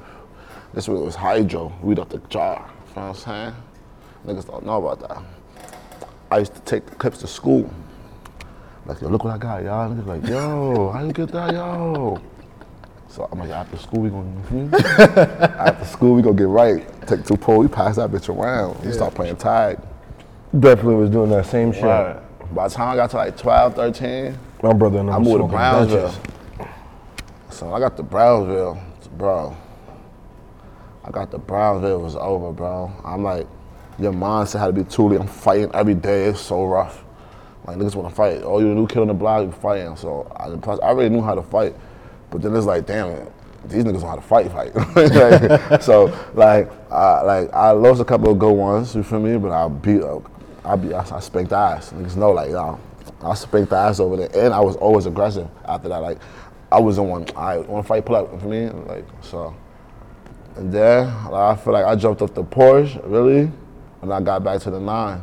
This 0.74 0.88
one 0.88 1.06
was 1.06 1.14
hydro, 1.14 1.72
weed 1.84 2.00
up 2.00 2.10
the 2.10 2.18
jar. 2.30 2.73
You 2.96 3.02
know 3.02 3.08
what 3.08 3.28
I'm 3.28 3.54
saying? 3.54 3.56
Niggas 4.28 4.46
don't 4.46 4.66
know 4.66 4.86
about 4.86 5.08
that. 5.10 5.24
I 6.30 6.40
used 6.40 6.54
to 6.54 6.62
take 6.62 6.86
the 6.86 6.96
clips 6.96 7.18
to 7.20 7.28
school. 7.28 7.72
Like, 8.86 9.02
yo, 9.02 9.08
look 9.08 9.24
what 9.24 9.34
I 9.34 9.38
got, 9.40 9.64
y'all. 9.64 9.90
Niggas 9.90 10.06
like, 10.06 10.28
yo, 10.28 10.92
how 10.92 11.04
you 11.04 11.12
get 11.12 11.30
that, 11.32 11.54
yo? 11.54 12.22
So 13.08 13.28
I'm 13.32 13.40
like, 13.40 13.50
after 13.50 13.78
school 13.78 14.02
we 14.02 14.10
gonna, 14.10 14.44
feel 14.44 14.68
hmm? 14.68 14.76
after 15.60 15.86
school 15.86 16.14
we 16.14 16.22
gonna 16.22 16.36
get 16.36 16.48
right. 16.48 16.86
Take 17.08 17.26
two 17.26 17.36
pulls, 17.36 17.68
we 17.68 17.68
pass 17.68 17.96
that 17.96 18.12
bitch 18.12 18.30
around. 18.30 18.84
We 18.86 18.92
start 18.92 19.16
playing 19.16 19.38
tag. 19.38 19.80
Definitely 20.60 20.96
was 20.96 21.10
doing 21.10 21.32
that 21.32 21.48
same 21.48 21.74
shit. 21.74 21.84
Right. 21.84 22.20
By 22.54 22.68
the 22.68 22.74
time 22.76 22.90
I 22.90 22.96
got 22.96 23.10
to 23.12 23.18
like 23.18 23.38
12, 23.38 23.76
13, 23.76 24.38
My 24.62 24.74
brother 24.74 25.00
and 25.00 25.10
I 25.10 25.18
moved 25.18 25.42
to 25.42 25.48
Brownsville. 25.48 26.08
Dutchess. 26.10 26.20
So 27.50 27.74
I 27.74 27.80
got 27.80 27.98
to 27.98 28.04
Brownsville, 28.04 28.80
bro. 29.18 29.58
I 31.06 31.12
got 31.12 31.32
to 31.32 31.38
Brownsville, 31.38 32.00
it 32.00 32.04
was 32.04 32.16
over, 32.16 32.52
bro. 32.52 32.92
I'm 33.04 33.24
like, 33.24 33.48
your 34.00 34.14
mindset 34.14 34.60
had 34.60 34.68
to 34.68 34.74
be 34.74 34.84
truly, 34.84 35.18
I'm 35.18 35.28
fighting 35.28 35.70
every 35.74 35.96
day, 35.96 36.26
it's 36.26 36.40
so 36.40 36.66
rough. 36.66 37.04
Like 37.66 37.78
niggas 37.78 37.96
wanna 37.96 38.10
fight. 38.10 38.44
All 38.44 38.62
you 38.62 38.74
new 38.74 38.88
kill 38.88 39.04
on 39.04 39.08
the 39.08 39.14
block, 39.14 39.46
you 39.46 39.52
fighting. 39.52 39.96
So 39.96 40.32
I, 40.36 40.50
plus, 40.58 40.80
I 40.82 40.88
already 40.88 41.10
knew 41.10 41.22
how 41.22 41.36
to 41.36 41.42
fight. 41.42 41.76
But 42.30 42.42
then 42.42 42.56
it's 42.56 42.66
like, 42.66 42.86
damn, 42.86 43.10
it, 43.10 43.32
these 43.66 43.84
niggas 43.84 44.02
know 44.02 44.08
how 44.08 44.16
to 44.16 44.22
fight, 44.22 44.52
fight. 44.52 44.74
Like, 44.96 45.82
so 45.82 46.06
like, 46.34 46.72
I, 46.92 47.22
like 47.22 47.54
I 47.54 47.72
lost 47.72 48.02
a 48.02 48.06
couple 48.06 48.32
of 48.32 48.40
good 48.40 48.52
ones, 48.52 48.96
you 48.96 49.04
feel 49.04 49.20
me? 49.20 49.38
But 49.38 49.52
I 49.52 49.68
beat, 49.68 50.02
I 50.66 50.76
beat, 50.76 50.94
I, 50.94 51.16
I 51.16 51.20
spanked 51.20 51.54
ass. 51.54 51.92
Niggas 51.94 52.18
know, 52.18 52.32
like, 52.32 52.52
I 53.22 53.34
spanked 53.36 53.70
the 53.70 53.78
ass 53.78 54.00
over 54.00 54.18
there, 54.18 54.46
and 54.46 54.54
I 54.54 54.60
was 54.60 54.76
always 54.78 55.06
aggressive 55.06 55.48
after 55.66 55.88
that. 55.90 56.02
Like, 56.02 56.18
I 56.72 56.80
was 56.80 56.98
the 56.98 57.04
one, 57.04 57.26
I 57.36 57.58
want 57.60 57.86
to 57.86 57.88
fight, 57.88 58.06
pull 58.06 58.16
up, 58.16 58.34
you 58.34 58.40
feel 58.40 58.50
me? 58.50 58.70
Like, 58.88 59.06
so. 59.22 59.56
And 60.56 60.72
then 60.72 61.08
like, 61.26 61.34
I 61.34 61.56
feel 61.56 61.74
like 61.74 61.86
I 61.86 61.96
jumped 61.96 62.22
off 62.22 62.34
the 62.34 62.44
Porsche, 62.44 63.02
really, 63.06 63.46
when 64.00 64.12
I 64.12 64.22
got 64.22 64.44
back 64.44 64.62
to 64.62 64.72
the 64.72 64.80
nine. 64.80 65.22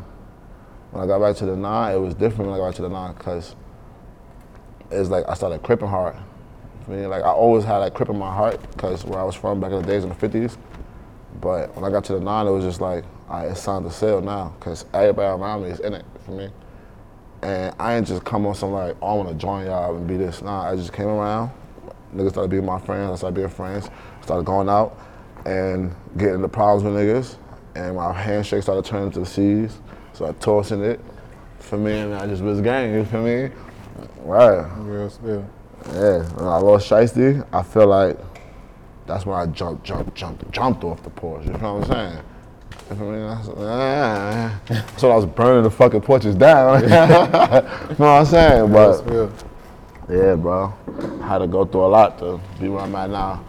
When 0.91 1.05
I 1.05 1.07
got 1.07 1.21
back 1.21 1.37
to 1.37 1.47
the 1.47 1.57
nine, 1.57 1.95
it 1.95 1.99
was 1.99 2.15
different 2.15 2.51
when 2.51 2.55
I 2.55 2.63
got 2.63 2.69
back 2.69 2.77
to 2.77 2.83
the 2.83 2.89
nine, 2.89 3.15
because 3.15 3.55
it's 4.91 5.09
like 5.09 5.25
I 5.29 5.35
started 5.35 5.63
cripping 5.63 5.89
hard. 5.89 6.17
I 6.17 6.91
mean, 6.91 7.09
like 7.09 7.23
I 7.23 7.31
always 7.31 7.65
had 7.65 7.77
like 7.77 7.95
crip 7.95 8.09
in 8.09 8.19
my 8.19 8.35
heart, 8.35 8.61
because 8.73 9.05
where 9.05 9.21
I 9.21 9.23
was 9.23 9.37
from 9.37 9.61
back 9.61 9.71
in 9.71 9.81
the 9.81 9.87
days 9.87 10.03
in 10.03 10.09
the 10.09 10.17
50s. 10.17 10.57
But 11.41 11.75
when 11.77 11.85
I 11.85 11.91
got 11.91 12.05
to 12.07 12.15
the 12.15 12.21
nine, 12.21 12.49
it 12.49 12.51
was 12.51 12.65
just 12.65 12.81
like, 12.81 13.05
all 13.29 13.41
right, 13.41 13.51
it's 13.53 13.65
time 13.65 13.85
to 13.85 13.91
sell 13.91 14.21
now, 14.21 14.53
because 14.59 14.85
everybody 14.93 15.29
around 15.29 15.63
me 15.63 15.69
is 15.71 15.79
in 15.79 15.95
it 15.95 16.05
for 16.25 16.33
me. 16.33 16.51
And 17.43 17.73
I 17.79 17.95
ain't 17.95 18.07
just 18.07 18.25
come 18.25 18.47
on 18.47 18.57
some 18.57 18.73
like, 18.73 18.97
oh, 19.01 19.13
I 19.13 19.15
want 19.15 19.29
to 19.29 19.35
join 19.37 19.67
y'all 19.67 19.97
and 19.97 20.09
be 20.09 20.17
this. 20.17 20.43
Nah, 20.43 20.71
I 20.71 20.75
just 20.75 20.93
came 20.93 21.07
around. 21.07 21.53
Niggas 22.15 22.31
started 22.31 22.51
being 22.51 22.67
my 22.67 22.81
friends. 22.81 23.13
I 23.13 23.15
started 23.15 23.37
being 23.37 23.49
friends. 23.49 23.89
Started 24.23 24.45
going 24.45 24.69
out 24.69 24.99
and 25.45 25.95
getting 26.17 26.37
into 26.37 26.49
problems 26.49 26.85
with 26.85 26.95
niggas. 26.95 27.37
And 27.75 27.97
my 27.97 28.13
handshake 28.13 28.63
started 28.63 28.85
turning 28.85 29.11
to 29.13 29.25
C's. 29.25 29.79
So 30.13 30.27
I 30.27 30.33
tossing 30.33 30.83
it 30.83 31.01
for 31.61 31.79
me, 31.79 31.99
and 31.99 32.15
I 32.15 32.27
just 32.27 32.43
was 32.43 32.61
gang. 32.61 32.93
You 32.93 33.05
feel 33.05 33.23
me? 33.23 33.51
Right. 34.23 34.67
Real 34.79 35.09
spill. 35.09 35.49
Yeah. 35.87 36.23
When 36.35 36.47
I 36.47 36.57
lost 36.57 36.91
Shiesty, 36.91 37.47
I 37.53 37.63
feel 37.63 37.87
like 37.87 38.19
that's 39.07 39.25
when 39.25 39.39
I 39.39 39.47
jumped, 39.47 39.85
jumped, 39.85 40.15
jumped, 40.15 40.51
jumped 40.51 40.85
off 40.85 41.03
the 41.03 41.11
porch. 41.11 41.45
You 41.47 41.53
know 41.53 41.79
what 41.79 41.91
I'm 41.91 42.13
saying? 42.13 42.25
You 42.91 42.97
feel 42.97 43.11
me? 43.13 43.19
That's, 43.19 43.49
ah. 43.57 44.61
so 44.97 45.11
I 45.11 45.17
was 45.17 45.27
burning 45.27 45.63
the 45.63 45.71
fucking 45.71 46.03
porches 46.03 46.35
down. 46.35 46.83
you 46.83 46.89
know 46.89 47.95
what 47.97 48.01
I'm 48.01 48.27
saying? 48.27 48.73
Real 48.73 48.99
But 48.99 49.45
yeah, 50.11 50.35
bro. 50.35 50.75
I 51.23 51.29
had 51.29 51.39
to 51.39 51.47
go 51.47 51.65
through 51.65 51.87
a 51.87 51.89
lot 51.89 52.19
to 52.19 52.41
be 52.61 52.69
where 52.69 52.83
I'm 52.83 52.95
at 52.97 53.11
now. 53.11 53.45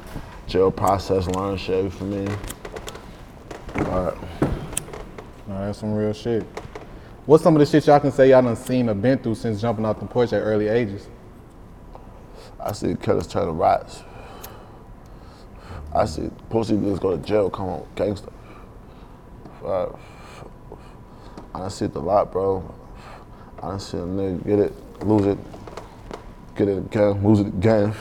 Jail 0.51 0.69
process, 0.69 1.27
learn 1.27 1.55
shit, 1.55 1.81
you 1.81 1.89
feel 1.89 2.07
me? 2.07 2.27
Alright. 3.77 4.17
That's 5.47 5.79
some 5.79 5.93
real 5.93 6.11
shit. 6.11 6.43
What's 7.25 7.41
some 7.41 7.55
of 7.55 7.61
the 7.61 7.65
shit 7.65 7.87
y'all 7.87 8.01
can 8.01 8.11
say 8.11 8.31
y'all 8.31 8.41
done 8.41 8.57
seen 8.57 8.89
or 8.89 8.93
been 8.93 9.17
through 9.17 9.35
since 9.35 9.61
jumping 9.61 9.85
off 9.85 10.01
the 10.01 10.05
porch 10.07 10.33
at 10.33 10.41
early 10.41 10.67
ages? 10.67 11.07
I 12.59 12.73
see 12.73 12.95
killers 12.95 13.27
turn 13.27 13.45
to 13.45 13.53
rats. 13.53 14.03
I 15.95 16.03
see 16.03 16.29
pussy 16.49 16.73
niggas 16.73 16.99
go 16.99 17.15
to 17.15 17.23
jail, 17.25 17.49
come 17.49 17.69
on, 17.69 17.87
gangster. 17.95 18.33
Fuck. 19.61 19.97
I 21.55 21.59
done 21.59 21.69
see 21.69 21.85
it 21.85 21.95
a 21.95 21.99
lot, 21.99 22.29
bro. 22.29 22.75
I 23.63 23.69
done 23.69 23.79
see 23.79 23.95
a 23.95 24.01
nigga 24.01 24.45
get 24.45 24.59
it, 24.59 25.05
lose 25.05 25.27
it, 25.27 25.37
get 26.57 26.67
it 26.67 26.77
again, 26.77 27.25
lose 27.25 27.39
it 27.39 27.47
again. 27.47 27.93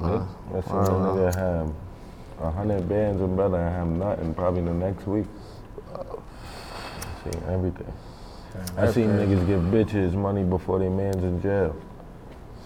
I 0.00 0.60
seen 0.60 0.76
a 0.76 0.90
nigga 0.90 1.34
have 1.34 1.74
a 2.40 2.50
hundred 2.50 2.88
bands 2.88 3.20
and 3.20 3.36
better 3.36 3.56
and 3.56 3.74
have 3.74 3.88
nothing 3.88 4.34
probably 4.34 4.62
the 4.62 4.74
next 4.74 5.06
week. 5.06 5.26
I 5.92 7.30
seen 7.30 7.42
everything. 7.48 7.92
I 8.54 8.80
that's 8.82 8.94
seen 8.94 9.08
niggas 9.10 9.46
give 9.46 9.60
bitches 9.60 10.14
money 10.14 10.44
before 10.44 10.78
they 10.78 10.88
man's 10.88 11.22
in 11.24 11.42
jail. 11.42 11.76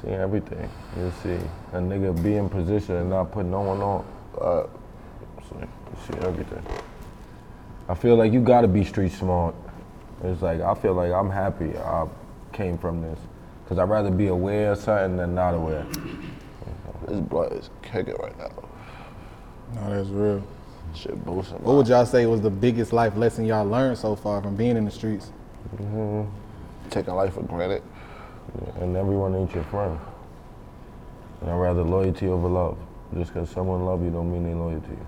Seen 0.02 0.12
everything. 0.12 0.68
You 0.96 1.12
see 1.22 1.38
a 1.72 1.78
nigga 1.78 2.22
be 2.22 2.36
in 2.36 2.48
position 2.48 2.96
and 2.96 3.10
not 3.10 3.32
put 3.32 3.46
no 3.46 3.60
one 3.62 3.80
on. 3.80 4.04
Uh, 4.38 4.66
see, 5.48 6.12
see 6.12 6.18
everything. 6.20 6.62
I 7.88 7.94
feel 7.94 8.16
like 8.16 8.32
you 8.32 8.40
gotta 8.40 8.68
be 8.68 8.84
street 8.84 9.12
smart. 9.12 9.54
It's 10.22 10.42
like 10.42 10.60
I 10.60 10.74
feel 10.74 10.94
like 10.94 11.12
I'm 11.12 11.30
happy 11.30 11.76
I 11.78 12.06
came 12.52 12.76
from 12.78 13.00
this. 13.00 13.18
Cause 13.68 13.78
I'd 13.78 13.88
rather 13.88 14.10
be 14.10 14.26
aware 14.26 14.72
of 14.72 14.78
something 14.78 15.16
than 15.16 15.34
not 15.34 15.54
aware. 15.54 15.86
This 17.08 17.20
blood 17.20 17.52
is 17.52 17.70
kicking 17.82 18.14
right 18.14 18.36
now. 18.38 18.50
No, 19.74 19.90
that's 19.90 20.08
real. 20.08 20.42
Shit 20.94 21.24
boosting. 21.24 21.58
What 21.58 21.76
would 21.76 21.88
y'all 21.88 22.06
say 22.06 22.26
was 22.26 22.40
the 22.40 22.50
biggest 22.50 22.92
life 22.92 23.16
lesson 23.16 23.44
y'all 23.44 23.64
learned 23.64 23.98
so 23.98 24.14
far 24.14 24.42
from 24.42 24.56
being 24.56 24.76
in 24.76 24.84
the 24.84 24.90
streets? 24.90 25.32
Taking 26.90 27.14
life 27.14 27.34
for 27.34 27.42
granted. 27.42 27.82
and 28.80 28.96
everyone 28.96 29.34
ain't 29.34 29.54
your 29.54 29.64
friend. 29.64 29.98
And 31.40 31.50
I'd 31.50 31.56
rather 31.56 31.82
loyalty 31.82 32.28
over 32.28 32.48
love. 32.48 32.78
Just 33.14 33.32
because 33.32 33.50
someone 33.50 33.84
love 33.84 34.02
you 34.02 34.10
don't 34.10 34.30
mean 34.30 34.44
they 34.44 34.54
loyal 34.54 34.80
to 34.80 34.88
you. 34.88 35.06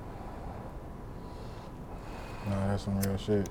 No, 2.48 2.68
that's 2.68 2.84
some 2.84 3.00
real 3.00 3.16
shit. 3.16 3.48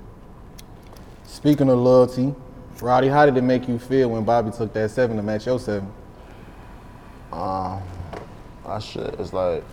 Speaking 1.26 1.70
of 1.70 1.80
loyalty, 1.80 2.36
Rowdy, 2.82 3.08
how 3.08 3.26
did 3.26 3.38
it 3.38 3.42
make 3.44 3.68
you 3.68 3.80
feel 3.80 4.10
when 4.10 4.24
Bobby 4.24 4.52
took 4.52 4.74
that 4.74 4.92
seven 4.92 5.18
to 5.18 5.24
match 5.24 5.46
your 5.46 5.60
seven? 5.60 5.92
Um, 7.32 7.82
that 8.66 8.82
shit 8.84 9.20
is 9.20 9.34
like, 9.34 9.64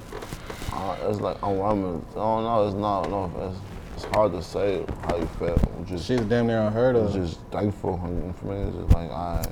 uh, 0.72 0.96
it's 1.08 1.20
like 1.20 1.42
I'm, 1.42 1.60
I'm, 1.60 1.98
I 2.12 2.14
don't 2.14 2.44
know. 2.44 2.66
It's 2.66 2.76
not. 2.76 3.10
No, 3.10 3.32
it's, 3.48 3.58
it's 4.04 4.14
hard 4.14 4.32
to 4.32 4.42
say 4.42 4.84
how 5.02 5.16
you 5.16 5.26
feel. 5.38 5.58
I'm 5.76 5.84
just, 5.86 6.06
Shit's 6.06 6.22
damn 6.24 6.46
near 6.46 6.60
unheard 6.62 6.96
I'm 6.96 7.06
of. 7.06 7.12
just 7.12 7.40
thankful. 7.50 8.00
And 8.04 8.34
for 8.36 8.46
me, 8.46 8.56
it's 8.62 8.76
just 8.76 8.90
like 8.90 9.10
I. 9.10 9.44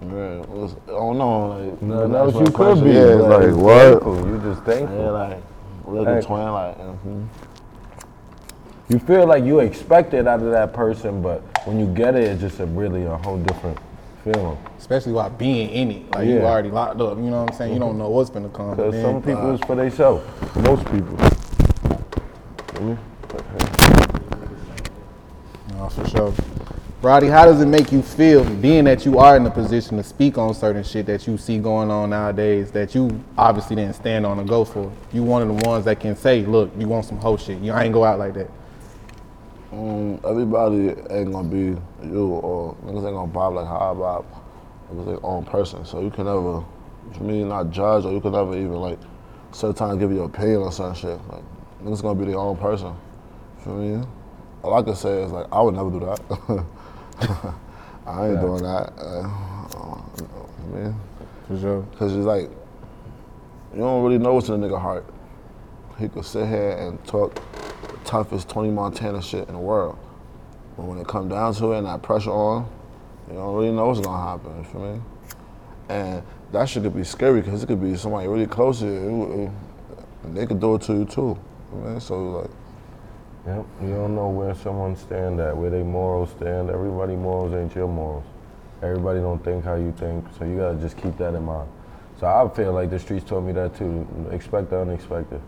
Man, 0.00 0.40
it 0.40 0.48
was, 0.48 0.74
I 0.86 0.90
don't 0.92 1.18
know. 1.18 1.48
Like, 1.48 1.82
Nothing 1.82 2.12
that's 2.12 2.22
else 2.22 2.34
my 2.34 2.40
you 2.42 2.50
could 2.52 2.84
be. 2.84 2.90
Yeah, 2.90 3.00
it's 3.00 3.22
but 3.22 3.40
like 3.42 3.56
what? 3.56 3.90
thankful. 3.90 4.28
You 4.28 4.38
just 4.42 4.62
thankful. 4.64 4.96
Yeah, 4.96 5.10
like 5.10 5.42
little 5.86 6.04
Thankful. 6.04 6.36
twin, 6.36 6.52
like. 6.52 6.78
mhm. 6.78 7.28
You 8.90 8.98
feel 9.00 9.26
like 9.26 9.44
you 9.44 9.58
expect 9.60 10.14
it 10.14 10.26
out 10.28 10.40
of 10.40 10.50
that 10.52 10.72
person, 10.72 11.20
but 11.20 11.40
when 11.66 11.78
you 11.80 11.86
get 11.92 12.14
it, 12.14 12.24
it's 12.24 12.40
just 12.40 12.60
a 12.60 12.66
really 12.66 13.04
a 13.04 13.16
whole 13.18 13.38
different 13.38 13.76
feeling. 14.24 14.58
Especially 14.78 15.12
while 15.12 15.30
being 15.30 15.70
in 15.70 15.90
it. 15.90 16.14
Like 16.14 16.26
you 16.26 16.36
Yeah. 16.36 16.44
already 16.44 16.70
locked 16.70 17.00
up. 17.00 17.16
You 17.18 17.24
know 17.24 17.42
what 17.42 17.52
I'm 17.52 17.56
saying? 17.56 17.72
You 17.74 17.78
don't 17.78 17.90
mm-hmm. 17.90 17.98
know 17.98 18.10
what's 18.10 18.30
gonna 18.30 18.48
come. 18.48 18.70
Because 18.70 19.00
some 19.00 19.22
people 19.22 19.54
it's 19.54 19.64
for 19.64 19.76
themselves. 19.76 20.24
Most 20.56 20.84
people. 20.86 21.16
Me? 22.80 22.96
No, 25.76 25.88
for 25.88 26.08
sure. 26.08 26.32
Rowdy, 27.00 27.28
how 27.28 27.44
does 27.44 27.60
it 27.60 27.66
make 27.66 27.92
you 27.92 28.02
feel 28.02 28.44
being 28.56 28.84
that 28.84 29.06
you 29.06 29.18
are 29.18 29.36
in 29.36 29.46
a 29.46 29.50
position 29.50 29.96
to 29.98 30.02
speak 30.02 30.36
on 30.36 30.52
certain 30.52 30.82
shit 30.82 31.06
that 31.06 31.28
you 31.28 31.38
see 31.38 31.58
going 31.58 31.92
on 31.92 32.10
nowadays 32.10 32.72
that 32.72 32.92
you 32.92 33.24
obviously 33.36 33.76
didn't 33.76 33.94
stand 33.94 34.26
on 34.26 34.40
and 34.40 34.48
go 34.48 34.64
for? 34.64 34.90
You 35.12 35.22
one 35.22 35.42
of 35.42 35.48
the 35.48 35.68
ones 35.68 35.84
that 35.84 36.00
can 36.00 36.16
say, 36.16 36.44
look, 36.44 36.72
you 36.76 36.88
want 36.88 37.04
some 37.04 37.18
hoe 37.18 37.36
shit. 37.36 37.60
You 37.60 37.70
I 37.70 37.84
ain't 37.84 37.92
go 37.92 38.02
out 38.02 38.18
like 38.18 38.34
that. 38.34 38.50
Um, 39.70 40.18
everybody 40.24 40.88
ain't 41.10 41.32
gonna 41.32 41.48
be 41.48 41.76
you 42.06 42.26
or 42.26 42.74
niggas 42.84 43.04
ain't 43.06 43.14
gonna 43.14 43.26
bob 43.26 43.54
like 43.54 43.66
how 43.66 43.90
I 43.90 43.94
bob. 43.94 44.24
Niggas 44.90 45.04
their 45.06 45.26
own 45.26 45.44
person. 45.44 45.84
So 45.84 46.00
you 46.00 46.10
can 46.10 46.24
never, 46.24 46.64
for 47.12 47.22
me, 47.22 47.44
not 47.44 47.70
judge 47.70 48.04
or 48.06 48.12
you 48.12 48.20
can 48.20 48.32
never 48.32 48.56
even 48.56 48.72
like 48.74 48.98
sometimes 49.52 49.98
give 49.98 50.10
your 50.10 50.24
opinion 50.24 50.62
on 50.62 50.72
certain 50.72 50.94
shit. 50.94 51.20
Like 51.28 51.42
niggas 51.82 52.00
gonna 52.00 52.18
be 52.18 52.26
their 52.26 52.38
own 52.38 52.56
person. 52.56 52.94
For 53.62 53.70
me? 53.70 54.02
All 54.62 54.74
I 54.74 54.82
can 54.82 54.96
say 54.96 55.22
is 55.22 55.32
like 55.32 55.46
I 55.52 55.60
would 55.60 55.74
never 55.74 55.90
do 55.90 56.00
that. 56.00 56.64
I 58.06 58.26
ain't 58.28 58.34
Yeah. 58.36 58.40
doing 58.40 58.62
that. 58.62 58.92
Uh, 58.96 59.28
me? 60.74 60.94
For 61.46 61.58
sure. 61.58 61.86
Cause 61.98 62.14
it's 62.16 62.24
like 62.24 62.50
you 63.74 63.80
don't 63.80 64.02
really 64.02 64.18
know 64.18 64.32
what's 64.34 64.48
in 64.48 64.62
a 64.62 64.66
nigga 64.66 64.80
heart. 64.80 65.04
He 65.98 66.08
could 66.08 66.24
sit 66.24 66.48
here 66.48 66.70
and 66.70 67.04
talk 67.06 67.38
toughest 68.08 68.48
Tony 68.48 68.70
Montana 68.70 69.20
shit 69.20 69.46
in 69.48 69.54
the 69.54 69.60
world. 69.60 69.98
But 70.76 70.86
when 70.86 70.98
it 70.98 71.06
come 71.06 71.28
down 71.28 71.54
to 71.54 71.72
it 71.72 71.78
and 71.78 71.86
that 71.86 72.02
pressure 72.02 72.30
on, 72.30 72.68
you 73.28 73.34
don't 73.34 73.54
really 73.54 73.70
know 73.70 73.88
what's 73.88 74.00
gonna 74.00 74.30
happen, 74.30 74.56
you 74.58 74.64
feel 74.64 74.94
me? 74.94 75.00
And 75.90 76.22
that 76.52 76.68
shit 76.68 76.82
could 76.82 76.96
be 76.96 77.04
scary 77.04 77.42
because 77.42 77.62
it 77.62 77.66
could 77.66 77.82
be 77.82 77.96
somebody 77.96 78.26
really 78.26 78.46
close 78.46 78.80
to 78.80 78.86
you. 78.86 79.52
and 80.24 80.36
they 80.36 80.46
could 80.46 80.60
do 80.60 80.74
it 80.74 80.82
to 80.82 80.92
you 80.94 81.04
too. 81.04 81.38
You 81.74 81.80
know? 81.80 81.98
So 81.98 82.30
like 82.40 82.50
Yep. 83.46 83.64
You 83.82 83.94
don't 83.94 84.14
know 84.14 84.28
where 84.28 84.54
someone 84.54 84.94
stand 84.96 85.40
at, 85.40 85.56
where 85.56 85.70
they 85.70 85.82
morals 85.82 86.30
stand. 86.30 86.68
Everybody 86.68 87.16
morals 87.16 87.54
ain't 87.54 87.74
your 87.74 87.88
morals. 87.88 88.24
Everybody 88.82 89.20
don't 89.20 89.42
think 89.42 89.64
how 89.64 89.76
you 89.76 89.92
think, 89.96 90.24
so 90.38 90.44
you 90.44 90.58
gotta 90.58 90.76
just 90.76 90.96
keep 90.96 91.16
that 91.16 91.34
in 91.34 91.44
mind. 91.44 91.68
So 92.20 92.26
I 92.26 92.46
feel 92.54 92.72
like 92.72 92.90
the 92.90 92.98
streets 92.98 93.24
told 93.24 93.46
me 93.46 93.52
that 93.52 93.74
too. 93.76 94.06
Expect 94.32 94.70
the 94.70 94.80
unexpected. 94.80 95.40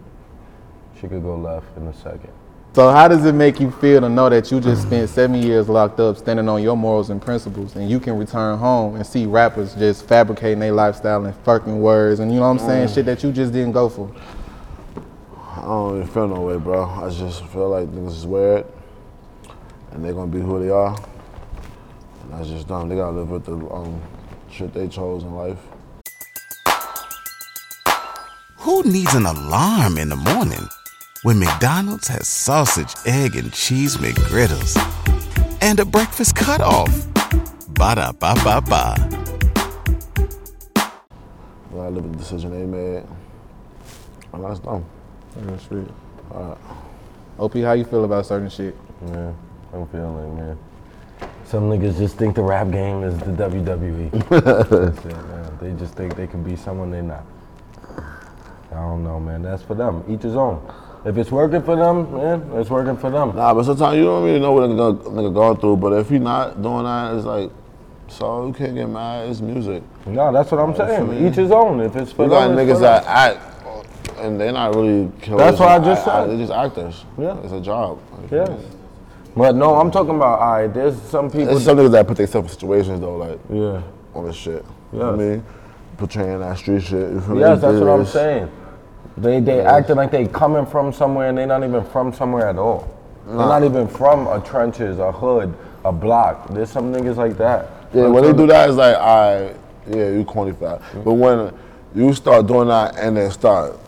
She 0.99 1.09
could 1.09 1.23
go 1.23 1.37
left 1.37 1.77
in 1.77 1.87
a 1.89 1.95
second. 1.95 2.33
So 2.73 2.89
how 2.89 3.09
does 3.09 3.25
it 3.25 3.33
make 3.33 3.59
you 3.59 3.73
feel 3.73 4.01
to 4.01 4.09
know 4.09 4.29
that 4.29 4.53
you 4.53 4.61
just 4.61 4.83
spent 4.83 5.09
seven 5.09 5.43
years 5.43 5.69
locked 5.69 5.99
up 5.99 6.17
standing 6.17 6.49
on 6.49 6.63
your 6.63 6.77
morals 6.77 7.11
and 7.11 7.21
principles 7.21 7.75
and 7.75 7.91
you 7.91 7.99
can 7.99 8.17
return 8.17 8.59
home 8.59 8.95
and 8.95 9.05
see 9.05 9.27
rappers 9.27 9.75
just 9.75 10.07
fabricating 10.07 10.61
their 10.61 10.71
lifestyle 10.71 11.25
and 11.27 11.35
fucking 11.39 11.81
words 11.81 12.21
and 12.21 12.33
you 12.33 12.39
know 12.39 12.47
what 12.47 12.61
I'm 12.61 12.67
saying? 12.69 12.87
Mm. 12.87 12.95
Shit 12.95 13.07
that 13.07 13.25
you 13.25 13.33
just 13.33 13.53
didn't 13.53 13.73
go 13.73 13.89
for. 13.89 14.15
I 15.57 15.63
don't 15.63 15.97
even 15.97 16.09
feel 16.09 16.29
no 16.29 16.43
way, 16.43 16.59
bro. 16.59 16.85
I 16.85 17.11
just 17.11 17.45
feel 17.47 17.71
like 17.71 17.89
niggas 17.89 18.19
is 18.19 18.27
weird, 18.27 18.65
and 19.91 20.05
they're 20.05 20.15
gonna 20.15 20.31
be 20.31 20.41
who 20.41 20.63
they 20.63 20.71
are. 20.71 20.97
And 22.23 22.33
that's 22.33 22.49
just 22.49 22.69
dumb. 22.69 22.89
They 22.89 22.95
gotta 22.95 23.17
live 23.17 23.31
with 23.31 23.45
the 23.47 23.57
um, 23.69 24.01
shit 24.49 24.73
they 24.73 24.87
chose 24.87 25.25
in 25.25 25.35
life. 25.35 25.59
Who 28.59 28.85
needs 28.85 29.13
an 29.15 29.27
alarm 29.27 29.99
in 29.99 30.09
the 30.09 30.17
morning 30.17 30.69
when 31.23 31.39
McDonald's 31.39 32.09
has 32.09 32.27
sausage, 32.27 32.95
egg, 33.05 33.37
and 33.37 33.53
cheese 33.53 33.99
McGriddles 33.99 34.77
and 35.61 35.79
a 35.79 35.85
breakfast 35.85 36.35
cutoff? 36.35 36.89
Ba 37.75 37.95
da 37.95 38.13
ba 38.13 38.35
ba 38.43 38.61
ba. 38.61 38.95
I 40.77 41.75
gotta 41.75 41.91
live 41.91 42.05
with 42.05 42.13
the 42.13 42.19
decision 42.19 42.51
they 42.51 42.65
made, 42.65 43.05
and 44.33 44.45
that's 44.45 44.61
dumb. 44.61 44.85
Real 45.37 45.59
shit. 45.59 45.89
Alright. 46.31 46.59
OP, 47.39 47.55
how 47.55 47.73
you 47.73 47.85
feel 47.85 48.05
about 48.05 48.27
certain 48.27 48.49
shit? 48.49 48.75
Yeah, 49.07 49.33
I'm 49.73 49.87
feeling, 49.89 50.37
man. 50.37 50.59
Some 51.45 51.69
niggas 51.69 51.99
just 51.99 52.17
think 52.17 52.35
the 52.37 52.43
rap 52.43 52.71
game 52.71 53.03
is 53.03 53.19
the 53.19 53.33
WWE. 53.33 54.11
That's 54.29 55.05
it, 55.05 55.17
man. 55.29 55.59
They 55.61 55.73
just 55.79 55.95
think 55.95 56.17
they 56.17 56.27
can 56.27 56.43
be 56.43 56.57
someone 56.57 56.91
they're 56.91 57.03
not. 57.03 57.25
I 58.71 58.75
don't 58.77 59.05
know, 59.05 59.19
man. 59.21 59.43
That's 59.43 59.63
for 59.63 59.75
them. 59.75 60.05
Each 60.09 60.23
his 60.23 60.37
own. 60.37 60.61
If 61.05 61.17
it's 61.17 61.31
working 61.31 61.63
for 61.63 61.77
them, 61.77 62.13
man, 62.13 62.51
it's 62.61 62.69
working 62.69 62.97
for 62.97 63.11
them. 63.11 63.35
Nah, 63.35 63.55
but 63.55 63.65
sometimes 63.65 63.97
you 63.97 64.05
don't 64.05 64.23
really 64.23 64.39
know 64.39 64.53
what 64.53 64.65
a 64.65 64.67
nigga, 64.67 65.03
nigga 65.05 65.33
going 65.33 65.57
through. 65.57 65.77
But 65.79 65.95
if 65.95 66.11
he 66.11 66.19
not 66.19 66.61
doing 66.63 66.85
that, 66.85 67.15
it's 67.17 67.25
like, 67.25 67.51
so 68.09 68.47
you 68.47 68.53
can't 68.53 68.75
get 68.75 68.87
mad. 68.87 69.29
It's 69.31 69.41
music. 69.41 69.83
No, 70.05 70.31
that's 70.33 70.51
what 70.51 70.61
I'm 70.61 70.77
saying. 70.77 71.09
me? 71.09 71.29
Each 71.29 71.37
his 71.37 71.51
own. 71.51 71.81
If 71.81 71.97
it's 71.97 72.13
for 72.13 72.25
You 72.25 72.31
got 72.31 72.49
them, 72.49 72.59
it's 72.59 72.71
niggas 72.71 72.81
that 72.81 73.05
act, 73.07 74.19
and 74.19 74.39
they're 74.39 74.53
not 74.53 74.75
really 74.75 75.11
killers. 75.23 75.41
That's 75.41 75.61
what 75.61 75.69
I 75.71 75.79
just 75.79 76.07
act- 76.07 76.17
said. 76.17 76.31
They're 76.31 76.47
just 76.47 76.53
actors. 76.53 77.05
Yeah. 77.17 77.39
It's 77.45 77.53
a 77.53 77.61
job. 77.61 77.99
You 78.23 78.29
feel 78.29 78.39
Yes. 78.39 78.49
me? 78.51 78.65
But 79.37 79.55
no, 79.55 79.77
I'm 79.77 79.91
talking 79.91 80.17
about, 80.17 80.41
all 80.41 80.53
right, 80.53 80.67
there's 80.75 81.01
some 81.03 81.31
people. 81.31 81.47
There's 81.47 81.65
some 81.65 81.79
niggas 81.79 81.93
that 81.93 82.07
put 82.07 82.17
themselves 82.17 82.53
in 82.53 82.59
situations 82.59 83.01
though, 83.01 83.17
like 83.17 83.39
yeah. 83.49 83.81
on 84.15 84.27
this 84.27 84.37
shit. 84.37 84.65
You 84.93 84.99
know 84.99 85.15
I 85.15 85.17
mean? 85.17 85.45
Portraying 85.97 86.41
that 86.41 86.59
street 86.59 86.83
shit. 86.83 87.13
You 87.13 87.21
feel 87.21 87.37
me? 87.37 87.41
Yes, 87.41 87.61
that's 87.61 87.79
what 87.79 87.89
I'm 87.89 88.05
saying. 88.05 88.51
They 89.17 89.41
they 89.41 89.57
Yes. 89.57 89.67
acting 89.67 89.97
like 89.97 90.11
they 90.11 90.27
coming 90.27 90.67
from 90.67 90.93
somewhere 90.93 91.29
and 91.29 91.39
they 91.39 91.47
not 91.47 91.65
even 91.65 91.85
from 91.85 92.13
somewhere 92.13 92.49
at 92.49 92.59
all. 92.59 92.89
They're 93.27 93.37
not 93.37 93.63
even 93.63 93.87
from 93.87 94.27
a 94.27 94.41
trenches, 94.41 94.99
a 94.99 95.13
hood, 95.13 95.55
a 95.85 95.93
block. 95.93 96.49
There's 96.49 96.71
some 96.71 96.93
niggas 96.93 97.17
like 97.17 97.37
that. 97.39 97.69
Yeah, 97.93 98.07
when 98.09 98.23
they 98.25 98.33
do 98.33 98.47
that, 98.47 98.69
it's 98.69 98.79
like, 98.79 98.97
I 98.97 99.53
yeah, 99.89 100.11
you 100.11 100.25
corny 100.25 100.53
for 100.53 100.65
that. 100.65 100.83
Mm. 100.93 101.05
But 101.05 101.13
when 101.15 101.53
you 101.95 102.13
start 102.15 102.47
doing 102.47 102.69
that 102.69 102.97
and 102.99 103.17
then 103.17 103.31
start 103.31 103.79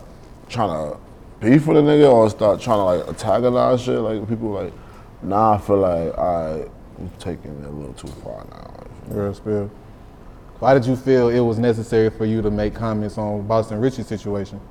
trying 0.49 0.69
to 0.69 0.97
beef 1.39 1.65
with 1.67 1.77
a 1.77 1.81
nigga 1.81 2.11
or 2.11 2.29
start 2.29 2.59
trying 2.61 2.77
to 2.79 2.83
like 2.83 3.07
antagonize 3.07 3.81
shit, 3.81 3.99
like 3.99 4.27
people 4.27 4.49
like, 4.49 4.73
nah, 5.21 5.53
I 5.53 5.57
feel 5.57 5.77
like 5.77 6.17
i 6.17 6.65
i'm 6.99 7.09
taking 7.17 7.51
it 7.59 7.65
a 7.65 7.69
little 7.69 7.93
too 7.93 8.07
far 8.23 8.45
now. 8.51 8.83
Real 9.07 9.33
spill. 9.33 9.71
Why 10.59 10.73
did 10.73 10.85
you 10.85 10.95
feel 10.95 11.29
it 11.29 11.39
was 11.39 11.59
necessary 11.59 12.09
for 12.09 12.25
you 12.25 12.41
to 12.41 12.51
make 12.51 12.73
comments 12.73 13.17
on 13.17 13.45
Boston 13.47 13.79
Richey's 13.79 14.07
situation? 14.07 14.61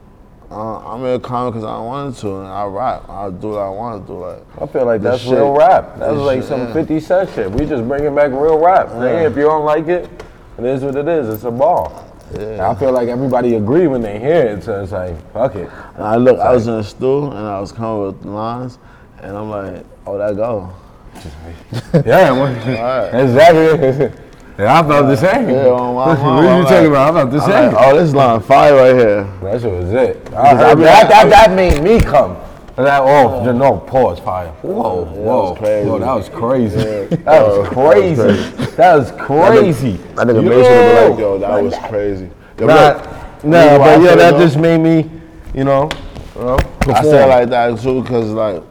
Uh, 0.52 0.94
I 0.94 0.98
made 0.98 1.14
a 1.14 1.18
comment 1.18 1.54
because 1.54 1.64
I 1.66 1.78
wanted 1.80 2.14
to, 2.20 2.40
and 2.40 2.46
I 2.46 2.66
rap. 2.66 3.08
I 3.08 3.30
do 3.30 3.48
what 3.48 3.60
I 3.60 3.70
want 3.70 4.06
to 4.06 4.12
do. 4.12 4.18
Like 4.18 4.42
I 4.60 4.66
feel 4.66 4.84
like 4.84 5.00
that's 5.00 5.22
shit- 5.22 5.32
real 5.32 5.56
rap. 5.56 5.96
That's 5.98 6.12
this 6.12 6.20
like 6.20 6.40
shit, 6.40 6.48
some 6.48 6.60
yeah. 6.60 6.72
50 6.74 7.00
Cent 7.00 7.30
shit. 7.30 7.50
We 7.50 7.64
just 7.64 7.88
bringing 7.88 8.14
back 8.14 8.32
real 8.32 8.58
rap. 8.58 8.88
Yeah. 8.90 9.26
if 9.26 9.34
you 9.34 9.44
don't 9.44 9.64
like 9.64 9.88
it, 9.88 10.10
it 10.58 10.64
is 10.64 10.82
what 10.82 10.94
it 10.96 11.08
is. 11.08 11.30
It's 11.30 11.44
a 11.44 11.50
ball. 11.50 12.06
And 12.34 12.60
I 12.60 12.74
feel 12.74 12.92
like 12.92 13.08
everybody 13.08 13.54
agree 13.54 13.86
when 13.86 14.02
they 14.02 14.18
hear 14.18 14.42
it, 14.42 14.62
so 14.62 14.82
it's 14.82 14.92
like, 14.92 15.32
fuck 15.32 15.54
it. 15.54 15.70
And 15.94 16.04
I 16.04 16.16
look, 16.16 16.38
I 16.38 16.52
was 16.52 16.66
in 16.66 16.74
a 16.74 16.84
stool 16.84 17.32
and 17.32 17.46
I 17.46 17.58
was 17.58 17.72
coming 17.72 18.02
with 18.02 18.24
lines, 18.26 18.78
and 19.22 19.34
I'm 19.34 19.48
like, 19.48 19.86
oh, 20.06 20.18
that 20.18 20.36
go. 20.36 20.70
Yeah, 22.06 22.32
well, 22.32 23.22
exactly. 23.22 24.18
Yeah, 24.58 24.80
I 24.80 24.86
felt 24.86 25.06
the 25.06 25.16
same. 25.16 25.48
Yeah, 25.48 25.66
on 25.68 25.94
my 25.94 26.08
what 26.08 26.18
are 26.18 26.42
you 26.42 26.48
I'm 26.48 26.62
talking 26.64 26.76
like- 26.78 26.86
about? 26.88 27.14
I 27.14 27.18
felt 27.20 27.30
the 27.30 27.38
I'm 27.38 27.50
same. 27.50 27.72
like, 27.74 27.86
oh, 27.86 27.96
this 27.96 28.14
line 28.14 28.40
fire 28.40 28.74
right 28.76 28.94
here. 28.94 29.24
That 29.42 29.60
shit 29.62 29.72
was 29.72 29.92
it. 29.92 30.32
I, 30.34 30.36
I, 30.36 30.70
I 30.70 30.74
be- 30.74 30.82
that, 30.82 31.08
that, 31.08 31.28
that 31.30 31.50
made 31.56 31.82
me 31.82 32.00
come. 32.00 32.36
And 32.76 32.86
that, 32.86 33.00
oh, 33.02 33.40
oh. 33.40 33.44
no, 33.44 33.52
no, 33.52 33.78
pause, 33.80 34.18
fire. 34.20 34.48
Whoa, 34.62 35.04
that 35.04 35.10
whoa. 35.14 35.50
was 35.50 35.58
crazy. 35.58 35.86
Yo, 35.88 35.98
that 35.98 36.14
was 36.14 36.28
crazy. 36.30 36.76
Yeah. 36.78 37.04
That 37.04 37.24
That 37.24 37.46
was 37.46 37.58
was 37.58 37.68
crazy. 37.68 38.76
That 38.76 38.94
was 38.96 39.10
crazy. 39.12 39.92
That 39.92 40.26
nigga 40.26 40.34
to 40.34 40.42
be 40.42 40.48
like, 40.48 41.18
yo, 41.18 41.38
that 41.38 41.62
was 41.62 41.74
crazy. 41.88 42.30
Yo, 42.58 42.66
Nah, 42.66 42.74
look, 42.74 43.04
nah, 43.04 43.42
you 43.44 43.50
know 43.50 43.78
why 43.78 43.96
but 43.96 44.02
yeah, 44.04 44.14
that 44.14 44.38
just 44.38 44.56
made 44.56 44.78
me, 44.78 45.10
you 45.54 45.64
know, 45.64 45.90
you 46.36 46.42
know 46.42 46.58
I 46.88 47.02
said 47.02 47.26
like 47.28 47.48
that 47.50 47.78
too, 47.80 48.02
cause 48.04 48.30
like 48.30 48.62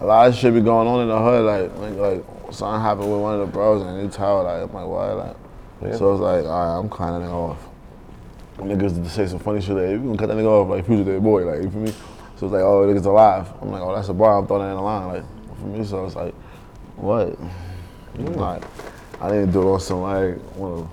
a 0.00 0.04
lot 0.04 0.28
of 0.28 0.34
shit 0.34 0.52
be 0.52 0.60
going 0.60 0.86
on 0.86 1.00
in 1.02 1.08
the 1.08 1.18
hood. 1.18 1.44
Like 1.46 1.78
like, 1.78 1.96
like 1.96 2.35
something 2.56 2.80
happened 2.80 3.12
with 3.12 3.20
one 3.20 3.34
of 3.34 3.40
the 3.40 3.52
bros, 3.52 3.82
and 3.82 4.02
you 4.02 4.08
tell 4.08 4.42
like 4.44 4.62
I'm 4.62 4.72
like 4.72 4.86
what 4.86 5.16
like. 5.16 5.36
Yeah. 5.82 5.96
So 5.96 6.12
it's 6.12 6.20
like 6.20 6.44
all 6.44 6.66
right, 6.66 6.78
I'm 6.78 6.88
clowning 6.88 7.28
it 7.28 7.32
off. 7.32 7.58
Niggas 8.56 9.02
to 9.02 9.10
say 9.10 9.26
some 9.26 9.38
funny 9.38 9.60
shit 9.60 9.76
like 9.76 9.90
you 9.90 9.98
can 9.98 10.16
cut 10.16 10.28
that 10.28 10.36
nigga 10.36 10.46
off 10.46 10.68
like 10.68 10.86
future 10.86 11.04
dead 11.04 11.22
boy 11.22 11.44
like 11.44 11.62
you 11.62 11.70
feel 11.70 11.80
me. 11.80 11.90
So 12.36 12.46
it's 12.46 12.52
like 12.52 12.62
oh 12.62 12.86
niggas 12.86 13.04
alive. 13.04 13.52
I'm 13.60 13.70
like 13.70 13.82
oh 13.82 13.94
that's 13.94 14.08
a 14.08 14.14
bar. 14.14 14.38
I'm 14.38 14.46
throwing 14.46 14.66
it 14.66 14.70
in 14.70 14.76
the 14.76 14.82
line 14.82 15.08
like 15.08 15.58
for 15.58 15.66
me. 15.66 15.84
So 15.84 16.06
it's 16.06 16.16
like 16.16 16.34
what? 16.96 17.38
Like 18.18 18.62
I 19.20 19.28
didn't 19.28 19.52
do 19.52 19.60
it 19.62 19.72
on 19.72 19.80
some 19.80 20.00
like 20.00 20.38
wanna 20.56 20.88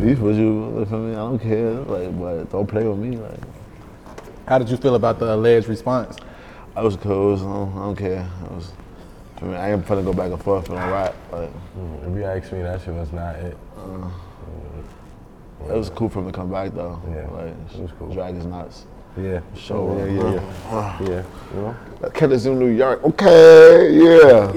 beef 0.00 0.18
with 0.18 0.36
you. 0.36 0.80
You 0.80 0.86
feel 0.86 0.98
me? 0.98 1.12
I 1.12 1.16
don't 1.16 1.38
care. 1.38 1.72
Like 1.72 2.18
but 2.18 2.50
don't 2.50 2.66
play 2.66 2.84
with 2.84 2.98
me 2.98 3.16
like. 3.16 3.40
How 4.48 4.58
did 4.58 4.68
you 4.68 4.76
feel 4.76 4.96
about 4.96 5.20
the 5.20 5.32
alleged 5.34 5.68
response? 5.68 6.16
I 6.74 6.82
was 6.82 6.96
cool. 6.96 7.36
So 7.36 7.44
I, 7.44 7.52
don't, 7.52 7.72
I 7.72 7.84
don't 7.84 7.96
care. 7.96 8.28
I 8.50 8.54
was. 8.54 8.72
I 9.40 9.44
mean, 9.44 9.54
I 9.54 9.72
ain't 9.72 9.86
finna 9.86 10.04
go 10.04 10.12
back 10.12 10.32
and 10.32 10.42
forth 10.42 10.68
and 10.68 10.76
rap. 10.76 11.14
Like, 11.30 11.50
If 12.06 12.16
you 12.16 12.24
ask 12.24 12.52
me, 12.52 12.62
that 12.62 12.80
shit 12.82 12.92
was 12.92 13.12
not 13.12 13.36
it. 13.36 13.56
uh, 13.76 14.10
it 15.68 15.76
was 15.76 15.90
cool 15.90 16.08
for 16.08 16.20
him 16.20 16.26
to 16.26 16.32
come 16.32 16.50
back 16.50 16.74
though. 16.74 17.00
Yeah, 17.08 17.28
like, 17.30 17.54
it 17.74 17.80
was 17.80 17.92
cool. 17.98 18.12
Drag 18.12 18.34
his 18.34 18.46
nuts. 18.46 18.86
Yeah. 19.16 19.40
Show 19.56 19.96
yeah, 19.98 20.06
yeah, 20.06 20.32
yeah. 20.32 20.98
Yeah, 21.08 21.24
you 21.54 21.60
know? 21.60 22.10
Kid 22.14 22.32
in 22.32 22.58
New 22.58 22.68
York. 22.68 23.04
Okay, 23.04 23.92
yeah. 23.92 24.52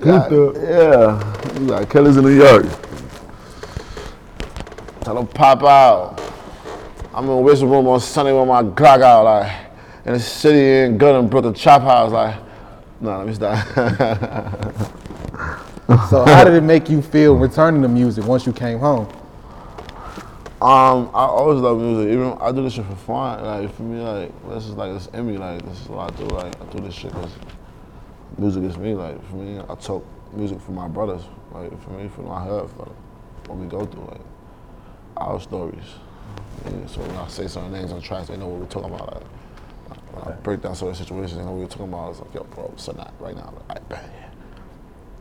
God, 0.00 0.32
yeah. 0.56 1.60
You 1.60 1.68
got 1.68 1.88
killers 1.88 2.16
in 2.16 2.24
New 2.24 2.36
York. 2.36 2.66
Tell 5.00 5.14
them 5.14 5.26
pop 5.28 5.62
out. 5.62 6.20
I'm 7.12 7.28
in 7.28 7.42
whistle 7.42 7.68
room 7.68 7.86
on 7.86 8.00
Sunday 8.00 8.32
with 8.32 8.48
my 8.48 8.62
Glock 8.62 9.02
out, 9.02 9.24
like, 9.24 9.52
in 10.04 10.14
the 10.14 10.20
city 10.20 10.86
in 10.86 10.98
good 10.98 11.14
and 11.14 11.30
Brooklyn 11.30 11.54
chop 11.54 11.82
house, 11.82 12.10
like. 12.10 12.43
No, 13.00 13.18
let 13.18 13.26
me 13.26 13.34
stop. 13.34 13.66
So 16.08 16.24
how 16.24 16.44
did 16.44 16.54
it 16.54 16.62
make 16.62 16.88
you 16.88 17.02
feel 17.02 17.36
returning 17.36 17.82
to 17.82 17.88
music 17.88 18.24
once 18.24 18.46
you 18.46 18.54
came 18.54 18.78
home? 18.78 19.06
Um, 20.62 21.10
I 21.12 21.24
always 21.26 21.60
love 21.60 21.78
music. 21.78 22.10
Even 22.10 22.38
I 22.40 22.52
do 22.52 22.62
this 22.62 22.72
shit 22.72 22.86
for 22.86 22.96
fun. 22.96 23.44
Like 23.44 23.74
for 23.74 23.82
me, 23.82 24.00
like 24.00 24.48
this 24.48 24.64
is 24.64 24.70
like 24.70 24.94
this 24.94 25.08
in 25.08 25.26
me. 25.26 25.36
Like 25.36 25.62
this 25.62 25.82
is 25.82 25.88
what 25.88 26.10
I 26.10 26.16
do. 26.16 26.24
Like 26.24 26.58
I 26.60 26.64
do 26.72 26.80
this 26.80 26.94
shit 26.94 27.12
because 27.12 27.32
music 28.38 28.62
is 28.64 28.78
me. 28.78 28.94
Like 28.94 29.22
for 29.28 29.36
me, 29.36 29.60
I 29.68 29.74
talk 29.74 30.06
music 30.32 30.58
for 30.62 30.72
my 30.72 30.88
brothers. 30.88 31.22
Like 31.52 31.70
for 31.82 31.90
me, 31.90 32.08
for 32.08 32.22
my 32.22 32.42
hood, 32.42 32.70
for 32.70 32.90
what 33.46 33.58
we 33.58 33.66
go 33.66 33.84
through. 33.84 34.06
Like 34.06 34.20
our 35.18 35.38
stories. 35.38 35.84
So 36.86 37.00
when 37.02 37.16
I 37.16 37.28
say 37.28 37.46
certain 37.46 37.72
names 37.72 37.92
on 37.92 38.00
tracks, 38.00 38.28
they 38.28 38.38
know 38.38 38.48
what 38.48 38.60
we're 38.60 38.66
talking 38.66 38.94
about. 38.94 39.14
Like, 39.16 39.24
when 40.14 40.32
I 40.32 40.36
break 40.38 40.62
down 40.62 40.74
certain 40.74 40.94
situations, 40.94 41.40
and 41.40 41.52
we 41.54 41.60
were 41.60 41.66
talking 41.66 41.84
about. 41.88 42.10
It's 42.10 42.20
like, 42.20 42.34
yo, 42.34 42.44
bro, 42.44 42.72
so 42.76 42.92
not 42.92 43.12
right 43.20 43.34
now. 43.34 43.52
Like, 43.68 43.78
I 43.78 43.84
bet. 43.88 44.10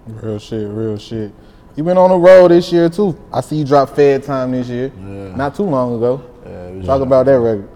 Real 0.08 0.40
shit, 0.40 0.68
real 0.70 0.98
shit. 0.98 1.32
You 1.76 1.84
been 1.84 1.98
on 1.98 2.10
the 2.10 2.18
road 2.18 2.52
this 2.52 2.72
year 2.72 2.90
too. 2.90 3.18
I 3.32 3.42
see 3.42 3.56
you 3.58 3.66
drop 3.66 3.90
Fed 3.96 4.24
Time 4.24 4.52
this 4.52 4.68
year. 4.68 4.92
Yeah. 4.98 5.36
Not 5.36 5.56
too 5.56 5.64
long 5.64 5.96
ago. 5.96 6.24
Yeah, 6.46 6.70
we 6.72 6.80
Talk 6.80 7.00
just- 7.00 7.02
about 7.02 7.26
that 7.26 7.40
record. 7.40 7.70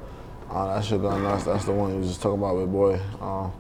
Uh, 0.50 0.76
that 0.76 0.86
shit 0.86 1.02
going 1.02 1.24
nuts. 1.24 1.44
That's 1.44 1.66
the 1.66 1.74
one 1.74 1.92
you 1.94 2.00
was 2.00 2.08
just 2.10 2.22
talking 2.22 2.40
about 2.40 2.56
with 2.56 2.72
boy. 2.72 3.00
Um, 3.22 3.52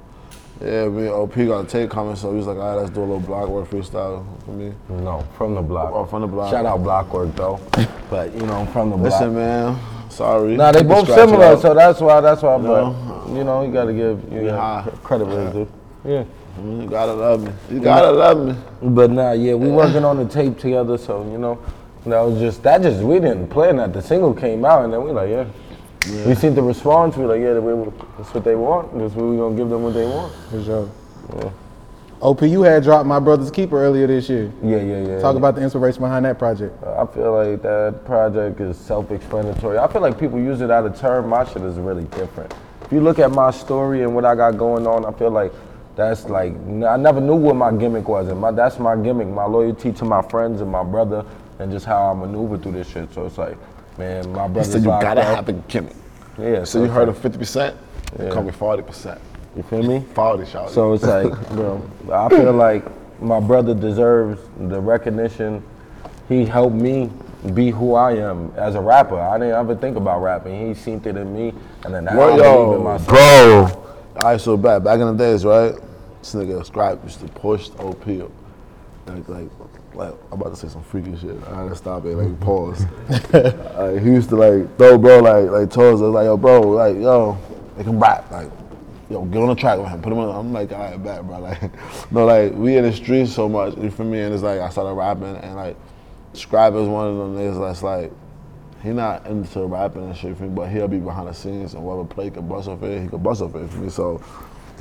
yeah, 0.62 0.88
me 0.88 1.04
and 1.04 1.10
OP 1.10 1.36
got 1.36 1.65
a 1.65 1.67
tape 1.67 1.89
coming, 1.89 2.15
so 2.15 2.32
he 2.32 2.38
was 2.38 2.48
like, 2.48 2.58
all 2.58 2.70
right, 2.76 2.82
let's 2.82 2.89
do 2.89 3.02
a 3.02 3.02
little 3.02 3.20
block 3.20 3.48
work 3.50 3.70
freestyle 3.70 4.26
for 4.43 4.52
me. 4.52 4.74
No, 4.89 5.24
from 5.38 5.54
the 5.54 5.62
block. 5.62 5.91
Oh, 5.93 6.06
from 6.06 6.22
the 6.22 6.28
block. 6.28 6.50
Shout 6.52 6.65
out 6.65 6.80
Blockwork 6.82 7.36
though. 7.36 7.60
but 8.10 8.34
you 8.34 8.41
know, 8.46 8.65
from 8.67 8.89
the 8.89 8.98
block. 8.98 9.12
Listen, 9.12 9.36
man. 9.36 9.78
Sorry. 10.10 10.56
Nah, 10.56 10.72
they 10.72 10.82
You 10.82 10.88
both 10.88 11.08
similar, 11.08 11.58
so 11.58 11.74
that's 11.74 12.00
why. 12.00 12.22
That's 12.22 12.41
why. 12.41 12.58
But 12.58 12.93
you 13.30 13.43
know, 13.43 13.63
you 13.63 13.72
gotta 13.72 13.93
give 13.93 14.22
you 14.32 14.46
Yeah. 14.46 14.84
know, 14.86 14.91
credit 15.04 15.28
where 15.28 15.41
it's 15.43 15.54
due. 15.54 15.67
Yeah. 16.06 16.24
Mm, 16.60 16.84
You 16.84 16.89
gotta 16.89 17.13
love 17.13 17.43
me. 17.43 17.52
You 17.70 17.80
gotta 17.80 18.12
love 18.12 18.46
me. 18.46 18.56
But 18.82 19.12
nah, 19.12 19.32
yeah, 19.34 19.54
we 19.54 19.70
working 19.70 20.04
on 20.04 20.17
the 20.17 20.26
tape 20.26 20.58
together, 20.58 20.98
so 20.98 21.24
you 21.32 21.38
know, 21.38 21.60
that 22.06 22.22
was 22.22 22.39
just 22.39 22.63
that. 22.63 22.82
Just 22.82 23.02
we 23.02 23.20
didn't 23.20 23.48
plan 23.50 23.78
that. 23.78 23.93
The 23.93 24.02
single 24.02 24.34
came 24.34 24.65
out, 24.65 24.84
and 24.84 24.93
then 24.93 25.04
we 25.04 25.12
like, 25.12 25.30
yeah. 25.30 25.46
We 26.26 26.36
seen 26.36 26.56
the 26.56 26.62
response. 26.63 27.17
We 27.17 27.26
like, 27.26 27.41
yeah, 27.41 27.60
we, 27.60 27.91
that's 28.17 28.34
what 28.34 28.43
they 28.46 28.56
want. 28.56 28.98
That's 28.98 29.13
what 29.13 29.26
we 29.26 29.38
gonna 29.38 29.56
give 29.56 29.70
them 29.70 29.84
what 29.84 29.93
they 29.93 30.06
want. 30.06 30.32
For 30.50 30.63
sure. 30.63 30.89
Yeah. 31.36 31.50
OP, 32.20 32.42
you 32.42 32.64
had 32.64 32.82
dropped 32.84 33.06
My 33.06 33.20
Brother's 33.20 33.52
Keeper 33.52 33.80
earlier 33.80 34.08
this 34.08 34.28
year. 34.28 34.52
Yeah, 34.64 34.78
yeah, 34.78 35.06
yeah. 35.08 35.20
Talk 35.20 35.36
about 35.36 35.54
the 35.54 35.62
inspiration 35.62 36.02
behind 36.02 36.26
that 36.26 36.40
project. 36.40 36.76
I 36.84 37.06
feel 37.06 37.32
like 37.32 37.62
that 37.62 38.06
project 38.06 38.60
is 38.60 38.76
self-explanatory. 38.76 39.78
I 39.78 39.88
feel 39.92 40.02
like 40.02 40.20
people 40.20 40.40
use 40.40 40.62
it 40.62 40.72
out 40.72 40.86
of 40.88 40.98
term. 41.00 41.30
My 41.30 41.46
shit 41.46 41.62
is 41.62 41.78
really 41.78 42.06
different. 42.06 42.52
If 42.82 42.92
you 42.92 43.02
look 43.02 43.20
at 43.20 43.30
my 43.30 43.52
story 43.52 44.02
and 44.02 44.16
what 44.16 44.26
I 44.26 44.34
got 44.34 44.58
going 44.58 44.88
on, 44.88 45.06
I 45.06 45.12
feel 45.12 45.30
like 45.30 45.54
that's 45.96 46.26
like 46.26 46.54
I 46.54 46.98
never 46.98 47.22
knew 47.22 47.36
what 47.36 47.56
my 47.56 47.72
gimmick 47.72 48.08
was, 48.08 48.30
and 48.30 48.40
my 48.40 48.52
that's 48.52 48.80
my 48.80 48.96
gimmick, 48.96 49.28
my 49.28 49.46
loyalty 49.46 49.92
to 49.94 50.06
my 50.06 50.22
friends 50.24 50.62
and 50.62 50.72
my 50.72 50.84
brother, 50.84 51.24
and 51.60 51.72
just 51.72 51.86
how 51.86 52.12
I 52.12 52.14
maneuver 52.14 52.58
through 52.58 52.74
this 52.74 52.90
shit. 52.90 53.14
So 53.14 53.26
it's 53.26 53.38
like, 53.38 53.58
man, 54.00 54.32
my 54.32 54.48
He 54.48 54.54
brother's 54.54 54.72
said 54.72 54.82
you 54.82 54.88
gotta 54.88 55.22
up. 55.22 55.36
have 55.36 55.50
a 55.50 55.54
gimmick. 55.54 55.96
Yeah. 56.40 56.64
So 56.64 56.84
you 56.84 56.90
heard 56.90 57.10
it's 57.10 57.24
of 57.24 57.32
50%? 57.32 57.76
Yeah. 58.20 58.30
Call 58.30 58.44
me 58.44 58.52
40%. 58.52 59.20
You 59.58 59.63
feel 59.63 59.82
me? 59.82 60.06
40 60.13 60.46
shout. 60.46 60.70
So 60.70 60.93
it's 60.93 61.04
like, 61.04 61.32
bro, 61.50 61.82
I 62.13 62.30
feel 62.30 62.54
like 62.54 62.86
my 63.20 63.39
brother 63.39 63.74
deserves 63.74 64.39
the 64.70 64.80
recognition. 64.80 65.63
He 66.30 66.46
helped 66.46 66.76
me 66.76 67.10
be 67.56 67.72
who 67.72 67.96
I 67.96 68.17
am 68.17 68.54
as 68.56 68.76
a 68.76 68.82
rapper. 68.82 69.20
I 69.20 69.39
didn't 69.39 69.56
ever 69.56 69.76
think 69.76 69.98
about 69.98 70.22
rapping. 70.22 70.67
He 70.67 70.76
seen 70.76 71.02
it 71.04 71.17
in 71.17 71.36
me, 71.36 71.56
and 71.84 71.93
then 71.93 72.06
now 72.06 72.22
I 72.22 72.38
believe 72.38 72.78
in 72.78 72.84
myself. 72.84 73.08
bro. 73.08 73.84
All 74.17 74.24
right, 74.32 74.39
so 74.39 74.58
back 74.58 74.84
back 74.84 75.00
in 75.00 75.08
the 75.08 75.24
days, 75.24 75.43
right? 75.43 75.74
This 76.20 76.36
nigga 76.36 76.63
Scribe 76.63 77.04
used 77.04 77.20
to 77.22 77.28
push 77.28 77.70
the 77.70 77.80
OP. 77.80 78.06
Like, 78.06 79.28
like, 79.28 79.50
like, 79.93 80.13
I'm 80.32 80.39
about 80.39 80.50
to 80.50 80.56
say 80.56 80.67
some 80.67 80.84
freaky 80.84 81.17
shit. 81.17 81.36
I 81.48 81.63
had 81.63 81.70
to 81.70 81.76
stop 81.76 82.06
it, 82.06 82.15
like, 82.15 82.39
pause. 82.41 82.86
like, 83.34 84.04
he 84.04 84.10
used 84.10 84.30
to, 84.30 84.36
like, 84.36 84.78
throw 84.78 84.98
bro, 85.00 85.20
like, 85.20 85.50
like, 85.50 85.72
towards 85.72 86.02
us, 86.02 86.13
like, 86.13 86.26
yo, 86.26 86.38
bro, 86.38 86.62
like, 86.62 86.98
yo, 86.98 87.38
they 87.78 87.84
can 87.84 88.00
rap. 88.00 88.30
Like, 88.30 88.52
yo, 89.10 89.26
get 89.26 89.41
on 89.41 89.50
the 89.50 89.56
track 89.56 89.80
with 89.80 89.89
him, 89.89 90.02
put 90.02 90.12
him 90.12 90.20
on. 90.20 90.36
I'm 90.36 90.54
like, 90.54 90.72
all 90.72 90.80
right, 90.80 91.04
back, 91.04 91.24
bro. 91.24 91.39
Like, 91.39 91.72
no, 92.12 92.26
like, 92.26 92.54
we 92.54 92.78
in 92.78 92.84
the 92.84 92.93
streets 92.93 93.34
so 93.34 93.48
much, 93.48 93.78
you 93.78 93.89
feel 93.91 94.06
me? 94.06 94.22
And 94.22 94.34
it's 94.34 94.43
like, 94.43 94.60
I 94.60 94.70
started 94.70 94.93
rapping, 94.93 95.36
and, 95.38 95.56
like, 95.56 95.78
Scribe 96.34 96.76
is 96.76 96.88
one 96.88 97.08
of 97.08 97.17
them 97.17 97.36
niggas 97.36 97.60
that's 97.60 97.84
like, 97.84 98.12
he 98.84 98.89
not 98.89 99.26
into 99.26 99.65
rapping 99.65 100.04
and 100.04 100.15
shit 100.15 100.38
for 100.38 100.43
me, 100.43 100.50
but 100.50 100.70
he'll 100.70 100.88
be 100.88 101.00
behind 101.00 101.28
the 101.28 101.34
scenes 101.34 101.74
and 101.74 101.84
whatever 101.84 102.06
play 102.06 102.30
could 102.30 102.48
bust 102.48 102.67
off 102.67 102.84
it, 102.84 103.02
he 103.02 103.08
could 103.08 103.24
bust 103.24 103.41
off 103.41 103.56
it 103.56 103.70
for 103.70 103.78
me. 103.78 103.89
So 103.89 104.17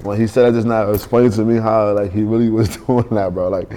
when 0.03 0.21
he 0.21 0.27
said 0.27 0.45
that 0.45 0.59
just 0.59 0.67
now, 0.67 0.91
explained 0.91 1.33
to 1.35 1.45
me 1.45 1.57
how 1.57 1.93
like 1.93 2.13
he 2.13 2.23
really 2.23 2.51
was 2.51 2.77
doing 2.87 3.09
that, 3.11 3.33
bro. 3.33 3.49
Like, 3.49 3.73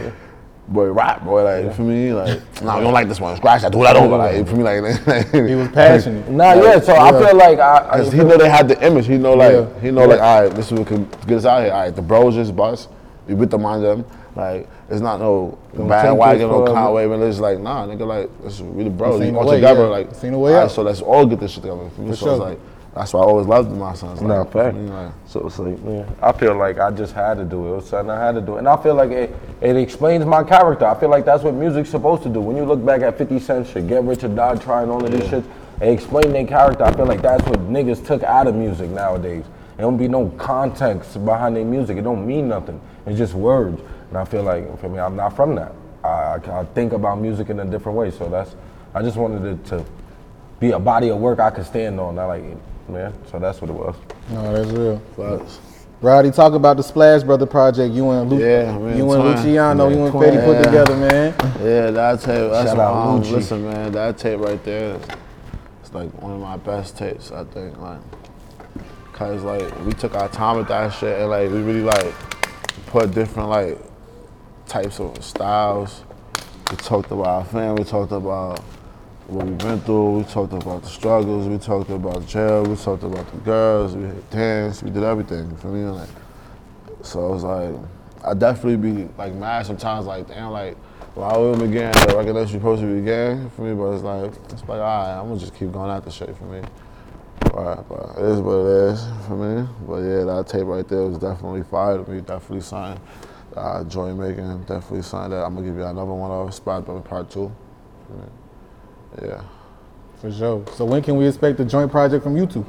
boy, 0.69 0.91
rap, 0.91 1.23
boy, 1.23 1.43
like 1.43 1.75
for 1.75 1.81
me, 1.81 2.13
like, 2.13 2.39
nah, 2.61 2.77
you 2.77 2.83
don't 2.83 2.93
like 2.93 3.07
this 3.07 3.19
one, 3.19 3.35
scratch 3.37 3.63
that, 3.63 3.71
do 3.71 3.81
that 3.83 3.95
over, 3.95 4.17
like 4.17 4.47
for 4.47 4.55
me, 4.55 4.63
like, 4.63 5.31
He 5.31 5.55
was 5.55 5.67
passionate. 5.69 6.29
Nah, 6.29 6.53
yeah. 6.53 6.79
So 6.79 6.95
I 6.95 7.11
feel 7.11 7.35
like 7.35 7.59
I, 7.59 7.99
I 7.99 8.03
he 8.09 8.17
know 8.17 8.37
they 8.37 8.49
had 8.49 8.67
the 8.67 8.85
image. 8.85 9.07
He 9.07 9.17
know 9.17 9.33
like 9.33 9.53
Yeah. 9.53 9.79
he 9.81 9.91
know 9.91 10.05
like 10.05 10.21
all 10.21 10.41
right, 10.43 10.53
this 10.55 10.71
is 10.71 10.77
what 10.79 10.87
can 10.87 11.05
get 11.27 11.37
us 11.39 11.45
out 11.45 11.63
here. 11.63 11.73
All 11.73 11.81
right, 11.81 11.95
the 11.95 12.01
bros 12.01 12.35
just 12.35 12.55
bust. 12.55 12.89
You 13.27 13.35
with 13.35 13.49
the 13.51 13.57
mind 13.57 13.83
them. 13.83 14.05
Like 14.35 14.69
it's 14.89 15.01
not 15.01 15.19
no 15.19 15.57
bandwagon, 15.73 16.39
take 16.47 16.49
no 16.49 16.61
this 16.61 16.69
for- 16.69 16.73
Conway, 16.75 17.07
but 17.07 17.19
it's 17.21 17.39
like 17.39 17.59
nah, 17.59 17.85
nigga, 17.87 18.05
like 18.07 18.43
this 18.43 18.53
is 18.55 18.61
we 18.61 18.83
the 18.83 18.89
bros. 18.89 19.19
We 19.19 19.31
all 19.31 19.49
together, 19.49 19.81
yeah. 19.81 19.87
like 19.87 20.15
Seen 20.15 20.31
the 20.33 20.39
way 20.39 20.51
all 20.53 20.57
right, 20.59 20.63
out. 20.65 20.71
So 20.71 20.83
let's 20.83 21.01
all 21.01 21.25
get 21.25 21.39
this 21.39 21.51
shit 21.51 21.63
together. 21.63 21.89
For 21.95 22.01
me, 22.01 22.09
For 22.11 22.15
so 22.15 22.25
sure. 22.25 22.33
it's 22.33 22.39
like 22.41 22.59
that's 22.95 23.13
why 23.13 23.21
I 23.21 23.23
always 23.23 23.45
loved 23.45 23.71
my 23.71 23.93
sons. 23.93 24.21
Like, 24.21 24.27
No, 24.27 24.43
fact. 24.45 24.75
like, 24.75 25.11
So 25.27 25.45
it's 25.45 25.59
like, 25.59 25.77
yeah, 25.85 26.09
I 26.21 26.31
feel 26.31 26.55
like 26.55 26.79
I 26.79 26.89
just 26.91 27.13
had 27.13 27.35
to 27.37 27.45
do 27.45 27.67
it. 27.67 27.71
It 27.71 27.75
was 27.75 27.87
something 27.89 28.09
I 28.09 28.25
had 28.25 28.33
to 28.35 28.41
do. 28.41 28.55
It. 28.55 28.59
And 28.59 28.67
I 28.67 28.81
feel 28.81 28.95
like 28.95 29.11
it, 29.11 29.35
it 29.61 29.75
explains 29.77 30.25
my 30.25 30.43
character. 30.43 30.85
I 30.85 30.99
feel 30.99 31.09
like 31.09 31.23
that's 31.23 31.43
what 31.43 31.53
music's 31.53 31.89
supposed 31.89 32.23
to 32.23 32.29
do. 32.29 32.41
When 32.41 32.57
you 32.57 32.65
look 32.65 32.83
back 32.83 33.01
at 33.01 33.17
50 33.17 33.39
Cent 33.39 33.67
shit, 33.67 33.87
Get 33.87 34.03
Rich 34.03 34.23
or 34.23 34.29
Die 34.29 34.55
Trying, 34.55 34.89
all 34.89 35.03
of 35.03 35.11
these 35.11 35.29
shit, 35.29 35.43
it 35.81 35.87
explain 35.87 36.33
their 36.33 36.45
character. 36.45 36.83
I 36.83 36.93
feel 36.93 37.05
like 37.05 37.21
that's 37.21 37.43
what 37.45 37.59
niggas 37.69 38.05
took 38.05 38.23
out 38.23 38.47
of 38.47 38.55
music 38.55 38.89
nowadays. 38.89 39.45
There 39.77 39.85
don't 39.85 39.97
be 39.97 40.07
no 40.09 40.27
context 40.37 41.23
behind 41.23 41.55
their 41.55 41.65
music. 41.65 41.97
It 41.97 42.01
don't 42.01 42.25
mean 42.27 42.49
nothing. 42.49 42.81
It's 43.05 43.17
just 43.17 43.33
words. 43.33 43.79
And 44.09 44.17
I 44.17 44.25
feel 44.25 44.43
like, 44.43 44.79
for 44.81 44.89
me, 44.89 44.99
I'm 44.99 45.15
not 45.15 45.35
from 45.35 45.55
that. 45.55 45.73
I, 46.03 46.07
I, 46.07 46.59
I 46.61 46.65
think 46.65 46.91
about 46.93 47.19
music 47.21 47.49
in 47.49 47.59
a 47.59 47.65
different 47.65 47.97
way. 47.97 48.11
So 48.11 48.27
that's, 48.27 48.55
I 48.93 49.01
just 49.01 49.15
wanted 49.15 49.45
it 49.45 49.65
to 49.67 49.85
be 50.59 50.71
a 50.71 50.79
body 50.79 51.09
of 51.09 51.19
work 51.19 51.39
I 51.39 51.49
could 51.49 51.65
stand 51.65 51.99
on. 51.99 52.19
I 52.19 52.25
like, 52.25 52.43
man, 52.89 53.13
so 53.31 53.39
that's 53.39 53.61
what 53.61 53.69
it 53.69 53.73
was. 53.73 53.95
No, 54.29 54.53
that's 54.53 54.69
real. 54.71 54.99
facts. 55.15 55.59
Rowdy, 56.01 56.31
talk 56.31 56.53
about 56.53 56.77
the 56.77 56.83
Splash 56.83 57.23
Brother 57.23 57.45
project. 57.45 57.93
You 57.93 58.09
and 58.11 58.29
Lu- 58.29 58.39
Yeah, 58.39 58.77
man, 58.77 58.97
you 58.97 59.11
and 59.11 59.21
twin. 59.21 59.35
Luciano, 59.35 59.89
Yeah, 59.89 59.95
you 59.95 60.03
and 60.05 60.11
twin. 60.13 60.33
Fetty 60.33 60.45
put 60.45 60.63
together, 60.63 60.95
man. 60.95 61.33
Yeah, 61.61 61.91
that 61.91 62.19
tape. 62.21 62.51
That's 62.51 62.69
Shout 62.69 62.79
out 62.79 62.93
um, 62.95 63.21
listen, 63.23 63.63
man, 63.65 63.91
that 63.91 64.17
tape 64.17 64.39
right 64.39 64.63
there. 64.63 64.95
is- 64.95 65.01
It's 65.81 65.93
like 65.93 66.09
one 66.21 66.31
of 66.31 66.39
my 66.39 66.55
best 66.57 66.97
tapes, 66.97 67.31
I 67.31 67.43
think. 67.43 67.77
Like, 67.79 67.99
cause 69.11 69.43
like 69.43 69.85
we 69.85 69.91
took 69.91 70.15
our 70.15 70.29
time 70.29 70.57
with 70.57 70.69
that 70.69 70.93
shit, 70.93 71.19
and 71.19 71.29
like 71.29 71.49
we 71.51 71.61
really 71.61 71.81
like 71.83 72.13
put 72.87 73.11
different 73.13 73.49
like 73.49 73.77
types 74.67 74.99
of 75.01 75.21
styles. 75.23 76.03
We 76.71 76.77
talked 76.77 77.11
about 77.11 77.27
our 77.27 77.43
family. 77.45 77.83
We 77.83 77.89
talked 77.89 78.13
about 78.13 78.63
what 79.29 79.45
we've 79.45 79.57
been 79.57 79.79
through. 79.81 80.19
We 80.19 80.23
talked 80.23 80.53
about 80.53 80.83
the 80.83 80.89
struggles. 80.89 81.47
We 81.47 81.57
talked 81.57 81.89
about 81.89 82.25
jail. 82.27 82.63
We 82.63 82.75
talked 82.75 83.03
about 83.03 83.29
the 83.31 83.37
girls. 83.37 83.95
We 83.95 84.09
danced. 84.31 84.83
We 84.83 84.89
did 84.89 85.03
everything. 85.03 85.55
For 85.57 85.67
me, 85.67 85.85
like, 85.85 86.09
so 87.01 87.27
it 87.27 87.29
was 87.29 87.43
like, 87.43 87.75
I 88.25 88.33
definitely 88.33 88.77
be 88.77 89.09
like 89.17 89.33
mad 89.33 89.65
sometimes. 89.65 90.05
Like, 90.05 90.27
damn, 90.27 90.51
like, 90.51 90.75
why 91.15 91.37
we 91.37 91.67
began 91.67 91.91
the 91.91 92.15
recognition 92.17 92.59
supposed 92.59 92.81
to 92.81 92.87
begin 92.87 93.49
for 93.51 93.63
me, 93.63 93.73
but 93.73 93.91
it's 93.91 94.03
like, 94.03 94.31
it's 94.51 94.61
like, 94.61 94.69
all 94.69 94.77
right, 94.79 95.19
I'm 95.19 95.27
gonna 95.27 95.39
just 95.39 95.55
keep 95.55 95.71
going 95.71 95.91
after 95.91 96.11
shit 96.11 96.35
for 96.37 96.45
me. 96.45 96.61
All 97.53 97.63
right, 97.63 97.89
but 97.89 98.21
it 98.21 98.25
is 98.25 98.39
what 98.39 98.57
it 98.57 98.91
is 98.91 99.07
for 99.27 99.35
me. 99.35 99.67
But 99.87 99.97
yeah, 99.97 100.23
that 100.25 100.47
tape 100.47 100.65
right 100.65 100.87
there 100.87 101.03
was 101.03 101.17
definitely 101.17 101.63
fire 101.63 102.03
to 102.03 102.09
me. 102.09 102.21
Definitely 102.21 102.61
something 102.61 103.01
that 103.53 103.59
I 103.59 103.81
enjoy 103.81 104.13
making. 104.13 104.63
Definitely 104.63 105.01
something 105.01 105.31
that 105.31 105.45
I'm 105.45 105.55
gonna 105.55 105.67
give 105.67 105.75
you 105.75 105.83
another 105.83 106.13
one 106.13 106.31
of 106.31 106.53
spot 106.53 106.85
by 106.85 106.99
part 106.99 107.29
two. 107.29 107.51
Yeah. 108.09 108.25
For 110.21 110.31
sure. 110.31 110.65
So 110.73 110.85
when 110.85 111.01
can 111.01 111.15
we 111.15 111.27
expect 111.27 111.57
the 111.57 111.65
joint 111.65 111.91
project 111.91 112.23
from 112.23 112.35
you 112.35 112.45
two? 112.45 112.65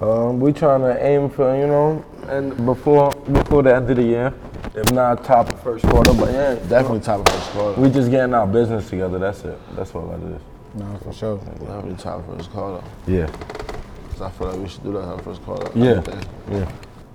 Um, 0.00 0.38
we 0.38 0.52
trying 0.52 0.80
to 0.82 1.04
aim 1.04 1.28
for 1.28 1.56
you 1.56 1.66
know, 1.66 2.04
and 2.28 2.54
before 2.64 3.10
before 3.32 3.62
the 3.64 3.74
end 3.74 3.90
of 3.90 3.96
the 3.96 4.02
year, 4.04 4.32
if 4.76 4.92
not 4.92 5.24
top 5.24 5.48
of 5.52 5.60
first 5.60 5.84
quarter, 5.86 6.12
but 6.14 6.30
yeah, 6.32 6.54
Definitely 6.68 7.00
top 7.00 7.26
of 7.26 7.34
first 7.34 7.50
quarter. 7.50 7.80
we 7.80 7.90
just 7.90 8.08
getting 8.10 8.32
our 8.32 8.46
business 8.46 8.88
together. 8.88 9.18
That's 9.18 9.44
it. 9.44 9.58
That's 9.74 9.92
all 9.94 10.06
that 10.08 10.20
is. 10.34 10.40
No, 10.74 10.96
for 11.02 11.12
sure. 11.12 11.38
Definitely 11.38 11.96
top 11.96 12.20
of 12.28 12.36
first 12.36 12.50
quarter. 12.52 12.84
Yeah. 13.08 13.26
'Cause 14.10 14.22
I 14.22 14.30
feel 14.30 14.46
like 14.48 14.60
we 14.60 14.68
should 14.68 14.84
do 14.84 14.92
that 14.92 15.08
at 15.18 15.20
first 15.22 15.42
quarter. 15.44 15.68
Yeah. 15.74 16.00
Yeah. 16.50 16.68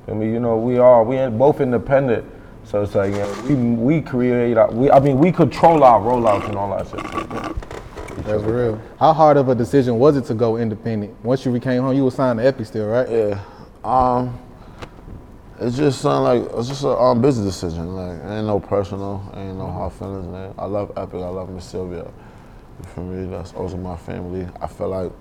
I 0.09 0.11
mean, 0.11 0.33
you 0.33 0.39
know, 0.41 0.57
we 0.57 0.77
are 0.77 1.03
we 1.05 1.15
ain't 1.17 1.37
both 1.37 1.61
independent, 1.61 2.25
so 2.65 2.81
it's 2.81 2.95
like 2.95 3.11
you 3.13 3.19
know, 3.19 3.35
we 3.47 3.55
we 3.55 4.01
create 4.01 4.57
our, 4.57 4.69
we 4.71 4.91
I 4.91 4.99
mean 4.99 5.19
we 5.19 5.31
control 5.31 5.85
our 5.85 6.01
rollouts 6.01 6.49
and 6.49 6.57
all 6.57 6.75
that 6.77 6.87
shit. 6.89 7.82
That's 8.17 8.43
real. 8.43 8.81
How 8.99 9.13
hard 9.13 9.37
of 9.37 9.49
a 9.49 9.55
decision 9.55 9.97
was 9.99 10.15
it 10.17 10.25
to 10.25 10.33
go 10.33 10.57
independent? 10.57 11.23
Once 11.23 11.45
you 11.45 11.59
came 11.59 11.81
home, 11.81 11.95
you 11.95 12.05
were 12.05 12.11
signed 12.11 12.39
to 12.39 12.45
Epic 12.45 12.65
still, 12.67 12.87
right? 12.87 13.09
Yeah. 13.09 13.39
Um, 13.83 14.39
it's 15.59 15.77
just 15.77 16.01
something 16.01 16.41
like 16.41 16.51
it's 16.57 16.67
just 16.67 16.83
a 16.83 16.89
um, 16.89 17.21
business 17.21 17.59
decision. 17.59 17.95
Like 17.95 18.19
ain't 18.31 18.47
no 18.47 18.59
personal, 18.59 19.23
ain't 19.35 19.57
no 19.57 19.67
hard 19.67 19.93
feelings. 19.93 20.27
Man. 20.27 20.53
I 20.57 20.65
love 20.65 20.91
Epic. 20.97 21.15
I 21.15 21.29
love 21.29 21.49
Miss 21.49 21.65
Sylvia. 21.65 22.11
Feel 22.95 23.03
me? 23.03 23.29
That's 23.29 23.53
also 23.53 23.77
my 23.77 23.95
family. 23.95 24.47
I 24.61 24.67
feel 24.67 24.89
like 24.89 25.11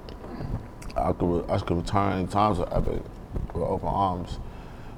I 0.96 1.12
could 1.12 1.50
I 1.50 1.58
could 1.58 1.76
return 1.76 2.18
any 2.18 2.26
time 2.28 2.56
to 2.56 2.62
Epic 2.74 3.02
with 3.54 3.62
open 3.62 3.88
arms. 3.88 4.38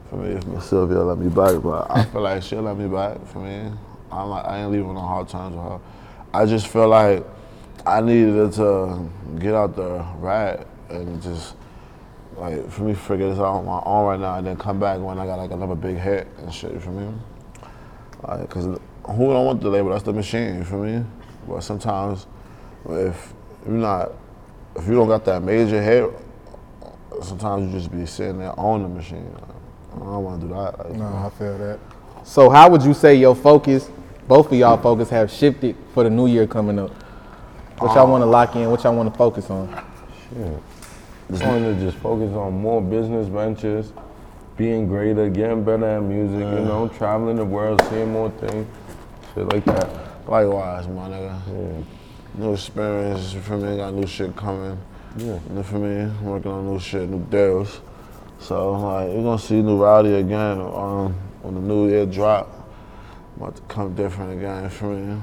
For 0.08 0.16
me, 0.16 0.32
if 0.32 0.46
Miss 0.46 0.66
Sylvia 0.66 1.00
let 1.00 1.18
me 1.18 1.28
back, 1.28 1.62
but 1.62 1.90
I 1.90 2.04
feel 2.04 2.20
like 2.22 2.42
she'll 2.42 2.62
let 2.62 2.76
me 2.76 2.88
back. 2.88 3.24
For 3.26 3.38
me, 3.38 3.72
I'm 4.10 4.28
like 4.28 4.44
I 4.44 4.62
ain't 4.62 4.72
leaving 4.72 4.96
on 4.96 4.96
hard 4.96 5.28
terms 5.28 5.56
with 5.56 5.64
her. 5.64 5.80
I 6.32 6.46
just 6.46 6.68
feel 6.68 6.88
like 6.88 7.24
I 7.86 8.00
needed 8.00 8.52
to 8.54 9.10
get 9.38 9.54
out 9.54 9.76
the 9.76 10.04
rat 10.18 10.66
and 10.88 11.22
just 11.22 11.54
like 12.36 12.68
for 12.70 12.82
me 12.82 12.94
figure 12.94 13.28
this 13.28 13.38
out 13.38 13.44
on 13.44 13.66
my 13.66 13.80
own 13.84 14.06
right 14.06 14.20
now 14.20 14.36
and 14.36 14.46
then 14.46 14.56
come 14.56 14.80
back 14.80 15.00
when 15.00 15.18
I 15.18 15.26
got 15.26 15.36
like 15.36 15.50
another 15.50 15.74
big 15.74 15.96
hit 15.96 16.26
and 16.38 16.52
shit 16.52 16.80
for 16.82 16.90
me. 16.90 17.12
Like, 18.26 18.48
cause 18.48 18.64
who 18.64 18.78
don't 19.32 19.44
want 19.44 19.60
the 19.60 19.68
label? 19.68 19.90
That's 19.90 20.02
the 20.02 20.12
machine. 20.12 20.56
You 20.56 20.64
feel 20.64 20.82
me? 20.82 21.04
But 21.46 21.60
sometimes, 21.60 22.26
if 22.88 23.34
you're 23.66 23.74
not, 23.74 24.12
if 24.76 24.86
you 24.88 24.94
don't 24.94 25.08
got 25.08 25.26
that 25.26 25.42
major 25.42 25.82
hit, 25.82 26.10
sometimes 27.22 27.70
you 27.70 27.78
just 27.78 27.92
be 27.92 28.06
sitting 28.06 28.38
there 28.38 28.58
on 28.58 28.82
the 28.82 28.88
machine. 28.88 29.30
Like, 29.34 29.42
I 29.96 29.98
don't 29.98 30.24
want 30.24 30.40
to 30.40 30.46
do 30.46 30.54
that. 30.54 30.78
Like, 30.78 30.98
No, 30.98 31.04
I 31.04 31.30
feel 31.38 31.58
that. 31.58 31.78
So 32.24 32.48
how 32.48 32.70
would 32.70 32.82
you 32.82 32.94
say 32.94 33.14
your 33.14 33.36
focus, 33.36 33.90
both 34.26 34.46
of 34.50 34.54
y'all 34.54 34.78
focus, 34.78 35.10
have 35.10 35.30
shifted 35.30 35.76
for 35.92 36.02
the 36.02 36.10
new 36.10 36.26
year 36.26 36.46
coming 36.46 36.78
up? 36.78 37.03
What 37.78 37.94
y'all 37.96 38.04
um, 38.04 38.10
want 38.10 38.22
to 38.22 38.26
lock 38.26 38.54
in? 38.54 38.70
What 38.70 38.84
y'all 38.84 38.94
want 38.94 39.12
to 39.12 39.18
focus 39.18 39.50
on? 39.50 39.68
Shit. 40.30 41.42
I 41.42 41.48
want 41.48 41.64
to 41.64 41.74
just 41.80 41.96
focus 41.98 42.32
on 42.32 42.52
more 42.52 42.80
business 42.80 43.26
ventures, 43.26 43.92
being 44.56 44.86
greater, 44.86 45.28
getting 45.28 45.64
better 45.64 45.84
at 45.84 46.02
music, 46.02 46.38
you 46.38 46.64
know, 46.64 46.88
traveling 46.96 47.36
the 47.36 47.44
world, 47.44 47.82
seeing 47.90 48.12
more 48.12 48.30
things, 48.30 48.68
shit 49.34 49.48
like 49.52 49.64
that. 49.64 49.88
Likewise, 50.28 50.86
my 50.86 51.08
nigga. 51.08 51.40
Yeah. 51.48 51.84
New 52.34 52.52
experience 52.52 53.32
for 53.32 53.56
me. 53.58 53.76
Got 53.76 53.94
new 53.94 54.06
shit 54.06 54.36
coming. 54.36 54.78
Yeah. 55.16 55.38
You 55.48 55.54
know, 55.54 55.62
for 55.64 55.78
me, 55.78 56.12
working 56.22 56.52
on 56.52 56.66
new 56.66 56.78
shit, 56.78 57.08
new 57.08 57.24
deals. 57.26 57.80
So 58.38 58.72
like, 58.72 59.12
you're 59.12 59.22
gonna 59.22 59.38
see 59.38 59.62
new 59.62 59.82
Rowdy 59.82 60.14
again 60.14 60.60
on 60.60 61.12
when 61.42 61.54
the 61.54 61.60
new 61.60 61.88
year 61.88 62.06
drop. 62.06 62.50
About 63.36 63.56
to 63.56 63.62
come 63.62 63.94
different 63.96 64.32
again 64.38 64.70
for 64.70 64.94
me. 64.94 65.20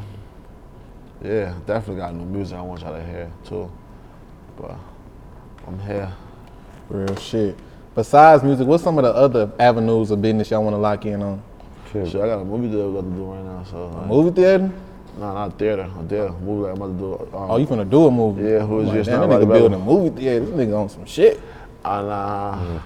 Yeah, 1.24 1.54
definitely 1.68 1.98
got 2.02 2.16
new 2.16 2.26
music 2.26 2.58
I 2.58 2.62
want 2.62 2.82
y'all 2.82 2.94
to 2.98 3.04
hear 3.04 3.32
too. 3.46 3.72
But 4.60 4.76
I'm 5.68 5.80
here. 5.80 6.12
Real 6.90 7.16
shit. 7.16 7.58
Besides 7.94 8.44
music, 8.44 8.66
what's 8.68 8.84
some 8.84 8.98
of 8.98 9.04
the 9.04 9.14
other 9.14 9.52
avenues 9.60 10.12
of 10.12 10.22
business 10.22 10.50
y'all 10.50 10.64
want 10.64 10.74
to 10.74 10.78
lock 10.78 11.06
in 11.06 11.22
on? 11.22 11.42
Shit, 11.92 12.16
I 12.16 12.26
got 12.28 12.40
a 12.40 12.46
movie 12.46 12.70
deal 12.70 12.90
we 12.90 12.96
got 13.02 13.08
to 13.08 13.16
do 13.16 13.24
right 13.26 13.44
now. 13.44 13.64
So 13.70 13.88
like, 13.90 14.08
Movie 14.08 14.32
theater? 14.32 14.72
No, 15.20 15.34
not 15.34 15.60
theater. 15.60 15.92
A 16.00 16.04
theater 16.04 16.32
movie 16.32 16.64
that 16.64 16.70
I'm 16.70 16.82
about 16.82 16.88
to 17.20 17.28
do. 17.28 17.38
Um, 17.38 17.52
Oh, 17.52 17.58
you 17.58 17.68
finna 17.68 17.90
do 17.90 18.08
a 18.08 18.12
movie? 18.12 18.44
Yeah, 18.50 18.60
who 18.66 18.80
is 18.80 18.88
Like, 18.88 18.98
just 18.98 19.10
damn, 19.10 19.20
not 19.20 19.28
that 19.30 19.36
right 19.40 19.48
nigga 19.48 19.54
building 19.54 19.82
a 19.82 19.84
movie 19.84 20.22
theater. 20.22 20.46
This 20.46 20.56
nigga 20.56 20.82
on 20.82 20.90
some 20.90 21.06
shit. 21.06 21.42
Ah, 21.84 22.02
nah. 22.02 22.80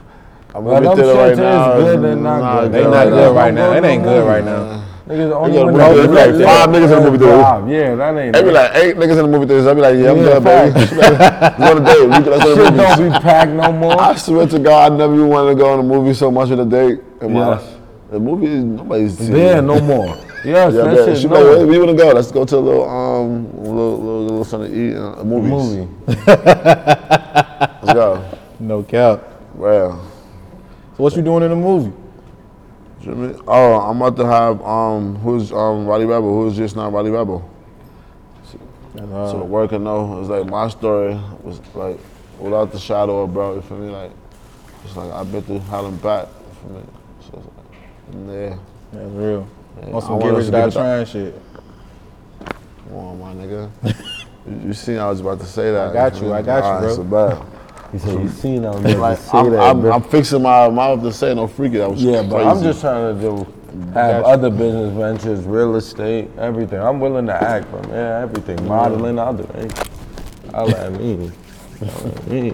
A 0.56 0.62
Well, 0.62 0.82
movie 0.82 0.86
them 0.88 0.96
theater 0.98 1.14
right 1.14 1.30
shits 1.30 1.32
is 1.34 1.38
now. 1.40 1.74
good 1.76 2.04
and 2.04 2.24
not 2.24 2.62
good. 2.62 2.72
They 2.72 2.84
not 2.84 3.10
good 3.10 3.36
right 3.36 3.54
now. 3.54 3.72
It 3.74 3.84
ain't 3.84 4.04
good 4.04 4.28
right 4.28 4.44
now. 4.44 4.84
Niggas 5.08 5.32
only 5.36 5.58
a 5.58 5.66
movie 5.66 5.78
they- 5.78 6.08
theater, 6.08 6.40
yeah, 6.40 6.46
five 6.66 6.70
niggas 6.70 6.84
in 6.98 7.04
the 7.04 7.12
movie 7.12 7.18
theater. 7.20 7.42
Five, 7.44 7.70
Yeah, 7.70 7.96
that 7.96 8.18
ain't. 8.18 8.34
They 8.34 8.44
be 8.44 8.52
like 8.52 8.72
eight 8.76 8.96
niggas 8.98 9.12
in 9.12 9.18
the 9.18 9.28
movie 9.28 9.46
theaters. 9.46 9.68
I 9.68 9.74
be 9.76 9.82
like, 9.82 9.98
yeah, 10.00 10.10
I'm 10.12 10.18
Yeah, 10.18 10.24
good, 10.24 10.44
baby. 10.44 10.72
facts. 10.74 10.90
She 10.90 10.96
be 10.96 11.02
like, 11.02 11.20
Let's 11.20 11.58
go 11.60 11.78
a 11.78 11.86
date. 11.86 12.02
We 12.02 12.08
Let's 12.10 12.26
go 12.26 12.56
to 12.56 12.56
Shit 12.56 12.74
the 12.74 12.82
don't 12.82 13.14
be 13.14 13.20
packed 13.20 13.52
no 13.52 13.72
more. 13.72 14.02
I 14.02 14.16
swear 14.16 14.48
to 14.48 14.60
God, 14.60 14.92
I 14.94 14.96
never 14.98 15.14
even 15.14 15.28
wanted 15.30 15.50
to 15.52 15.56
go 15.56 15.70
on 15.74 15.80
a 15.80 15.84
movie 15.84 16.14
so 16.16 16.32
much 16.32 16.50
with 16.50 16.60
a 16.60 16.66
date. 16.66 17.00
in 17.22 17.34
my 17.34 17.52
Yes. 17.54 17.76
The 18.10 18.20
movie, 18.20 18.48
nobody's 18.48 19.18
seen 19.18 19.32
There, 19.34 19.62
no 19.62 19.80
more. 19.80 20.18
Yes, 20.46 20.74
Yeah, 20.76 20.84
that 20.84 21.06
shit. 21.06 21.18
She 21.18 21.28
no. 21.28 21.42
like, 21.42 21.68
we 21.68 21.78
wanna 21.80 21.96
go? 21.96 22.12
Let's 22.12 22.32
go 22.32 22.46
to 22.46 22.56
a 22.56 22.60
little, 22.60 22.88
um, 22.88 23.48
a 23.58 23.62
little, 23.62 23.98
little, 23.98 24.22
little 24.26 24.44
something 24.46 24.72
to 24.72 24.78
eat. 24.78 24.96
Uh, 24.96 25.24
movies. 25.24 25.52
Movie. 25.52 25.88
Let's 26.08 27.94
go. 27.94 28.24
No 28.60 28.84
cap. 28.84 29.22
Well, 29.56 30.00
So 30.98 31.04
what 31.04 31.16
you 31.16 31.22
doing 31.24 31.44
in 31.44 31.50
the 31.50 31.56
movie? 31.56 31.92
Jimmy. 33.06 33.36
Oh, 33.48 33.80
I'm 33.82 34.02
about 34.02 34.18
to 34.18 34.26
have 34.26 34.62
um, 34.64 35.16
who's 35.18 35.52
um, 35.52 35.86
Rowdy 35.86 36.06
Rebel? 36.06 36.34
Who's 36.42 36.58
just 36.58 36.76
not 36.76 36.92
Rowdy 36.92 37.12
Rebel? 37.12 37.48
Uh, 38.98 39.32
So 39.32 39.38
the 39.38 39.46
working 39.46 39.84
though, 39.84 40.20
it's 40.20 40.30
like 40.30 40.48
my 40.48 40.68
story 40.70 41.14
was 41.44 41.62
like 41.76 42.00
without 42.40 42.72
the 42.72 42.80
shadow 42.80 43.22
of 43.22 43.32
bro. 43.34 43.56
You 43.56 43.62
feel 43.62 43.78
me? 43.78 43.92
Like 43.92 44.12
it's 44.84 44.96
like 44.96 45.12
I've 45.12 45.32
been 45.32 45.44
through 45.44 45.60
hell 45.60 45.86
and 45.86 46.02
back. 46.02 46.28
You 46.28 46.56
feel 46.56 46.78
me? 46.78 46.84
So 47.22 47.44
it's 47.46 48.16
like, 48.26 48.28
yeah. 48.36 48.58
That's 48.92 49.12
real. 49.12 49.48
Yeah, 49.78 49.86
On 49.88 49.96
I 49.96 50.00
some 50.00 50.10
want 50.10 50.24
get 50.24 50.34
rich 50.34 50.52
die 50.52 50.70
trying 50.72 51.06
shit. 51.06 51.42
Come 52.88 52.96
on, 52.96 53.20
my 53.20 53.34
nigga. 53.34 53.70
you, 54.48 54.68
you 54.70 54.74
seen 54.74 54.98
I 54.98 55.10
was 55.10 55.20
about 55.20 55.40
to 55.42 55.46
say 55.46 55.72
that. 55.72 55.90
I 55.90 55.94
got 55.94 56.14
feel 56.14 56.30
you. 56.30 56.34
I 56.34 56.42
got 56.42 56.58
you, 56.58 56.64
Alright, 56.64 56.82
bro. 56.82 56.96
So 56.96 57.04
bad. 57.04 57.55
He 57.92 58.00
said, 58.00 58.22
you 58.22 58.30
seen 58.30 58.66
I'm 58.66 58.84
Like, 58.84 59.18
say 59.20 59.38
I'm, 59.38 59.52
that, 59.52 59.60
I'm. 59.62 59.86
I'm 59.86 60.04
fixing 60.04 60.42
my 60.42 60.70
mouth 60.70 61.02
to 61.04 61.14
say 61.14 61.34
no 61.34 61.48
freaky. 61.48 61.78
That 61.78 61.92
was 61.92 62.04
Yeah, 62.04 62.24
but. 62.24 62.46
I'm 62.46 62.62
just 62.62 62.82
trying 62.82 63.16
to 63.16 63.22
do 63.22 63.54
have 63.94 64.24
other 64.24 64.50
business 64.50 64.94
ventures, 64.94 65.46
real 65.46 65.76
estate, 65.76 66.30
everything. 66.38 66.80
I'm 66.80 67.00
willing 67.00 67.26
to 67.28 67.34
act, 67.34 67.72
but 67.72 67.88
man, 67.90 68.24
everything. 68.24 68.66
Modeling, 68.68 69.20
I'll 69.20 69.34
do 69.34 69.48
anything. 69.56 69.88
I'll 70.54 70.68
let 70.68 70.94
me. 70.94 71.32
I'll 71.82 72.04
let 72.06 72.28
me. 72.28 72.54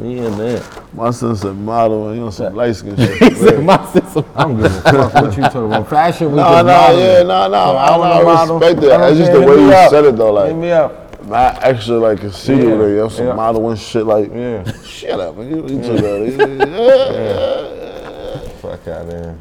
Me 0.00 0.18
and 0.18 0.34
that. 0.34 0.94
My 0.94 1.10
son's 1.10 1.44
a 1.44 1.54
model 1.54 2.08
and 2.08 2.18
you 2.18 2.24
know 2.24 2.30
some 2.30 2.54
light 2.54 2.76
skin 2.76 2.94
shit. 2.96 3.62
My 3.64 3.82
sister. 3.86 4.22
I 4.34 4.42
don't 4.42 4.56
give 4.56 4.66
a 4.66 4.80
fuck 4.82 5.14
what 5.14 5.36
you 5.36 5.42
talking 5.44 5.64
about. 5.64 5.88
Fashion 5.88 6.26
week 6.28 6.36
No, 6.36 6.58
is 6.58 6.58
no, 6.58 6.64
modeling. 6.64 7.04
yeah, 7.04 7.22
no, 7.22 7.48
no. 7.48 7.52
So 7.52 7.76
I, 7.76 8.20
I 8.20 8.22
model. 8.22 8.58
respect 8.58 8.82
it. 8.84 8.88
Don't 8.88 9.02
It's 9.10 9.18
just 9.18 9.32
the 9.32 9.40
way 9.40 9.54
you 9.62 9.70
said 9.88 10.04
it 10.04 10.16
though. 10.16 10.36
Hit 10.44 10.52
Like, 10.52 10.56
me 10.56 10.72
up. 10.72 11.07
Not 11.28 11.62
extra 11.64 11.98
like 11.98 12.20
conceited 12.20 12.64
Yeah, 12.64 12.74
with 12.76 12.88
it. 12.88 12.90
You 12.92 12.96
know, 12.96 13.08
some 13.08 13.26
yeah. 13.26 13.32
modeling 13.34 13.76
shit. 13.76 14.06
Like, 14.06 14.30
Yeah. 14.34 14.64
shut 14.82 15.20
up, 15.20 15.36
man. 15.36 15.48
You, 15.50 15.56
you 15.62 15.82
too 15.82 15.98
good. 15.98 16.38
Fuck 18.62 18.88
out 18.88 19.08
there. 19.08 19.36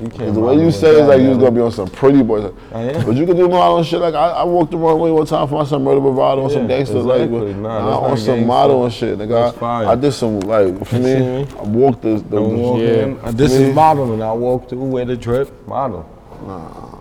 You 0.00 0.08
can't 0.08 0.32
The 0.32 0.40
way 0.40 0.54
you 0.54 0.66
with 0.66 0.74
say 0.76 0.96
it's 0.98 1.06
like 1.08 1.20
you 1.20 1.28
was 1.28 1.36
man. 1.36 1.46
gonna 1.46 1.56
be 1.56 1.60
on 1.60 1.72
some 1.72 1.88
pretty 1.88 2.22
boys. 2.22 2.50
I 2.72 2.82
am. 2.84 3.04
But 3.04 3.16
you 3.16 3.26
can 3.26 3.36
do 3.36 3.46
modeling 3.48 3.84
shit. 3.84 4.00
Like 4.00 4.14
I, 4.14 4.28
I 4.30 4.44
walked 4.44 4.70
the 4.70 4.78
wrong 4.78 4.98
way 4.98 5.10
one 5.10 5.26
time 5.26 5.46
for 5.46 5.56
my 5.56 5.64
son 5.64 5.84
murder 5.84 6.00
bravado 6.00 6.42
on 6.44 6.50
some 6.50 6.62
Yeah, 6.62 6.68
gangster 6.78 7.00
like 7.00 7.20
exactly. 7.22 7.40
with- 7.48 7.56
Nah, 7.58 7.80
nah, 7.84 7.98
on 7.98 8.10
not 8.10 8.18
some 8.18 8.26
gangster. 8.36 8.46
model 8.46 8.84
and 8.84 8.94
shit. 8.94 9.18
Nigga, 9.18 9.28
That's 9.52 9.62
I. 9.62 9.92
I 9.92 9.94
did 9.96 10.12
some 10.12 10.40
like 10.40 10.86
for 10.86 10.96
me. 10.98 11.20
me? 11.20 11.46
I 11.58 11.62
walked 11.64 12.00
the. 12.02 12.14
the, 12.14 12.22
the 12.30 12.40
walk 12.40 12.78
Yeah. 12.80 12.86
in. 12.86 13.18
This 13.36 13.52
Me? 13.58 13.64
is 13.64 13.74
modeling. 13.74 14.22
I 14.22 14.32
walk 14.32 14.70
through 14.70 14.84
with 14.84 15.10
a 15.10 15.16
drip. 15.18 15.50
Model. 15.68 16.06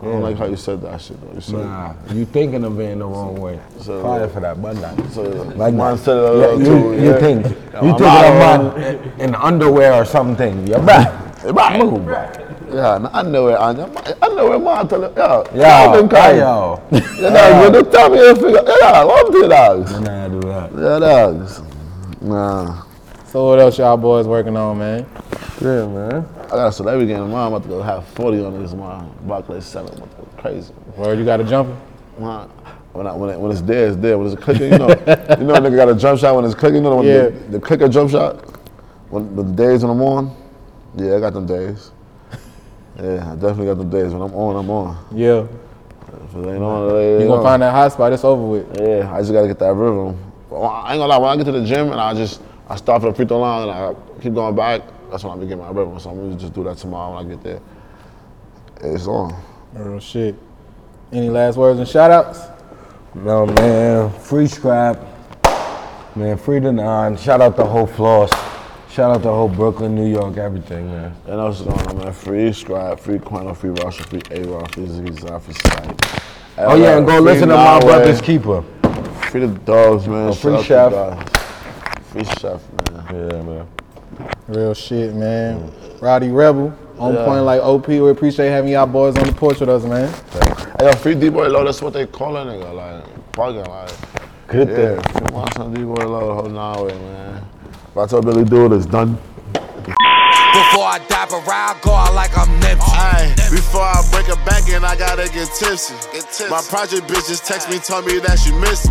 I 0.02 0.06
don't 0.06 0.22
like 0.22 0.38
how 0.38 0.46
you 0.46 0.56
said 0.56 0.82
that 0.84 1.02
shit 1.02 1.20
though. 1.22 1.34
You 1.36 1.42
said 1.42 1.56
Nah, 1.60 1.94
you 2.14 2.26
thinking 2.26 2.64
of 2.64 2.80
it 2.80 2.90
in 2.92 3.00
the 3.00 3.06
wrong 3.06 3.36
way. 3.40 3.60
So- 3.82 4.02
Fire 4.02 4.28
for 4.30 4.40
that, 4.40 4.62
but 4.62 4.78
not. 4.78 4.96
So, 5.12 5.24
Like 5.24 5.74
mine 5.74 5.98
that. 5.98 6.04
said 6.04 6.18
it 6.18 6.24
a 6.24 6.26
Yeah, 6.26 6.32
little 6.48 6.60
you, 6.60 6.66
too. 6.66 7.02
you 7.04 7.12
yeah. 7.12 7.20
think 7.20 7.46
you 7.46 7.52
I'm 7.76 7.98
think 7.98 8.02
of 8.02 8.36
man 8.40 9.12
in 9.20 9.36
underwear 9.36 9.94
or 9.94 10.06
something. 10.06 10.66
You're 10.68 10.80
back. 10.82 11.44
Right. 11.44 11.80
Move 11.80 12.06
back. 12.06 12.38
Yeah, 12.72 12.98
no, 13.00 13.10
I 13.12 13.24
know 13.24 13.48
it. 13.48 13.56
I 13.56 13.74
know, 13.74 13.92
I 14.22 14.28
it. 14.56 14.60
Man, 14.62 14.88
tell 14.88 15.04
it. 15.04 15.14
Yeah, 15.18 15.86
Yo, 15.86 15.98
them 15.98 16.10
kind. 16.10 16.38
yo. 16.38 16.82
Yeah, 16.92 17.00
dogs. 17.00 17.72
Don't 17.74 17.92
tell 17.92 18.10
me 18.10 18.18
if 18.20 18.38
figure. 18.38 18.64
Yeah, 18.82 19.02
love 19.02 19.32
the 19.34 19.48
dogs. 19.50 20.00
Nah, 20.00 20.28
do 20.28 20.40
that. 20.42 20.72
Yeah, 20.78 21.00
dogs. 21.00 21.62
Nah, 22.22 22.84
So 23.26 23.48
what 23.48 23.60
else 23.60 23.78
y'all 23.80 23.98
boys 23.98 24.28
working 24.28 24.56
on, 24.56 24.78
man? 24.78 25.06
Yeah, 25.62 25.88
man. 25.88 26.26
I 26.46 26.48
got 26.50 26.68
a 26.68 26.72
celebrity 26.72 27.08
game 27.08 27.20
tomorrow. 27.20 27.48
I'm 27.48 27.54
about 27.54 27.64
to 27.64 27.70
go 27.70 27.82
have 27.82 28.08
40 28.10 28.46
on 28.46 28.62
this 28.62 28.72
tomorrow. 28.72 29.04
Barclays 29.24 29.66
seven. 29.66 29.92
I'm 29.94 29.98
about 30.04 30.12
to 30.12 30.36
go 30.36 30.42
crazy. 30.42 30.74
Where 30.96 31.14
you 31.16 31.26
got 31.26 31.42
a 31.42 31.44
jumper? 31.44 31.76
Man, 32.18 32.48
when, 32.94 33.08
I, 33.08 33.14
when, 33.14 33.30
it, 33.30 33.40
when 33.40 33.52
it's 33.52 33.62
there, 33.62 33.88
it's 33.88 33.98
there. 33.98 34.18
When 34.18 34.28
it's 34.32 34.42
clicking, 34.42 34.72
you 34.72 34.78
know, 34.78 34.88
you 34.90 35.44
know, 35.46 35.56
a 35.56 35.60
nigga 35.60 35.76
got 35.76 35.90
a 35.90 35.96
jump 35.96 36.20
shot 36.20 36.36
when 36.36 36.46
it's 36.46 36.56
clicking. 36.56 36.78
You 36.84 36.90
know, 36.90 36.96
when 36.98 37.06
Yeah. 37.06 37.24
the, 37.30 37.30
the 37.52 37.60
clicker 37.60 37.88
jump 37.90 38.10
shot. 38.12 38.36
When 39.10 39.36
the 39.36 39.44
days 39.44 39.84
when 39.84 39.92
I'm 39.92 40.02
on, 40.02 40.36
yeah, 40.96 41.16
I 41.16 41.20
got 41.20 41.34
them 41.34 41.46
days. 41.46 41.92
Yeah, 42.98 43.32
I 43.32 43.36
definitely 43.36 43.66
got 43.66 43.78
them 43.80 43.90
days. 43.90 44.14
When 44.14 44.22
I'm 44.22 44.34
on, 44.34 44.56
I'm 44.56 44.70
on. 44.70 44.98
Yeah. 45.14 45.46
If 46.24 46.36
it 46.36 46.48
ain't 46.48 46.64
on, 46.64 46.90
it 46.90 46.94
ain't 47.00 47.22
You 47.22 47.28
gonna 47.28 47.38
on. 47.40 47.44
find 47.44 47.62
that 47.64 47.72
hot 47.72 47.92
spot? 47.94 48.14
It's 48.14 48.24
over 48.24 48.44
with. 48.46 48.80
Yeah, 48.80 49.12
I 49.14 49.20
just 49.20 49.32
gotta 49.34 49.48
get 49.48 49.60
that 49.60 49.74
rhythm. 49.74 50.18
I 50.52 50.94
ain't 50.94 51.00
gonna 51.00 51.06
lie, 51.08 51.18
when 51.18 51.30
I 51.30 51.36
get 51.38 51.46
to 51.46 51.52
the 51.52 51.66
gym 51.66 51.92
and 51.92 52.00
I 52.00 52.14
just 52.14 52.42
I 52.68 52.76
start 52.76 53.02
for 53.02 53.10
the 53.10 53.16
free 53.16 53.26
throw 53.26 53.40
line 53.40 53.68
and 53.70 53.72
I 53.72 54.22
keep 54.22 54.34
going 54.34 54.56
back, 54.56 54.82
that's 55.10 55.24
when 55.24 55.38
I 55.38 55.42
be 55.42 55.48
getting 55.48 55.64
my 55.64 55.70
rhythm. 55.70 56.00
So 56.00 56.10
I'm 56.10 56.18
gonna 56.18 56.36
just 56.36 56.54
do 56.54 56.64
that 56.66 56.78
tomorrow 56.78 57.16
when 57.16 57.26
I 57.26 57.30
get 57.30 57.44
there. 57.44 57.60
It's 58.82 59.08
on. 59.08 59.36
Real 59.74 60.00
shit. 60.00 60.36
Any 61.12 61.30
last 61.30 61.58
words 61.58 61.80
and 61.80 61.88
shout 61.88 62.12
outs? 62.12 62.42
No, 63.16 63.46
man. 63.46 64.12
Free 64.20 64.48
scrap. 64.48 65.00
Man, 66.16 66.38
free 66.38 66.60
the 66.60 66.72
nine. 66.72 67.18
Shout 67.18 67.42
out 67.42 67.56
to 67.56 67.64
the 67.64 67.68
whole 67.68 67.88
floss. 67.88 68.32
Shout 68.90 69.12
out 69.12 69.18
to 69.18 69.24
the 69.24 69.30
whole 69.34 69.48
Brooklyn, 69.48 69.96
New 69.96 70.08
York, 70.10 70.38
everything, 70.38 70.88
man. 70.88 71.16
And 71.28 71.38
what's 71.38 71.62
going 71.62 71.88
on, 71.88 71.98
man? 71.98 72.14
Free 72.14 72.52
Scribe, 72.52 73.00
free 73.00 73.20
Quino, 73.20 73.56
free 73.56 73.70
Russia, 73.70 74.04
free 74.04 74.22
A-Raw, 74.32 74.66
free 74.68 74.86
Ziggy 74.86 75.20
Zah, 75.20 75.40
free 75.40 75.54
Sight. 75.54 76.26
Oh 76.58 76.76
yeah, 76.76 76.98
and 76.98 77.06
go 77.06 77.18
Free 77.18 77.22
listen 77.22 77.50
to 77.50 77.56
my 77.56 77.80
Nahway, 77.80 77.82
brother's 77.82 78.22
keeper. 78.22 78.64
Free 79.30 79.42
the 79.42 79.48
dogs, 79.60 80.08
man. 80.08 80.30
Oh, 80.30 80.34
free 80.34 80.56
Shout 80.64 80.66
Chef. 80.66 80.94
out 80.94 81.20
to 81.20 81.32
guys. 81.32 81.40
Free 82.10 82.24
chef, 82.24 82.62
man. 82.92 83.06
Yeah, 83.14 83.42
man. 83.44 83.68
Real 84.48 84.74
shit, 84.74 85.14
man. 85.16 85.72
Rowdy 86.02 86.30
Rebel, 86.30 86.74
on 86.98 87.14
Yeah. 87.14 87.26
point 87.26 87.44
like 87.44 87.62
OP. 87.62 87.88
We 87.88 88.10
appreciate 88.10 88.50
having 88.50 88.72
y'all 88.72 88.86
boys 88.88 89.18
on 89.18 89.26
the 89.26 89.34
porch 89.34 89.60
with 89.60 89.70
us, 89.70 89.84
man. 89.84 90.10
Hey, 90.80 90.86
yo, 90.86 90.92
free 90.94 91.16
D-Boy 91.16 91.48
Low, 91.50 91.64
that's 91.64 91.82
what 91.82 91.94
they 91.94 92.06
call 92.06 92.38
it, 92.38 92.46
nigga. 92.46 92.74
Like, 92.74 93.04
fucking, 93.36 93.66
like. 93.72 93.92
Good 94.48 94.70
Yeah, 94.70 94.96
thing. 94.96 95.28
free 95.28 95.38
my 95.38 95.48
son 95.56 95.74
D-Boy 95.74 96.06
Low, 96.06 96.34
hold 96.34 96.56
on, 96.56 96.86
way, 96.86 96.94
man. 96.94 97.46
If 97.92 97.98
I 97.98 98.06
tell 98.08 98.22
Billy 98.22 98.44
do 98.44 98.66
it, 98.66 98.72
it's 98.74 98.86
done. 98.86 99.18
Before 100.50 100.86
I 100.86 101.00
dive 101.08 101.32
around, 101.32 101.78
go 101.82 101.92
out 101.94 102.14
like 102.16 102.36
I'm 102.38 102.50
Nipsey. 102.60 102.82
Aye, 102.82 103.34
before 103.52 103.82
I 103.82 104.02
break 104.12 104.28
a 104.30 104.36
back 104.46 104.68
and 104.70 104.84
I 104.86 104.96
gotta 104.98 105.30
get 105.30 105.48
tipsy. 105.54 105.94
get 106.12 106.24
tipsy. 106.34 106.50
My 106.50 106.62
project 106.62 107.08
bitches 107.08 107.46
text 107.46 107.70
me, 107.70 107.78
told 107.78 108.06
me 108.06 108.20
that 108.20 108.40
she 108.40 108.52
missed 108.54 108.86
me. 108.86 108.88